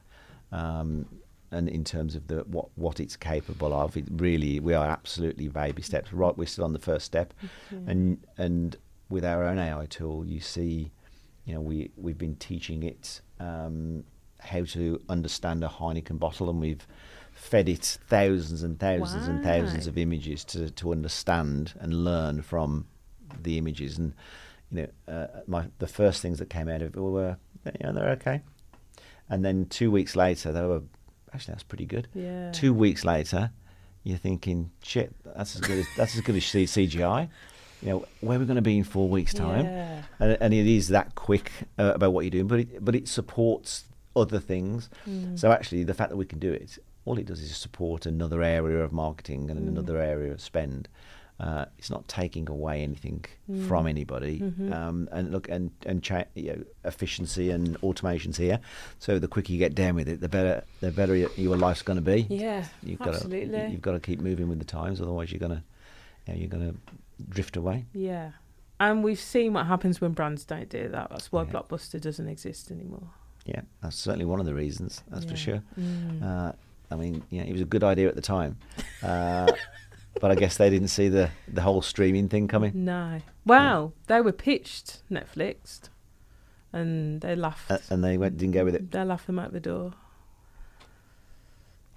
Um, 0.51 1.07
and 1.53 1.69
in 1.69 1.85
terms 1.85 2.15
of 2.17 2.27
the 2.29 2.39
what 2.47 2.69
what 2.77 2.99
it's 2.99 3.15
capable 3.17 3.73
of, 3.75 3.97
it 3.97 4.07
really 4.11 4.59
we 4.59 4.75
are 4.75 4.87
absolutely 4.87 5.49
baby 5.49 5.83
steps. 5.83 6.13
Right, 6.13 6.37
we're 6.37 6.47
still 6.47 6.65
on 6.65 6.73
the 6.73 6.79
first 6.79 7.05
step, 7.07 7.33
Yeah. 7.71 7.79
and 7.87 8.27
and 8.39 8.77
with 9.09 9.25
our 9.25 9.45
own 9.45 9.59
AI 9.59 9.87
tool, 9.87 10.25
you 10.27 10.41
see, 10.41 10.91
you 11.45 11.55
know, 11.55 11.61
we 11.61 11.91
we've 11.97 12.17
been 12.19 12.37
teaching 12.37 12.83
it 12.83 13.21
um, 13.39 14.05
how 14.41 14.65
to 14.65 15.01
understand 15.11 15.63
a 15.63 15.69
Heineken 15.69 16.19
bottle, 16.19 16.49
and 16.51 16.59
we've 16.59 16.87
fed 17.43 17.69
it 17.69 17.99
thousands 18.07 18.63
and 18.63 18.79
thousands 18.79 19.27
and 19.27 19.43
thousands 19.43 19.89
of 19.89 19.99
images 19.99 20.45
to 20.45 20.71
to 20.71 20.93
understand 20.93 21.75
and 21.81 22.05
learn 22.05 22.41
from 22.41 22.87
the 23.43 23.59
images. 23.59 23.99
And 23.99 24.15
you 24.71 24.89
know, 25.07 25.13
uh, 25.13 25.27
my 25.49 25.67
the 25.81 25.89
first 25.89 26.23
things 26.23 26.39
that 26.39 26.49
came 26.49 26.69
out 26.69 26.83
of 26.83 26.97
it 26.97 27.01
were, 27.01 27.37
you 27.67 27.73
know, 27.85 27.93
they're 27.93 28.11
okay. 28.11 28.43
And 29.29 29.45
then 29.45 29.67
two 29.67 29.91
weeks 29.91 30.15
later, 30.15 30.53
they 30.53 30.63
were 30.63 30.83
actually 31.35 31.53
that's 31.53 31.65
pretty 31.65 31.85
good. 31.85 32.07
Yeah. 32.15 32.53
Two 32.53 32.73
weeks 32.73 33.05
later, 33.05 33.51
you're 34.05 34.19
thinking, 34.19 34.71
shit, 34.83 35.13
that's 35.25 35.57
as 35.57 35.63
good 35.63 35.81
as 35.81 35.87
that's 35.97 36.15
as 36.15 36.21
good 36.21 36.37
as 36.37 36.45
CGI. 36.45 37.29
You 37.83 37.89
know, 37.89 37.99
where 38.21 38.39
we're 38.39 38.43
we 38.43 38.47
going 38.47 38.55
to 38.55 38.63
be 38.63 38.79
in 38.79 38.85
four 38.85 39.09
weeks' 39.09 39.35
time? 39.35 39.65
Yeah. 39.65 40.03
And, 40.21 40.39
and 40.41 40.55
it 40.55 40.69
is 40.69 40.89
that 40.89 41.17
quick 41.17 41.51
uh, 41.77 41.93
about 41.97 42.13
what 42.13 42.21
you're 42.21 42.31
doing, 42.31 42.47
but 42.47 42.61
it, 42.61 42.85
but 42.85 42.95
it 42.95 43.09
supports 43.09 43.87
other 44.15 44.39
things. 44.39 44.89
Mm. 45.09 45.37
So 45.37 45.51
actually, 45.51 45.83
the 45.83 45.95
fact 45.95 46.11
that 46.11 46.17
we 46.17 46.25
can 46.25 46.39
do 46.39 46.53
it, 46.53 46.79
all 47.05 47.19
it 47.19 47.27
does 47.27 47.41
is 47.41 47.57
support 47.57 48.07
another 48.07 48.43
area 48.43 48.79
of 48.83 48.93
marketing 48.93 49.51
and 49.51 49.61
Mm. 49.61 49.69
another 49.69 49.99
area 50.01 50.33
of 50.33 50.41
spend. 50.41 50.89
Uh, 51.41 51.65
it's 51.77 51.91
not 51.91 52.07
taking 52.07 52.49
away 52.49 52.83
anything 52.83 53.25
Mm. 53.51 53.67
from 53.67 53.87
anybody. 53.89 54.39
Mhm. 54.39 54.73
Um, 54.73 55.09
and 55.11 55.33
look, 55.33 55.49
and 55.49 55.71
and 55.87 56.01
cha- 56.03 56.27
you 56.35 56.53
know, 56.53 56.65
efficiency 56.85 57.51
and 57.51 57.77
automation's 57.83 58.37
here. 58.37 58.61
So 59.01 59.19
the 59.19 59.27
quicker 59.27 59.53
you 59.53 59.59
get 59.59 59.75
down 59.75 59.97
with 59.97 60.09
it, 60.09 60.21
the 60.21 60.29
better 60.29 60.63
the 60.81 60.93
better 60.93 61.17
your 61.17 61.57
life's 61.57 61.83
going 61.83 61.97
to 61.97 62.03
be. 62.03 62.27
Yeah. 62.31 62.65
You've 62.83 62.99
got 63.01 63.07
to 63.07 63.11
absolutely. 63.15 63.67
you've 63.73 63.83
got 63.83 63.93
to 63.93 64.01
keep 64.01 64.21
moving 64.21 64.49
with 64.49 64.59
the 64.61 64.65
times, 64.65 65.01
otherwise 65.01 65.33
you're 65.33 65.41
gonna 65.41 65.65
you 66.27 66.35
know, 66.35 66.39
you're 66.41 66.49
gonna 66.49 66.75
drift 67.29 67.57
away. 67.57 67.87
Yeah. 67.93 68.33
And 68.79 69.03
we've 69.03 69.19
seen 69.21 69.53
what 69.55 69.67
happens 69.67 70.01
when 70.01 70.13
brands 70.13 70.45
don't 70.45 70.69
do 70.69 70.89
that. 70.91 71.09
That's 71.11 71.33
why 71.33 71.43
Yeah. 71.43 71.51
Blockbuster 71.53 72.01
doesn't 72.01 72.29
exist 72.29 72.71
anymore. 72.71 73.09
Yeah, 73.47 73.63
that's 73.81 73.97
certainly 73.97 74.25
one 74.27 74.39
of 74.39 74.47
the 74.47 74.55
reasons. 74.55 75.03
That's 75.09 75.25
for 75.25 75.35
sure. 75.37 75.63
Mm. 75.79 76.23
Uh, 76.23 76.53
I 76.93 76.97
mean, 76.97 77.23
you 77.31 77.41
know, 77.41 77.47
it 77.49 77.53
was 77.53 77.61
a 77.63 77.65
good 77.67 77.83
idea 77.83 78.09
at 78.09 78.15
the 78.15 78.21
time, 78.23 78.59
uh, 79.03 79.51
but 80.21 80.31
I 80.31 80.35
guess 80.35 80.57
they 80.59 80.71
didn't 80.71 80.89
see 80.89 81.09
the 81.09 81.31
the 81.49 81.63
whole 81.63 81.83
streaming 81.83 82.29
thing 82.29 82.47
coming, 82.49 82.73
no. 82.85 83.21
Wow. 83.45 83.93
They 84.07 84.21
were 84.21 84.33
pitched 84.33 85.03
Netflix 85.11 85.89
and 86.73 87.21
they 87.21 87.35
laughed. 87.35 87.71
uh, 87.71 87.79
and 87.91 88.05
they 88.05 88.17
went 88.19 88.37
didn't 88.39 88.55
go 88.55 88.65
with 88.65 88.75
it. 88.77 88.91
They 88.93 89.03
laughed 89.05 89.27
them 89.27 89.39
out 89.39 89.53
the 89.53 89.61
door. 89.61 89.95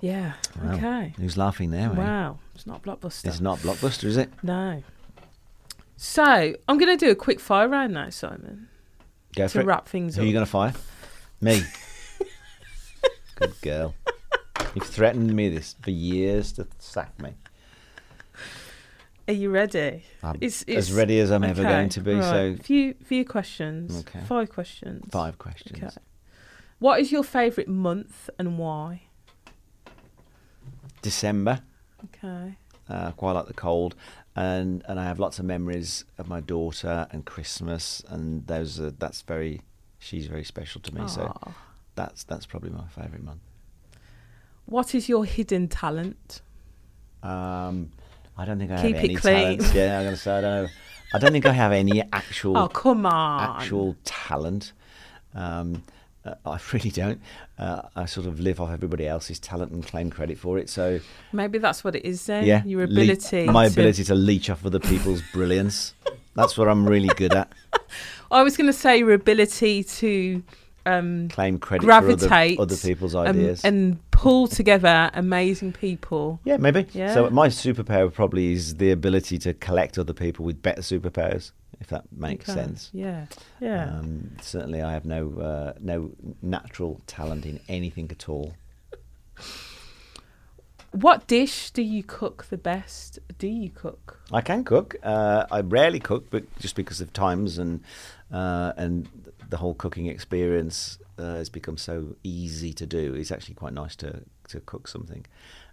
Yeah. 0.02 0.34
Wow. 0.62 0.74
Okay. 0.76 1.14
Who's 1.18 1.38
laughing 1.38 1.72
there? 1.72 1.90
eh? 1.90 1.94
Wow. 1.94 2.40
It's 2.54 2.66
not 2.68 2.84
Blockbuster. 2.84 3.26
It's 3.28 3.40
not 3.42 3.60
blockbuster, 3.60 4.04
is 4.06 4.18
it? 4.18 4.30
No. 4.44 4.84
So 5.98 6.24
I'm 6.68 6.78
going 6.78 6.98
to 6.98 7.06
do 7.06 7.12
a 7.12 7.16
quick 7.16 7.40
fire 7.40 7.68
round 7.70 7.94
now, 7.94 8.10
Simon, 8.10 8.68
Go 9.36 9.48
for 9.48 9.54
to 9.54 9.60
it. 9.62 9.66
wrap 9.66 9.88
things 9.88 10.16
Who 10.16 10.22
up. 10.22 10.24
are 10.24 10.28
you 10.28 10.34
going 10.34 10.46
to 10.46 10.52
fire? 10.52 10.74
Me. 11.42 11.62
good 13.36 13.54
girl. 13.62 13.94
You've 14.76 14.86
threatened 14.86 15.34
me 15.34 15.50
this 15.50 15.76
for 15.82 15.92
years 15.92 16.52
to 16.54 16.68
sack 16.80 17.20
me. 17.22 17.34
Are 19.28 19.34
you 19.34 19.50
ready? 19.50 20.04
I'm 20.22 20.38
It's, 20.42 20.64
as 20.64 20.92
ready 20.92 21.20
as 21.20 21.32
I'm 21.32 21.44
ever 21.44 21.64
going 21.64 21.90
to 21.90 22.02
be. 22.02 22.14
right. 22.14 22.58
So 22.58 22.64
few 22.64 22.94
few 23.04 23.26
questions. 23.26 24.02
Okay. 24.02 24.20
Five 24.28 24.50
questions. 24.50 25.06
five 25.10 25.40
questions. 25.40 25.82
Okay. 25.82 25.96
What 26.80 27.00
is 27.00 27.12
your 27.12 27.24
favourite 27.24 27.70
month 27.70 28.30
and 28.38 28.60
why? 28.60 29.04
December. 31.02 31.62
Okay. 32.04 32.58
Uh, 32.88 33.12
quite 33.14 33.32
like 33.32 33.48
the 33.48 33.54
cold, 33.54 33.96
and 34.36 34.84
and 34.88 35.00
I 35.00 35.06
have 35.06 35.20
lots 35.20 35.40
of 35.40 35.46
memories 35.46 36.06
of 36.20 36.28
my 36.28 36.40
daughter 36.42 37.08
and 37.12 37.26
Christmas, 37.26 38.04
and 38.08 38.46
those 38.46 38.80
are 38.80 38.92
that's 38.92 39.22
very. 39.22 39.62
She's 39.98 40.28
very 40.28 40.44
special 40.44 40.82
to 40.82 40.94
me, 40.94 41.08
so 41.08 41.34
that's 41.96 42.24
that's 42.26 42.46
probably 42.46 42.70
my 42.70 42.88
favourite 42.90 43.24
month. 43.24 43.42
What 44.66 44.96
is 44.96 45.08
your 45.10 45.26
hidden 45.26 45.68
talent? 45.68 46.42
Um, 47.24 47.92
I 48.38 48.46
don't 48.46 48.60
think 48.60 48.72
I 48.72 48.82
Keep 48.82 48.96
have 48.96 49.06
any 49.06 49.16
clean. 49.16 49.36
talents. 49.60 49.74
Yeah, 49.74 50.00
I'm 50.00 50.06
gonna 50.06 50.18
say 50.18 50.38
I 50.38 50.42
don't 50.42 50.64
know. 50.64 50.70
I 51.14 51.20
don't 51.20 51.32
think 51.32 51.46
I 51.46 51.54
have 51.54 51.72
any 51.72 52.02
actual 52.14 52.58
Oh, 52.58 52.68
come 52.68 53.06
on. 53.06 53.62
actual 53.62 53.96
talent. 54.04 54.74
Um, 55.34 55.84
uh, 56.26 56.34
I 56.46 56.60
really 56.74 56.90
don't. 56.90 57.22
Uh, 57.60 57.84
I 57.96 58.06
sort 58.06 58.26
of 58.26 58.40
live 58.40 58.60
off 58.60 58.72
everybody 58.72 59.08
else's 59.08 59.40
talent 59.40 59.72
and 59.72 59.86
claim 59.86 60.10
credit 60.10 60.40
for 60.40 60.58
it. 60.58 60.70
So 60.70 61.00
Maybe 61.32 61.60
that's 61.60 61.84
what 61.84 61.96
it 61.96 62.04
is 62.04 62.26
then. 62.26 62.46
yeah, 62.46 62.64
Your 62.66 62.88
le- 62.88 63.02
ability. 63.04 63.46
my 63.46 63.68
to- 63.68 63.72
ability 63.74 64.04
to 64.06 64.16
leech 64.16 64.50
off 64.50 64.66
other 64.66 64.80
people's 64.80 65.22
brilliance. 65.34 65.94
That's 66.34 66.58
what 66.58 66.68
I'm 66.68 66.88
really 66.88 67.10
good 67.16 67.34
at. 67.34 67.54
I 68.32 68.42
was 68.44 68.58
going 68.58 68.68
to 68.68 68.74
say 68.74 68.98
your 68.98 69.14
ability 69.14 69.84
to 69.84 70.44
um, 70.86 71.30
Claim 71.30 71.58
credit 71.60 71.86
gravitate 71.86 72.56
for 72.58 72.62
other, 72.64 72.74
other 72.74 72.78
people's 72.78 73.16
um, 73.16 73.28
ideas. 73.28 73.64
and 73.66 74.00
pull 74.12 74.48
together 74.48 75.10
amazing 75.14 75.74
people. 75.74 76.40
yeah, 76.46 76.58
maybe. 76.58 76.86
Yeah. 76.94 77.14
So 77.14 77.30
my 77.30 77.48
superpower 77.48 78.14
probably 78.14 78.54
is 78.54 78.76
the 78.76 78.92
ability 78.92 79.38
to 79.40 79.54
collect 79.54 79.98
other 79.98 80.14
people 80.14 80.46
with 80.46 80.62
better 80.62 80.82
superpowers, 80.82 81.52
if 81.80 81.88
that 81.88 82.06
makes 82.12 82.50
Okay. 82.50 82.60
sense. 82.60 82.90
Yeah. 82.94 83.26
Yeah. 83.60 83.90
Um, 83.98 84.32
certainly, 84.42 84.82
I 84.82 84.94
have 84.94 85.06
no 85.06 85.34
uh, 85.40 85.74
no 85.80 86.12
natural 86.42 87.02
talent 87.08 87.46
in 87.46 87.60
anything 87.68 88.10
at 88.12 88.30
all. 88.30 88.54
what 90.92 91.28
dish 91.28 91.72
do 91.72 91.82
you 91.82 92.04
cook 92.04 92.46
the 92.50 92.58
best? 92.58 93.20
Do 93.38 93.48
you 93.48 93.70
cook? 93.70 94.20
I 94.32 94.42
can 94.42 94.64
cook. 94.64 94.96
Uh, 95.04 95.46
I 95.52 95.60
rarely 95.62 96.00
cook, 96.00 96.30
but 96.30 96.44
just 96.60 96.76
because 96.76 97.02
of 97.02 97.12
times 97.12 97.58
and 97.58 97.82
uh, 98.32 98.72
and 98.78 99.08
the 99.56 99.60
whole 99.60 99.74
cooking 99.74 100.08
experience 100.08 100.98
uh, 101.18 101.36
has 101.36 101.50
become 101.50 101.78
so 101.78 102.18
easy 102.24 102.74
to 102.74 102.86
do. 102.86 103.14
It's 103.14 103.32
actually 103.32 103.56
quite 103.56 103.72
nice 103.84 103.96
to 104.04 104.10
to 104.50 104.60
cook 104.72 104.86
something. 104.96 105.26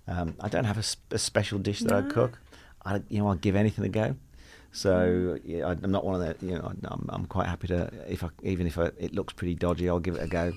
Um, 0.06 0.28
I 0.38 0.48
don't 0.48 0.68
have 0.72 0.78
a 0.78 1.18
special 1.18 1.58
dish 1.58 1.80
that 1.80 1.92
I 1.92 2.02
No. 2.02 2.08
cook. 2.18 2.32
I 2.84 3.02
you 3.08 3.18
know 3.18 3.26
I'll 3.28 3.44
give 3.46 3.56
anything 3.56 3.84
a 3.84 3.88
go. 4.02 4.14
So 4.70 4.92
yeah, 5.44 5.66
I, 5.66 5.72
I'm 5.72 5.90
not 5.90 6.04
one 6.04 6.14
of 6.18 6.22
the 6.24 6.46
you 6.46 6.54
know 6.56 6.66
I'm, 6.94 7.06
I'm 7.14 7.26
quite 7.26 7.48
happy 7.48 7.66
to 7.74 7.90
if 8.08 8.22
I 8.22 8.28
even 8.44 8.68
if 8.68 8.78
I, 8.78 8.86
it 9.06 9.12
looks 9.18 9.32
pretty 9.34 9.56
dodgy 9.56 9.88
I'll 9.88 10.04
give 10.06 10.14
it 10.18 10.22
a 10.22 10.28
go. 10.28 10.52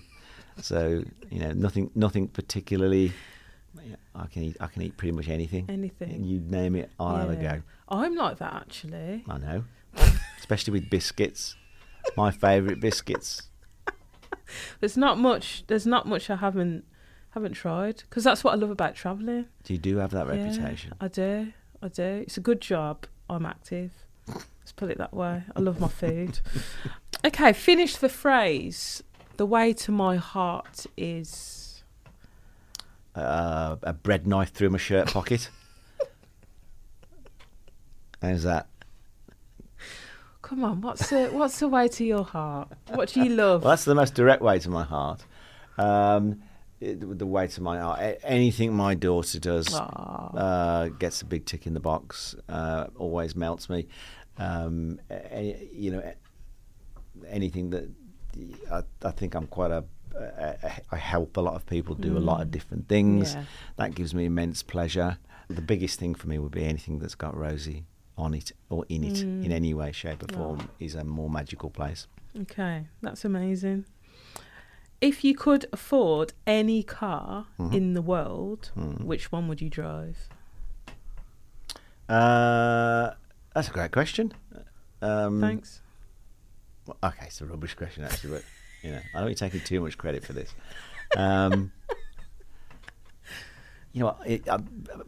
So 0.61 1.03
you 1.31 1.39
know 1.43 1.51
nothing 1.65 1.89
nothing 1.95 2.27
particularly. 2.27 3.11
I 4.23 4.27
can 4.27 4.43
eat 4.43 4.57
I 4.59 4.67
can 4.67 4.83
eat 4.83 4.95
pretty 4.97 5.13
much 5.19 5.29
anything. 5.29 5.65
Anything. 5.67 6.23
You 6.23 6.37
name 6.59 6.75
it, 6.75 6.91
I'll 6.99 7.17
have 7.23 7.31
a 7.31 7.41
go. 7.49 7.55
I'm 7.89 8.15
like 8.15 8.37
that 8.37 8.53
actually. 8.53 9.23
I 9.27 9.37
know. 9.39 9.59
Especially 10.43 10.73
with 10.77 10.91
biscuits. 10.91 11.55
My 12.17 12.31
favourite 12.31 12.79
biscuits. 12.79 13.43
There's 14.79 14.97
not 14.97 15.17
much. 15.17 15.63
There's 15.67 15.85
not 15.85 16.07
much 16.07 16.29
I 16.29 16.35
haven't 16.37 16.85
haven't 17.31 17.53
tried 17.53 18.03
because 18.09 18.23
that's 18.23 18.43
what 18.43 18.53
I 18.53 18.55
love 18.55 18.69
about 18.69 18.95
traveling. 18.95 19.47
Do 19.63 19.73
you 19.73 19.79
do 19.79 19.97
have 19.97 20.11
that 20.11 20.27
Yeah, 20.27 20.33
reputation? 20.43 20.93
I 21.01 21.07
do. 21.09 21.51
I 21.81 21.87
do. 21.89 22.03
It's 22.25 22.37
a 22.37 22.41
good 22.41 22.61
job. 22.61 23.05
I'm 23.29 23.45
active. 23.45 23.91
Let's 24.27 24.71
put 24.75 24.89
it 24.89 24.97
that 24.97 25.13
way. 25.13 25.43
I 25.55 25.59
love 25.59 25.79
my 25.79 25.87
food. 25.89 26.39
okay, 27.25 27.53
finish 27.53 27.97
the 27.97 28.09
phrase. 28.09 29.03
The 29.37 29.45
way 29.45 29.73
to 29.73 29.91
my 29.91 30.15
heart 30.15 30.85
is. 30.95 31.83
Uh, 33.13 33.75
a 33.83 33.93
bread 33.93 34.25
knife 34.27 34.51
through 34.51 34.69
my 34.69 34.77
shirt 34.77 35.07
pocket. 35.07 35.49
How's 38.21 38.43
that? 38.43 38.67
Come 40.45 40.63
on, 40.63 40.81
what's 40.81 41.09
the 41.09 41.29
what's 41.31 41.57
the 41.59 41.67
way 41.67 41.87
to 41.87 42.05
your 42.05 42.23
heart? 42.23 42.67
What 42.93 43.09
do 43.13 43.23
you 43.23 43.31
love? 43.31 43.63
Well, 43.63 43.71
that's 43.71 43.85
the 43.85 43.95
most 43.95 44.13
direct 44.13 44.43
way 44.43 44.59
to 44.59 44.69
my 44.69 44.83
heart. 44.83 45.25
Um, 45.79 46.43
it, 46.79 47.17
the 47.17 47.25
way 47.25 47.47
to 47.47 47.61
my 47.63 47.79
heart. 47.79 47.99
A- 47.99 48.23
anything 48.25 48.71
my 48.75 48.93
daughter 48.93 49.39
does 49.39 49.73
uh, 49.73 50.89
gets 50.99 51.23
a 51.23 51.25
big 51.25 51.45
tick 51.45 51.65
in 51.65 51.73
the 51.73 51.79
box. 51.79 52.35
Uh, 52.47 52.85
always 52.95 53.35
melts 53.35 53.71
me. 53.71 53.87
Um, 54.37 54.99
a- 55.09 55.67
you 55.73 55.89
know, 55.93 56.13
anything 57.27 57.71
that 57.71 57.89
I, 58.71 58.83
I 59.03 59.11
think 59.11 59.33
I'm 59.33 59.47
quite 59.47 59.71
a. 59.71 59.83
I 60.91 60.95
help 60.95 61.35
a 61.37 61.41
lot 61.41 61.55
of 61.55 61.65
people 61.65 61.93
do 61.95 62.17
a 62.17 62.19
lot 62.19 62.39
of 62.41 62.47
Mm. 62.49 62.51
different 62.51 62.87
things. 62.87 63.33
Yeah. 63.33 63.43
That 63.77 63.95
gives 63.95 64.13
me 64.13 64.25
immense 64.25 64.63
pleasure. 64.63 65.17
The 65.49 65.61
biggest 65.61 65.99
thing 65.99 66.15
for 66.15 66.27
me 66.29 66.37
would 66.39 66.51
be 66.53 66.63
anything 66.65 66.99
that's 66.99 67.15
got 67.15 67.35
Rosie 67.35 67.83
on 68.17 68.33
it 68.33 68.51
or 68.69 68.85
in 68.89 69.03
it 69.03 69.21
in 69.21 69.43
Mm. 69.43 69.51
any 69.51 69.73
way, 69.73 69.91
shape, 69.91 70.23
or 70.23 70.27
Oh. 70.33 70.37
form 70.37 70.69
is 70.79 70.95
a 70.95 71.03
more 71.03 71.29
magical 71.29 71.69
place. 71.69 72.07
Okay, 72.37 72.87
that's 73.01 73.25
amazing. 73.25 73.85
If 75.01 75.23
you 75.23 75.35
could 75.35 75.65
afford 75.73 76.33
any 76.47 76.81
car 76.83 77.47
Mhm. 77.59 77.73
in 77.73 77.93
the 77.93 78.01
world, 78.01 78.71
Mm. 78.75 79.01
which 79.03 79.31
one 79.31 79.47
would 79.47 79.61
you 79.61 79.69
drive? 79.69 80.29
Uh, 82.07 83.11
that's 83.53 83.67
a 83.67 83.71
great 83.71 83.91
question. 83.91 84.31
Um, 85.01 85.41
Thanks. 85.41 85.81
well, 86.85 86.97
Okay, 87.03 87.25
it's 87.25 87.41
a 87.41 87.45
rubbish 87.45 87.73
question 87.75 88.03
actually, 88.03 88.31
but 88.31 88.43
you 88.83 88.91
know, 88.91 89.01
I 89.13 89.21
know 89.21 89.27
you're 89.27 89.35
taking 89.35 89.61
too 89.61 89.81
much 89.81 89.97
credit 89.97 90.23
for 90.25 90.33
this. 90.33 90.53
Um, 91.17 91.71
you 93.95 94.01
know, 94.03 94.15
it, 94.25 94.41
uh, 94.49 94.57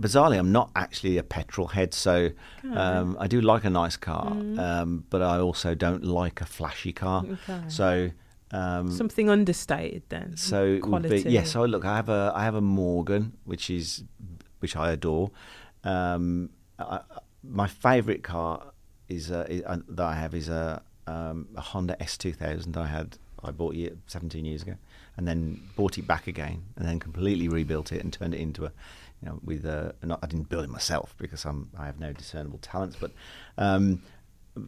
bizarrely, 0.01 0.37
I'm 0.39 0.53
not 0.53 0.69
actually 0.83 1.17
a 1.17 1.23
petrol 1.23 1.67
head, 1.67 1.93
so 1.93 2.29
um, 2.73 3.17
I 3.19 3.27
do 3.27 3.41
like 3.41 3.65
a 3.65 3.69
nice 3.69 3.97
car, 3.97 4.31
Mm. 4.31 4.57
um, 4.67 5.03
but 5.09 5.21
I 5.21 5.39
also 5.47 5.75
don't 5.75 6.03
like 6.05 6.39
a 6.39 6.45
flashy 6.45 6.93
car. 6.93 7.25
Okay. 7.33 7.61
So, 7.67 8.09
um, 8.51 8.89
Something 8.89 9.29
understated 9.29 10.03
then. 10.07 10.37
so 10.37 10.75
be 10.75 10.79
Quality. 10.79 11.23
yes. 11.29 11.51
So 11.51 11.65
look, 11.65 11.83
I 11.83 11.95
have 11.97 12.07
a 12.07 12.31
I 12.33 12.43
have 12.45 12.55
a 12.55 12.61
Morgan, 12.61 13.33
which 13.43 13.69
is 13.69 14.05
which 14.61 14.75
I 14.77 14.91
adore. 14.93 15.31
Um, 15.83 16.49
I, 16.79 17.01
my 17.43 17.67
favourite 17.67 18.23
car 18.23 18.53
is, 19.09 19.31
uh, 19.31 19.45
is 19.49 19.63
uh, 19.63 19.77
that 19.89 20.05
I 20.05 20.15
have 20.15 20.33
is 20.33 20.47
a, 20.49 20.81
um, 21.07 21.47
a 21.57 21.61
Honda 21.61 21.95
S2000. 21.99 22.75
I 22.77 22.87
had 22.87 23.17
I 23.43 23.51
bought 23.51 23.75
it 23.75 23.97
17 24.07 24.45
years 24.45 24.61
ago, 24.63 24.75
and 25.17 25.27
then 25.27 25.59
bought 25.75 25.97
it 25.97 26.07
back 26.07 26.27
again, 26.27 26.63
and 26.75 26.87
then 26.87 26.99
completely 26.99 27.47
rebuilt 27.49 27.91
it 27.91 28.03
and 28.03 28.13
turned 28.13 28.33
it 28.33 28.39
into 28.39 28.65
a, 28.65 28.71
you 29.21 29.29
know, 29.29 29.39
with 29.43 29.65
a. 29.65 29.95
Not, 30.03 30.19
I 30.23 30.27
didn't 30.27 30.49
build 30.49 30.63
it 30.63 30.69
myself 30.69 31.15
because 31.17 31.43
I'm 31.45 31.69
I 31.77 31.85
have 31.87 31.99
no 31.99 32.13
discernible 32.13 32.59
talents, 32.59 32.95
but. 32.99 33.11
Um, 33.57 34.01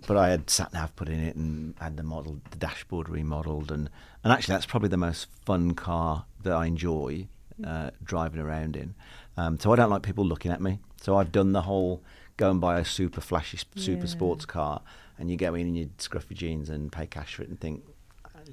but 0.08 0.18
I 0.18 0.30
had 0.30 0.52
sat 0.52 0.72
nav 0.72 0.96
put 0.96 1.10
in 1.10 1.20
it 1.20 1.36
and 1.36 1.74
had 1.80 1.98
the 1.98 2.04
model, 2.04 2.40
the 2.52 2.58
dashboard 2.58 3.10
remodeled, 3.10 3.72
and 3.72 3.90
and 4.24 4.32
actually 4.32 4.54
that's 4.54 4.68
probably 4.68 4.90
the 4.90 4.98
most 4.98 5.26
fun 5.46 5.74
car 5.74 6.26
that 6.44 6.54
I 6.54 6.68
enjoy 6.68 7.28
uh, 7.66 7.90
driving 8.04 8.40
around 8.40 8.76
in. 8.76 8.94
Um, 9.36 9.60
so 9.60 9.74
I 9.74 9.76
don't 9.76 9.90
like 9.90 10.04
people 10.04 10.24
looking 10.24 10.52
at 10.52 10.62
me. 10.62 10.78
So 11.02 11.18
I've 11.18 11.32
done 11.32 11.54
the 11.54 11.64
whole 11.64 12.04
go 12.38 12.52
and 12.52 12.62
buy 12.62 12.80
a 12.80 12.86
super 12.86 13.20
flashy, 13.20 13.58
super 13.76 14.06
Yeah. 14.06 14.12
sports 14.12 14.46
car, 14.46 14.82
and 15.18 15.32
you 15.32 15.38
go 15.38 15.56
in 15.56 15.66
and 15.66 15.76
you 15.76 15.90
scruff 15.98 16.28
your 16.30 16.38
jeans 16.38 16.70
and 16.70 16.92
pay 16.92 17.08
cash 17.08 17.34
for 17.36 17.42
it 17.42 17.50
and 17.50 17.60
think, 17.60 17.84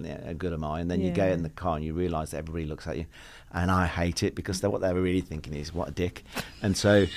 yeah, 0.01 0.25
how 0.25 0.33
good 0.33 0.53
am 0.53 0.65
I? 0.65 0.81
And 0.81 0.91
then 0.91 1.01
you 1.01 1.11
get 1.11 1.33
in 1.33 1.43
the 1.43 1.49
car 1.49 1.77
and 1.77 1.85
you 1.85 1.95
realise 1.95 2.31
that 2.31 2.39
everybody 2.39 2.67
looks 2.67 2.87
at 2.87 2.97
you, 2.97 3.07
and 3.53 3.71
I 3.71 3.87
hate 3.87 4.23
it 4.23 4.35
because 4.35 4.61
they're, 4.61 4.71
what 4.71 4.81
they're 4.81 4.95
really 4.95 5.21
thinking 5.21 5.55
is 5.55 5.73
what 5.75 5.89
a 5.89 5.93
dick, 5.93 6.25
and 6.63 6.77
so. 6.77 7.07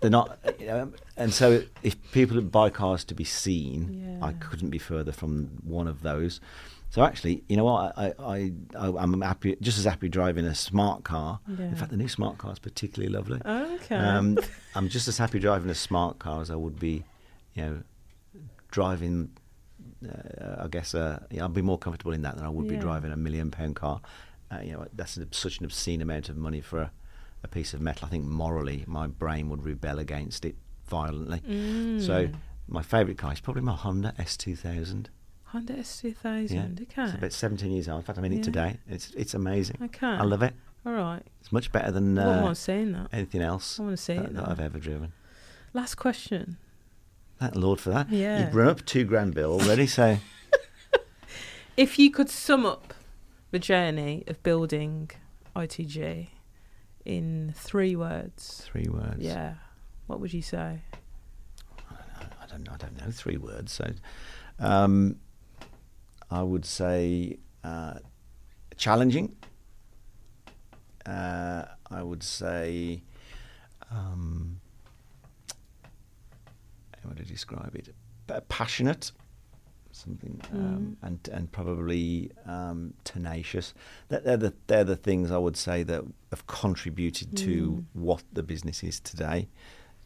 They're 0.00 0.10
not, 0.10 0.38
you 0.60 0.66
know, 0.66 0.92
and 1.16 1.34
so 1.34 1.64
if 1.82 1.96
people 2.12 2.40
buy 2.40 2.70
cars 2.70 3.02
to 3.06 3.16
be 3.16 3.24
seen, 3.24 4.20
I 4.22 4.32
couldn't 4.34 4.70
be 4.70 4.78
further 4.78 5.10
from 5.10 5.48
one 5.64 5.88
of 5.88 6.02
those. 6.02 6.40
So 6.90 7.02
actually, 7.02 7.44
you 7.48 7.56
know 7.56 7.64
what? 7.64 7.98
I, 7.98 8.14
I, 8.18 8.52
I 8.78 8.86
I'm 8.88 9.20
happy, 9.20 9.56
just 9.60 9.78
as 9.78 9.84
happy 9.84 10.08
driving 10.08 10.46
a 10.46 10.54
smart 10.54 11.04
car. 11.04 11.40
Yeah. 11.46 11.66
In 11.66 11.76
fact, 11.76 11.90
the 11.90 11.96
new 11.98 12.08
smart 12.08 12.38
car 12.38 12.52
is 12.52 12.58
particularly 12.58 13.12
lovely. 13.12 13.40
Okay. 13.44 13.94
Um, 13.94 14.38
I'm 14.74 14.88
just 14.88 15.06
as 15.06 15.18
happy 15.18 15.38
driving 15.38 15.68
a 15.70 15.74
smart 15.74 16.18
car 16.18 16.40
as 16.40 16.50
I 16.50 16.54
would 16.54 16.78
be, 16.80 17.04
you 17.54 17.62
know, 17.62 17.82
driving. 18.70 19.30
Uh, 20.06 20.62
I 20.64 20.68
guess 20.68 20.94
uh, 20.94 21.20
yeah, 21.30 21.44
I'd 21.44 21.54
be 21.54 21.62
more 21.62 21.78
comfortable 21.78 22.12
in 22.12 22.22
that 22.22 22.36
than 22.36 22.44
I 22.44 22.48
would 22.48 22.68
be 22.68 22.76
driving 22.76 23.10
a 23.12 23.16
million 23.16 23.50
pound 23.50 23.76
car. 23.76 24.00
Uh, 24.50 24.60
you 24.62 24.72
know, 24.72 24.86
that's 24.94 25.18
such 25.32 25.58
an 25.58 25.64
obscene 25.64 26.00
amount 26.00 26.28
of 26.28 26.36
money 26.36 26.60
for 26.60 26.78
a, 26.80 26.90
a 27.42 27.48
piece 27.48 27.74
of 27.74 27.80
metal. 27.80 28.06
I 28.06 28.10
think 28.10 28.24
morally, 28.24 28.84
my 28.86 29.06
brain 29.06 29.48
would 29.50 29.64
rebel 29.64 29.98
against 29.98 30.44
it 30.44 30.56
violently. 30.88 31.40
So 32.00 32.28
Mm. 32.28 32.34
my 32.68 32.82
favourite 32.82 33.18
car 33.18 33.32
is 33.32 33.40
probably 33.40 33.62
my 33.62 33.74
Honda 33.74 34.14
S2000. 34.18 35.06
Honda 35.44 35.74
S2000. 35.74 36.50
Yeah. 36.50 36.82
Okay. 36.82 37.02
It's 37.04 37.14
about 37.14 37.32
17 37.32 37.72
years 37.72 37.88
old. 37.88 37.98
In 38.00 38.04
fact, 38.04 38.18
I'm 38.18 38.24
in 38.24 38.32
Yeah. 38.32 38.38
it 38.38 38.44
today. 38.44 38.78
It's 38.88 39.10
it's 39.16 39.34
amazing. 39.34 39.76
Okay. 39.82 40.06
I 40.06 40.22
love 40.22 40.42
it. 40.42 40.54
All 40.86 40.92
right. 40.92 41.22
It's 41.40 41.50
much 41.52 41.72
better 41.72 41.90
than 41.90 42.18
I 42.18 42.24
wouldn't 42.26 42.40
uh, 42.42 42.44
mind 42.46 42.56
seeing 42.58 42.92
that. 42.92 43.08
anything 43.12 43.42
else 43.42 43.78
I 43.80 43.82
want 43.82 43.96
to 43.96 44.02
see 44.02 44.14
that, 44.14 44.24
it 44.26 44.34
that. 44.34 44.48
I've 44.48 44.60
ever 44.60 44.78
driven. 44.78 45.12
Last 45.74 45.96
question. 45.96 46.56
Thank 47.38 47.54
the 47.54 47.60
Lord 47.60 47.80
for 47.80 47.90
that. 47.90 48.10
Yeah. 48.10 48.44
You've 48.46 48.54
run 48.54 48.68
up 48.68 48.84
two 48.84 49.04
grand 49.04 49.34
bill 49.34 49.52
already, 49.52 49.86
so 49.86 50.18
If 51.76 51.98
you 51.98 52.10
could 52.10 52.28
sum 52.28 52.66
up 52.66 52.92
the 53.52 53.58
journey 53.60 54.24
of 54.26 54.42
building 54.42 55.10
ITG 55.54 56.28
in 57.04 57.54
three 57.56 57.94
words, 57.94 58.62
three 58.64 58.88
words. 58.88 59.20
yeah, 59.20 59.54
what 60.08 60.18
would 60.20 60.32
you 60.32 60.42
say? 60.42 60.82
I 61.90 62.46
don't 62.50 62.64
know. 62.64 62.72
I 62.72 62.76
don't 62.78 62.96
know 63.00 63.10
three 63.12 63.36
words. 63.36 63.72
So, 63.72 63.92
um, 64.58 65.16
I 66.30 66.42
would 66.42 66.64
say 66.64 67.38
uh, 67.62 67.98
challenging. 68.76 69.36
Uh, 71.06 71.64
I 71.90 72.02
would 72.02 72.22
say, 72.22 73.02
um, 73.90 74.60
how 77.08 77.14
would 77.14 77.20
I 77.20 77.24
describe 77.28 77.74
it? 77.74 77.94
passionate, 78.48 79.12
something, 79.90 80.38
um, 80.52 80.96
and 81.02 81.18
and 81.32 81.50
probably 81.50 82.30
um, 82.44 82.92
tenacious. 83.04 83.72
That 84.08 84.24
they're 84.24 84.36
the 84.36 84.52
they're 84.66 84.84
the 84.84 84.96
things 84.96 85.30
I 85.30 85.38
would 85.38 85.56
say 85.56 85.82
that 85.84 86.04
have 86.30 86.46
contributed 86.46 87.34
to 87.36 87.84
what 87.94 88.22
the 88.32 88.42
business 88.42 88.82
is 88.84 89.00
today. 89.00 89.48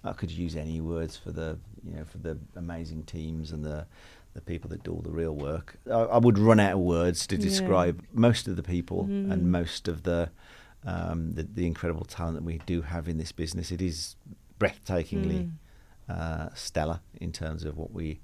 I 0.04 0.12
could 0.12 0.30
use 0.30 0.54
any 0.56 0.80
words 0.80 1.16
for 1.16 1.32
the 1.32 1.58
you 1.84 1.96
know 1.96 2.04
for 2.04 2.18
the 2.18 2.38
amazing 2.54 3.02
teams 3.04 3.50
and 3.50 3.64
the 3.64 3.86
the 4.34 4.40
people 4.40 4.70
that 4.70 4.84
do 4.84 4.92
all 4.92 5.02
the 5.02 5.10
real 5.10 5.34
work. 5.34 5.76
I, 5.90 5.94
I 6.16 6.18
would 6.18 6.38
run 6.38 6.60
out 6.60 6.74
of 6.74 6.78
words 6.78 7.26
to 7.26 7.34
Yeah. 7.34 7.42
describe 7.42 8.04
most 8.12 8.46
of 8.48 8.54
the 8.56 8.62
people 8.62 9.06
Mm. 9.06 9.32
and 9.32 9.50
most 9.50 9.88
of 9.88 10.04
the, 10.04 10.30
um, 10.86 11.32
the 11.34 11.42
the 11.42 11.66
incredible 11.66 12.04
talent 12.04 12.36
that 12.36 12.44
we 12.44 12.58
do 12.66 12.82
have 12.82 13.08
in 13.08 13.18
this 13.18 13.32
business. 13.32 13.72
It 13.72 13.82
is 13.82 14.14
breathtakingly 14.60 15.46
Mm. 15.46 15.50
Uh, 16.12 16.48
stellar 16.54 17.00
in 17.20 17.32
terms 17.32 17.64
of 17.64 17.76
what 17.76 17.92
we 17.92 18.20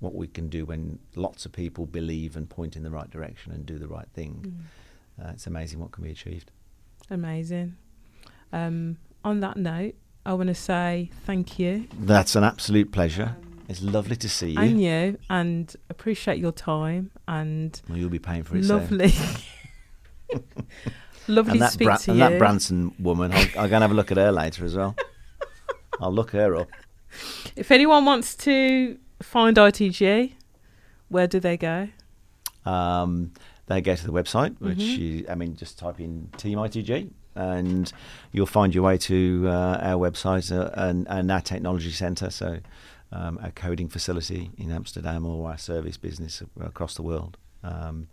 what 0.00 0.14
we 0.14 0.28
can 0.28 0.48
do 0.48 0.64
when 0.64 0.98
lots 1.16 1.44
of 1.44 1.50
people 1.52 1.84
believe 1.84 2.36
and 2.36 2.48
point 2.48 2.76
in 2.76 2.82
the 2.84 2.90
right 2.90 3.10
direction 3.10 3.50
and 3.52 3.66
do 3.66 3.78
the 3.78 3.88
right 3.88 4.06
thing. 4.14 4.54
Mm. 5.20 5.24
Uh, 5.26 5.30
it's 5.32 5.46
amazing 5.46 5.80
what 5.80 5.90
can 5.90 6.04
be 6.04 6.10
achieved. 6.12 6.52
Amazing. 7.10 7.76
Um, 8.52 8.96
on 9.24 9.40
that 9.40 9.56
note, 9.56 9.94
I 10.24 10.34
want 10.34 10.48
to 10.48 10.54
say 10.54 11.10
thank 11.26 11.58
you. 11.58 11.88
That's 11.98 12.36
an 12.36 12.44
absolute 12.44 12.92
pleasure. 12.92 13.34
It's 13.68 13.82
lovely 13.82 14.16
to 14.16 14.28
see 14.28 14.50
you. 14.52 14.58
And 14.60 14.80
you, 14.80 15.18
and 15.28 15.74
appreciate 15.90 16.38
your 16.38 16.52
time 16.52 17.10
and 17.26 17.80
Well, 17.88 17.98
you'll 17.98 18.08
be 18.08 18.18
paying 18.18 18.42
for 18.44 18.56
it 18.56 18.64
lovely. 18.64 19.12
lovely 21.28 21.52
And 21.52 21.60
to 21.60 21.68
speak 21.68 21.86
Bra- 21.86 21.96
to 21.96 22.10
and 22.12 22.20
you. 22.20 22.28
that 22.28 22.38
Branson 22.38 22.94
woman, 22.98 23.32
I'll, 23.32 23.40
I'm 23.40 23.52
going 23.52 23.70
to 23.70 23.80
have 23.80 23.90
a 23.90 23.94
look 23.94 24.10
at 24.10 24.16
her 24.16 24.32
later 24.32 24.64
as 24.64 24.76
well. 24.76 24.94
I'll 26.00 26.12
look 26.12 26.30
her 26.30 26.56
up. 26.56 26.68
If 27.56 27.70
anyone 27.70 28.04
wants 28.04 28.34
to 28.36 28.98
find 29.22 29.56
ITG, 29.56 30.32
where 31.08 31.26
do 31.26 31.40
they 31.40 31.56
go? 31.56 31.88
Um, 32.64 33.32
they 33.66 33.80
go 33.80 33.94
to 33.94 34.06
the 34.06 34.12
website, 34.12 34.56
which 34.60 34.78
Mhm. 34.78 35.22
is, 35.22 35.28
I 35.30 35.34
mean, 35.34 35.56
just 35.56 35.78
type 35.78 36.00
in 36.00 36.30
Team 36.36 36.58
ITG, 36.58 37.10
and 37.34 37.92
you'll 38.32 38.46
find 38.46 38.74
your 38.74 38.84
way 38.84 38.98
to 38.98 39.44
uh, 39.46 39.78
our 39.80 40.10
website 40.10 40.50
uh, 40.56 40.70
and, 40.74 41.06
and 41.08 41.30
our 41.30 41.40
technology 41.40 41.90
centre. 41.90 42.30
So, 42.30 42.58
um, 43.10 43.38
our 43.42 43.50
coding 43.52 43.88
facility 43.88 44.50
in 44.58 44.70
Amsterdam 44.70 45.24
or 45.24 45.48
our 45.50 45.56
service 45.58 45.96
business 45.96 46.42
across 46.60 46.94
the 46.94 47.02
world. 47.02 47.38
Um, 47.62 48.08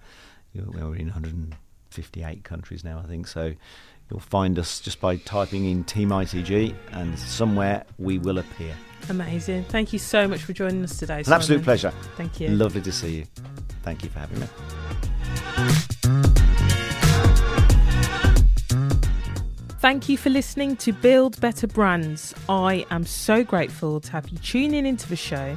we're 0.54 0.96
in 0.96 1.08
158 1.08 2.43
countries 2.46 2.84
now, 2.84 3.00
I 3.04 3.08
think. 3.08 3.28
So, 3.28 3.56
you'll 4.10 4.20
find 4.20 4.60
us 4.60 4.80
just 4.80 4.99
by 4.99 5.18
typing 5.18 5.66
in 5.66 5.84
Team 5.84 6.10
ITG, 6.10 6.76
and 6.91 7.18
somewhere 7.18 7.86
we 7.97 8.18
will 8.20 8.38
appear. 8.38 8.74
Amazing. 9.10 9.66
Thank 9.66 9.93
you 9.93 9.99
so 9.99 10.28
much 10.28 10.43
for 10.43 10.53
joining 10.53 10.84
us 10.84 10.97
today. 10.97 11.20
It's 11.20 11.28
an 11.28 11.34
absolute 11.34 11.64
pleasure. 11.64 11.91
Thank 12.16 12.39
you. 12.39 12.49
Lovely 12.49 12.82
to 12.82 12.91
see 12.91 13.18
you. 13.18 13.26
Thank 13.84 14.03
you 14.03 14.10
for 14.10 14.20
having 14.20 14.39
me. 14.39 14.47
Thank 19.80 20.10
you 20.10 20.18
for 20.18 20.32
listening 20.32 20.78
to 20.78 20.93
Build 20.93 21.39
Better 21.39 21.68
Brands. 21.68 22.34
I 22.49 22.88
am 22.89 23.06
so 23.06 23.43
grateful 23.43 23.99
to 23.99 24.12
have 24.14 24.28
you 24.30 24.39
tuning 24.39 24.88
into 24.88 25.08
the 25.08 25.16
show, 25.16 25.56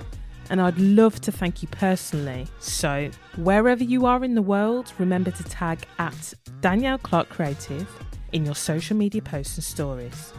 and 0.51 0.61
I'd 0.61 0.79
love 0.79 1.19
to 1.23 1.33
thank 1.33 1.63
you 1.63 1.69
personally. 1.69 2.47
So, 2.61 3.11
wherever 3.37 3.83
you 3.83 4.05
are 4.05 4.23
in 4.23 4.35
the 4.35 4.43
world, 4.43 4.93
remember 4.99 5.31
to 5.31 5.45
tag 5.45 5.87
at 5.99 6.35
Danielle 6.61 6.99
Clark 6.99 7.31
Creative 7.31 7.89
in 8.33 8.45
your 8.45 8.55
social 8.55 8.97
media 8.97 9.23
posts 9.23 9.57
and 9.57 9.65
stories. 9.65 10.33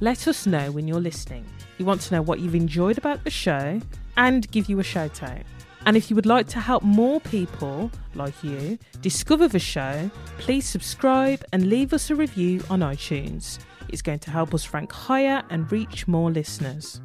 Let 0.00 0.26
us 0.26 0.46
know 0.46 0.70
when 0.72 0.88
you're 0.88 1.00
listening. 1.00 1.44
We 1.78 1.84
want 1.84 2.00
to 2.02 2.14
know 2.14 2.22
what 2.22 2.40
you've 2.40 2.54
enjoyed 2.54 2.98
about 2.98 3.24
the 3.24 3.30
show 3.30 3.80
and 4.16 4.50
give 4.50 4.68
you 4.68 4.80
a 4.80 4.84
shout 4.84 5.22
out. 5.22 5.42
And 5.84 5.96
if 5.96 6.10
you 6.10 6.16
would 6.16 6.26
like 6.26 6.46
to 6.48 6.60
help 6.60 6.82
more 6.82 7.20
people 7.20 7.90
like 8.14 8.42
you 8.42 8.78
discover 9.00 9.48
the 9.48 9.58
show, 9.58 10.10
please 10.38 10.66
subscribe 10.66 11.44
and 11.52 11.68
leave 11.68 11.92
us 11.92 12.10
a 12.10 12.14
review 12.14 12.62
on 12.70 12.80
iTunes. 12.80 13.58
It's 13.88 14.02
going 14.02 14.20
to 14.20 14.30
help 14.30 14.54
us 14.54 14.72
rank 14.72 14.92
higher 14.92 15.42
and 15.50 15.70
reach 15.72 16.06
more 16.06 16.30
listeners. 16.30 17.00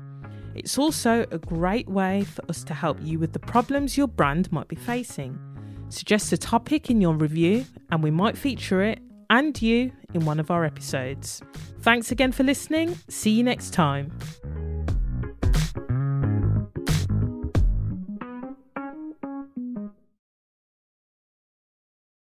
It's 0.53 0.77
also 0.77 1.25
a 1.31 1.37
great 1.37 1.87
way 1.87 2.23
for 2.23 2.43
us 2.49 2.63
to 2.65 2.73
help 2.73 2.97
you 3.01 3.19
with 3.19 3.33
the 3.33 3.39
problems 3.39 3.97
your 3.97 4.07
brand 4.07 4.51
might 4.51 4.67
be 4.67 4.75
facing. 4.75 5.39
Suggest 5.89 6.33
a 6.33 6.37
topic 6.37 6.89
in 6.89 6.99
your 6.99 7.13
review, 7.13 7.65
and 7.91 8.03
we 8.03 8.11
might 8.11 8.37
feature 8.37 8.81
it 8.81 8.99
and 9.29 9.59
you 9.61 9.91
in 10.13 10.25
one 10.25 10.39
of 10.39 10.51
our 10.51 10.63
episodes. 10.65 11.41
Thanks 11.81 12.11
again 12.11 12.31
for 12.31 12.43
listening. 12.43 12.97
See 13.09 13.31
you 13.31 13.43
next 13.43 13.71
time. 13.71 14.11